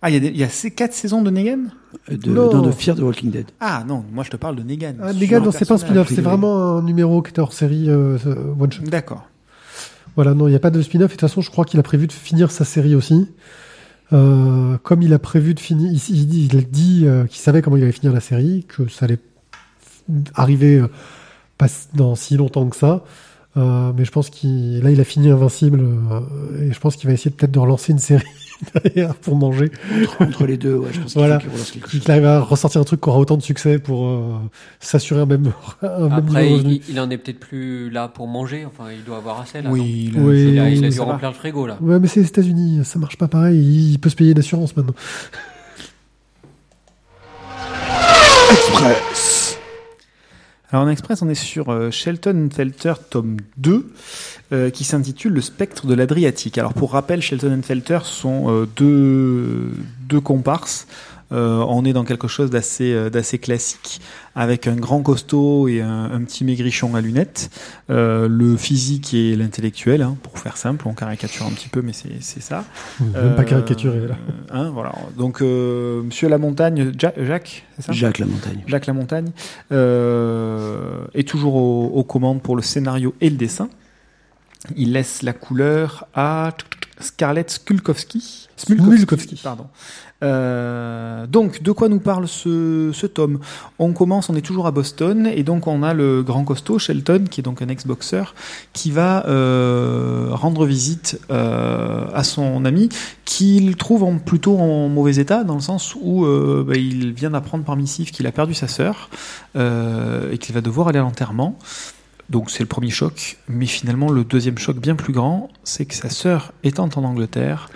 [0.02, 1.58] Ah, il y, a y ces quatre saisons de Negan?
[2.10, 2.52] De, Non.
[2.52, 3.46] non, de Fear the Walking Dead.
[3.60, 4.94] Ah non, moi je te parle de Negan.
[5.02, 7.88] Ah, Negan, non, c'est pas un spin-off, c'est vraiment un numéro qui était hors série
[7.90, 8.16] euh,
[8.58, 8.82] one shot.
[8.84, 9.28] D'accord.
[10.18, 11.12] Voilà, non, il n'y a pas de spin-off.
[11.12, 13.28] Et de toute façon, je crois qu'il a prévu de finir sa série aussi.
[14.12, 17.92] Euh, comme il a prévu de finir, il, dit, euh, qu'il savait comment il allait
[17.92, 19.20] finir la série, que ça allait
[20.34, 20.88] arriver euh,
[21.56, 23.04] pas dans si longtemps que ça.
[23.56, 25.84] Euh, mais je pense qu'il, là, il a fini Invincible
[26.62, 28.26] et je pense qu'il va essayer peut-être de relancer une série
[28.84, 29.70] derrière pour manger.
[30.02, 31.38] Entre, entre les deux, ouais, je pense Voilà.
[31.90, 34.36] qu'il arrive à ressortir un truc qui aura autant de succès pour euh,
[34.80, 35.52] s'assurer un même,
[35.82, 36.74] un même Après, revenu.
[36.74, 38.64] il, il en est peut-être plus là pour manger.
[38.66, 39.70] Enfin, il doit avoir assez là.
[39.70, 41.12] Oui, il a, il a oui, dû ça va.
[41.12, 41.78] remplir le frigo là.
[41.80, 43.58] Ouais, mais c'est les États-Unis, ça marche pas pareil.
[43.92, 44.94] Il peut se payer une assurance maintenant.
[50.70, 53.90] Alors en express, on est sur euh, Shelton Felter tome 2
[54.52, 56.58] euh, qui s'intitule Le spectre de l'Adriatique.
[56.58, 59.72] Alors pour rappel, Shelton Felter sont euh, deux,
[60.08, 60.86] deux comparses.
[61.30, 64.00] Euh, on est dans quelque chose d'assez euh, d'assez classique
[64.34, 67.50] avec un grand costaud et un, un petit maigrichon à lunettes.
[67.90, 71.92] Euh, le physique et l'intellectuel, hein, pour faire simple, on caricature un petit peu, mais
[71.92, 72.64] c'est c'est ça.
[73.00, 74.16] Même pas caricaturé là.
[74.50, 74.92] hein, voilà.
[75.18, 77.92] Donc euh, Monsieur la Montagne, Ja- Jacques, c'est ça?
[77.92, 78.64] Jacques la montagne.
[78.66, 79.30] Jacques Lamontagne,
[79.72, 83.68] euh, est toujours aux, aux commandes pour le scénario et le dessin.
[84.76, 86.50] Il laisse la couleur à
[87.00, 88.48] Scarlett Skulkowski.
[88.56, 89.40] Smulkowski.
[89.42, 89.66] Pardon.
[90.24, 93.38] Euh, donc, de quoi nous parle ce, ce tome
[93.78, 97.24] On commence, on est toujours à Boston, et donc on a le grand costaud, Shelton,
[97.30, 98.34] qui est donc un ex-boxeur,
[98.72, 102.88] qui va euh, rendre visite euh, à son ami,
[103.24, 107.30] qu'il trouve en, plutôt en mauvais état, dans le sens où euh, bah, il vient
[107.30, 109.10] d'apprendre par missive qu'il a perdu sa sœur,
[109.56, 111.56] euh, et qu'il va devoir aller à l'enterrement.
[112.28, 115.94] Donc c'est le premier choc, mais finalement le deuxième choc bien plus grand, c'est que
[115.94, 117.70] sa sœur étant en Angleterre,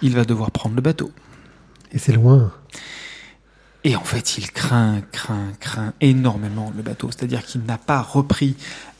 [0.00, 1.10] il va devoir prendre le bateau.
[1.96, 2.52] Et c'est loin.
[3.84, 7.08] Et en fait, il craint, craint, craint énormément le bateau.
[7.10, 8.54] C'est-à-dire qu'il n'a pas repris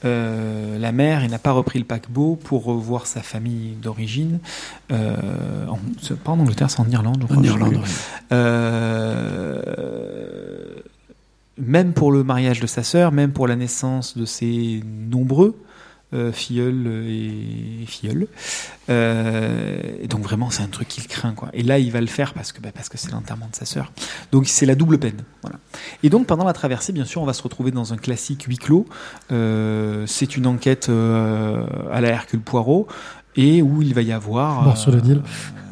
[0.04, 4.38] euh, la mer, il n'a pas repris le paquebot pour revoir sa famille d'origine.
[4.92, 5.78] Euh, en-
[6.24, 7.36] pas en Angleterre, c'est en Irlande, je crois.
[7.38, 7.80] En Irlande.
[9.26, 9.60] Euh,
[11.58, 15.58] même pour le mariage de sa sœur, même pour la naissance de ses nombreux
[16.14, 18.28] euh, filleul et filleul.
[18.88, 21.32] Euh, et donc vraiment, c'est un truc qu'il craint.
[21.32, 21.48] Quoi.
[21.52, 23.64] Et là, il va le faire parce que bah, parce que c'est l'enterrement de sa
[23.64, 23.92] sœur.
[24.30, 25.22] Donc c'est la double peine.
[25.42, 25.58] Voilà.
[26.02, 28.58] Et donc pendant la traversée, bien sûr, on va se retrouver dans un classique huis
[28.58, 28.86] clos.
[29.32, 32.86] Euh, c'est une enquête euh, à la Hercule Poirot
[33.34, 35.22] et où il va y avoir le Nil.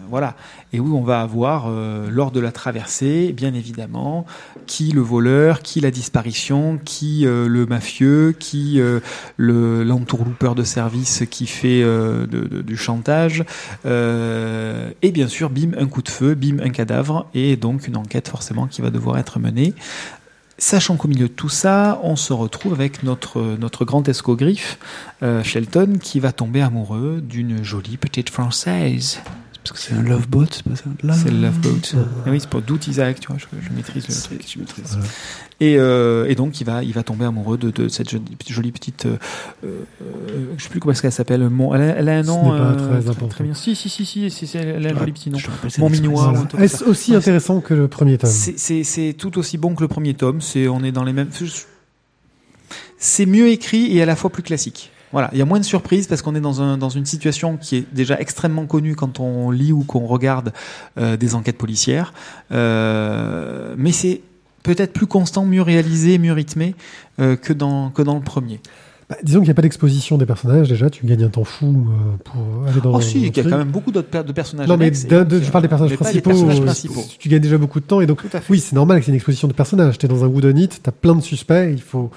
[0.09, 0.37] Voilà,
[0.73, 4.27] et où on va avoir euh, lors de la traversée, bien évidemment,
[4.67, 9.01] qui le voleur, qui la disparition, qui euh, le mafieux, qui euh,
[9.37, 11.85] le l'entourloupeur de service qui fait
[12.65, 13.45] du chantage,
[13.85, 18.29] et bien sûr, bim, un coup de feu, bim, un cadavre, et donc une enquête
[18.29, 19.75] forcément qui va devoir être menée.
[20.57, 24.79] Sachant qu'au milieu de tout ça, on se retrouve avec notre, grand escogriffe,
[25.43, 29.21] Shelton, qui va tomber amoureux d'une jolie petite française.
[29.65, 30.85] Parce que c'est un love boat, c'est pas ça
[31.15, 31.99] C'est le Love Boat.
[32.27, 34.85] Ah oui, c'est pour Doute Isaac, tu vois, je, je maîtrise le truc.
[35.61, 38.73] Et, euh, et donc, il va, il va tomber amoureux de, de cette jolie, jolie
[38.73, 39.07] petite.
[39.07, 39.17] Euh,
[39.65, 39.69] euh,
[40.59, 41.49] je sais plus comment est-ce qu'elle s'appelle.
[41.49, 42.51] Mon, elle, a, elle a un Ce nom.
[42.51, 43.43] pas euh, très important.
[43.45, 43.55] bien.
[43.55, 45.39] Si, si, si, si, si, si, elle a un joli petit nom.
[45.69, 46.31] C'est Mon mignois.
[46.51, 46.65] Voilà.
[46.65, 49.81] Est-ce aussi Ouais, intéressant que le premier tome c'est- C'est c'est tout aussi bon que
[49.81, 50.43] le premier tome.
[50.43, 51.31] C'est on est dans les mêmes.
[52.99, 54.91] C'est mieux écrit et à la fois plus classique.
[55.15, 57.57] Voilà, il y a moins de surprises parce qu'on est dans, un, dans une situation
[57.57, 60.53] qui est déjà extrêmement connue quand on lit ou qu'on regarde
[60.99, 62.13] euh, des enquêtes policières.
[62.51, 64.23] Euh, mais c'est
[64.65, 66.75] peut-être plus constant, mieux réalisé, mieux rythmé
[67.21, 68.59] euh, que dans le premier.
[69.11, 71.67] Bah, Disons qu'il n'y a pas d'exposition des personnages, déjà, tu gagnes un temps fou
[71.67, 74.33] euh, pour aller dans Oh si, il y a quand même beaucoup d'autres per- de
[74.33, 74.67] personnages.
[74.67, 76.31] Non, mais annexes donc, de- je parle des personnages principaux.
[76.31, 77.05] Personnages principaux.
[77.19, 79.47] Tu gagnes déjà beaucoup de temps et donc, oui, c'est normal que c'est une exposition
[79.49, 79.99] de personnages.
[79.99, 82.11] T'es dans un wooden it, t'as plein de suspects, il faut,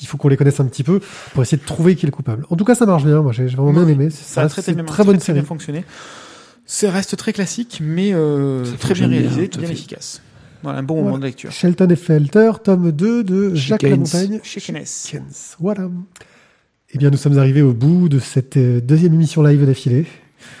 [0.00, 1.00] il faut qu'on les connaisse un petit peu
[1.34, 2.44] pour essayer de trouver qui est le coupable.
[2.50, 3.20] En tout cas, ça marche bien.
[3.20, 4.08] Moi, j'ai vraiment bien Oui, aimé.
[4.10, 5.38] Ça a reste- très, très bonne série.
[5.40, 5.84] bien fonctionné.
[6.66, 10.20] Ça reste très classique, mais euh, très bien réalisé, bien efficace.
[10.62, 11.06] Voilà, un bon Voilà.
[11.10, 11.50] moment de lecture.
[11.52, 13.82] Shelton et Felter, tome 2 de Jacques.
[13.82, 14.40] Lamontagne.
[14.42, 14.60] Chez.
[14.60, 14.84] Keynes.
[15.60, 15.88] Voilà.
[16.94, 20.06] Eh bien, nous sommes arrivés au bout de cette euh, deuxième émission live d'affilée.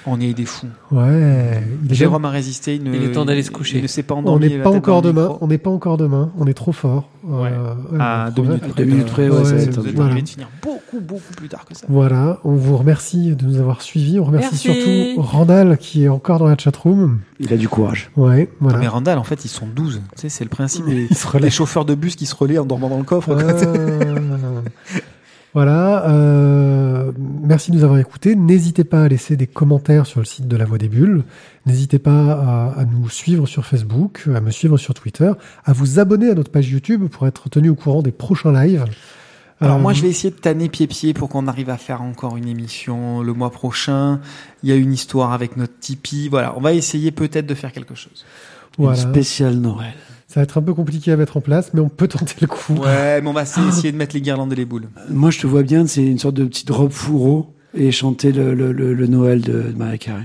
[0.06, 0.66] On est des fous.
[0.90, 1.62] Ouais.
[1.88, 2.74] Il Jérôme a résisté.
[2.74, 3.78] Il, ne- Il est temps d'aller se coucher.
[3.78, 4.48] Il ne s'est pas On endormi.
[4.48, 5.38] n'est la pas encore demain.
[5.40, 6.30] On n'est pas encore demain.
[6.36, 7.08] On est trop fort.
[7.24, 7.48] Ouais.
[7.50, 8.84] Euh, À on deux minutes près.
[8.84, 9.52] Deux minutes près, ouais, Ouais, Vous
[9.88, 10.20] êtes Voilà.
[10.20, 11.86] de finir beaucoup, beaucoup plus tard que ça.
[11.88, 14.18] Voilà, on vous remercie de nous avoir suivis.
[14.20, 14.82] On remercie Merci.
[15.14, 17.20] surtout Randall qui est encore dans la chatroom.
[17.40, 18.10] Il a du courage.
[18.16, 18.78] Ouais, voilà.
[18.78, 20.02] Mais Randall, en fait, ils sont 12.
[20.16, 22.66] Tu sais, c'est le principe des, se des chauffeurs de bus qui se relaient en
[22.66, 23.34] dormant dans le coffre.
[23.40, 25.00] Ah.
[25.54, 26.08] voilà.
[26.10, 27.12] euh,
[27.42, 28.36] merci de nous avoir écoutés.
[28.36, 31.24] N'hésitez pas à laisser des commentaires sur le site de La Voix des Bulles.
[31.66, 35.30] N'hésitez pas à, à nous suivre sur Facebook, à me suivre sur Twitter,
[35.64, 38.84] à vous abonner à notre page YouTube pour être tenu au courant des prochains lives.
[39.60, 42.36] Alors Euh, moi, je vais essayer de tanner pied-pied pour qu'on arrive à faire encore
[42.36, 44.20] une émission le mois prochain.
[44.62, 46.28] Il y a une histoire avec notre Tipeee.
[46.28, 48.24] Voilà, on va essayer peut-être de faire quelque chose.
[48.78, 49.00] voilà.
[49.02, 49.94] Une spéciale Noël.
[50.28, 52.46] Ça va être un peu compliqué à mettre en place, mais on peut tenter le
[52.46, 52.74] coup.
[52.74, 54.88] Ouais, mais on va essayer essayer de mettre les guirlandes et les boules.
[55.08, 58.52] Moi, je te vois bien, c'est une sorte de petite robe fourreau et chanter le,
[58.54, 60.24] le, le, le Noël de, de Maria Carré.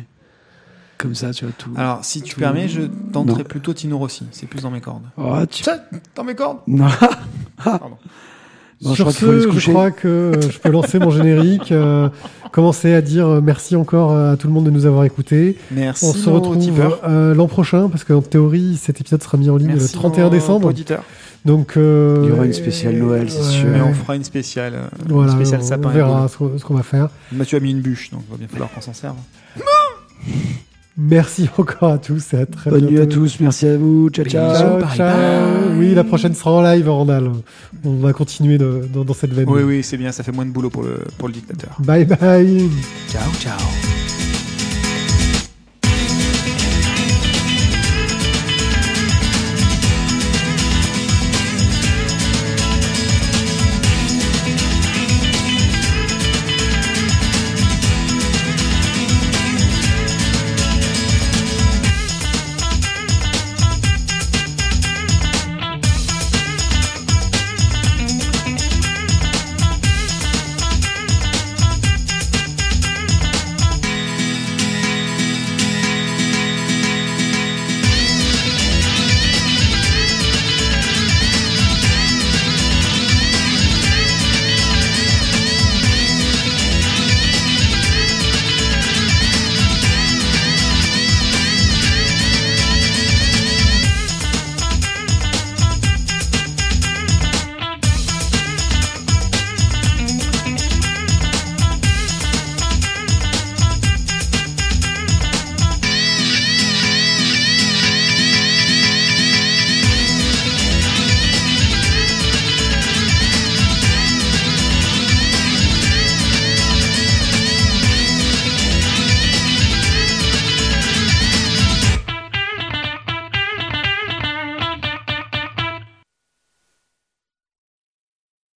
[0.98, 1.72] Comme ça, tu vois tout.
[1.78, 2.82] Alors, si tu Tout- permets, je
[3.14, 3.48] tenterai Non.
[3.48, 4.26] plutôt Tino Rossi.
[4.32, 5.04] C'est plus dans mes cordes.
[5.18, 5.64] Oh, tu...
[5.64, 5.78] Ça,
[6.16, 6.88] dans mes cordes Non.
[7.64, 7.98] Pardon.
[8.84, 12.10] Bon, je Sur crois ce, je crois que euh, je peux lancer mon générique, euh,
[12.52, 15.58] commencer à dire euh, merci encore à tout le monde de nous avoir écoutés.
[15.72, 16.06] Merci.
[16.06, 16.60] On se retrouve
[17.08, 20.24] euh, l'an prochain, parce qu'en théorie, cet épisode sera mis en ligne Merci le 31
[20.26, 20.68] nos décembre.
[20.68, 21.04] auditeurs.
[21.46, 23.68] Donc, euh, Il y aura une spéciale Noël, c'est sûr.
[23.70, 25.90] Mais on fera une spéciale, euh, Voilà, une spéciale on sapin.
[25.90, 27.10] et verra ce qu'on ce qu'on va faire.
[27.32, 29.16] Mathieu a mis une bûche, donc il va bien falloir qu'on s'en serve.
[30.96, 34.10] Merci encore à tous et à très Bonne nuit à tous, merci à vous.
[34.12, 34.54] Ciao, ciao.
[34.56, 35.08] Ciao, Bye ciao.
[35.70, 35.78] bye.
[35.80, 37.32] Oui, la prochaine sera en live, Randall.
[37.84, 39.50] On va continuer de- dans, dans cette veine.
[39.50, 41.76] Oui, oui, c'est bien, ça fait moins de boulot pour le, pour le dictateur.
[41.80, 42.70] Bye bye.
[43.10, 44.03] Ciao, ciao.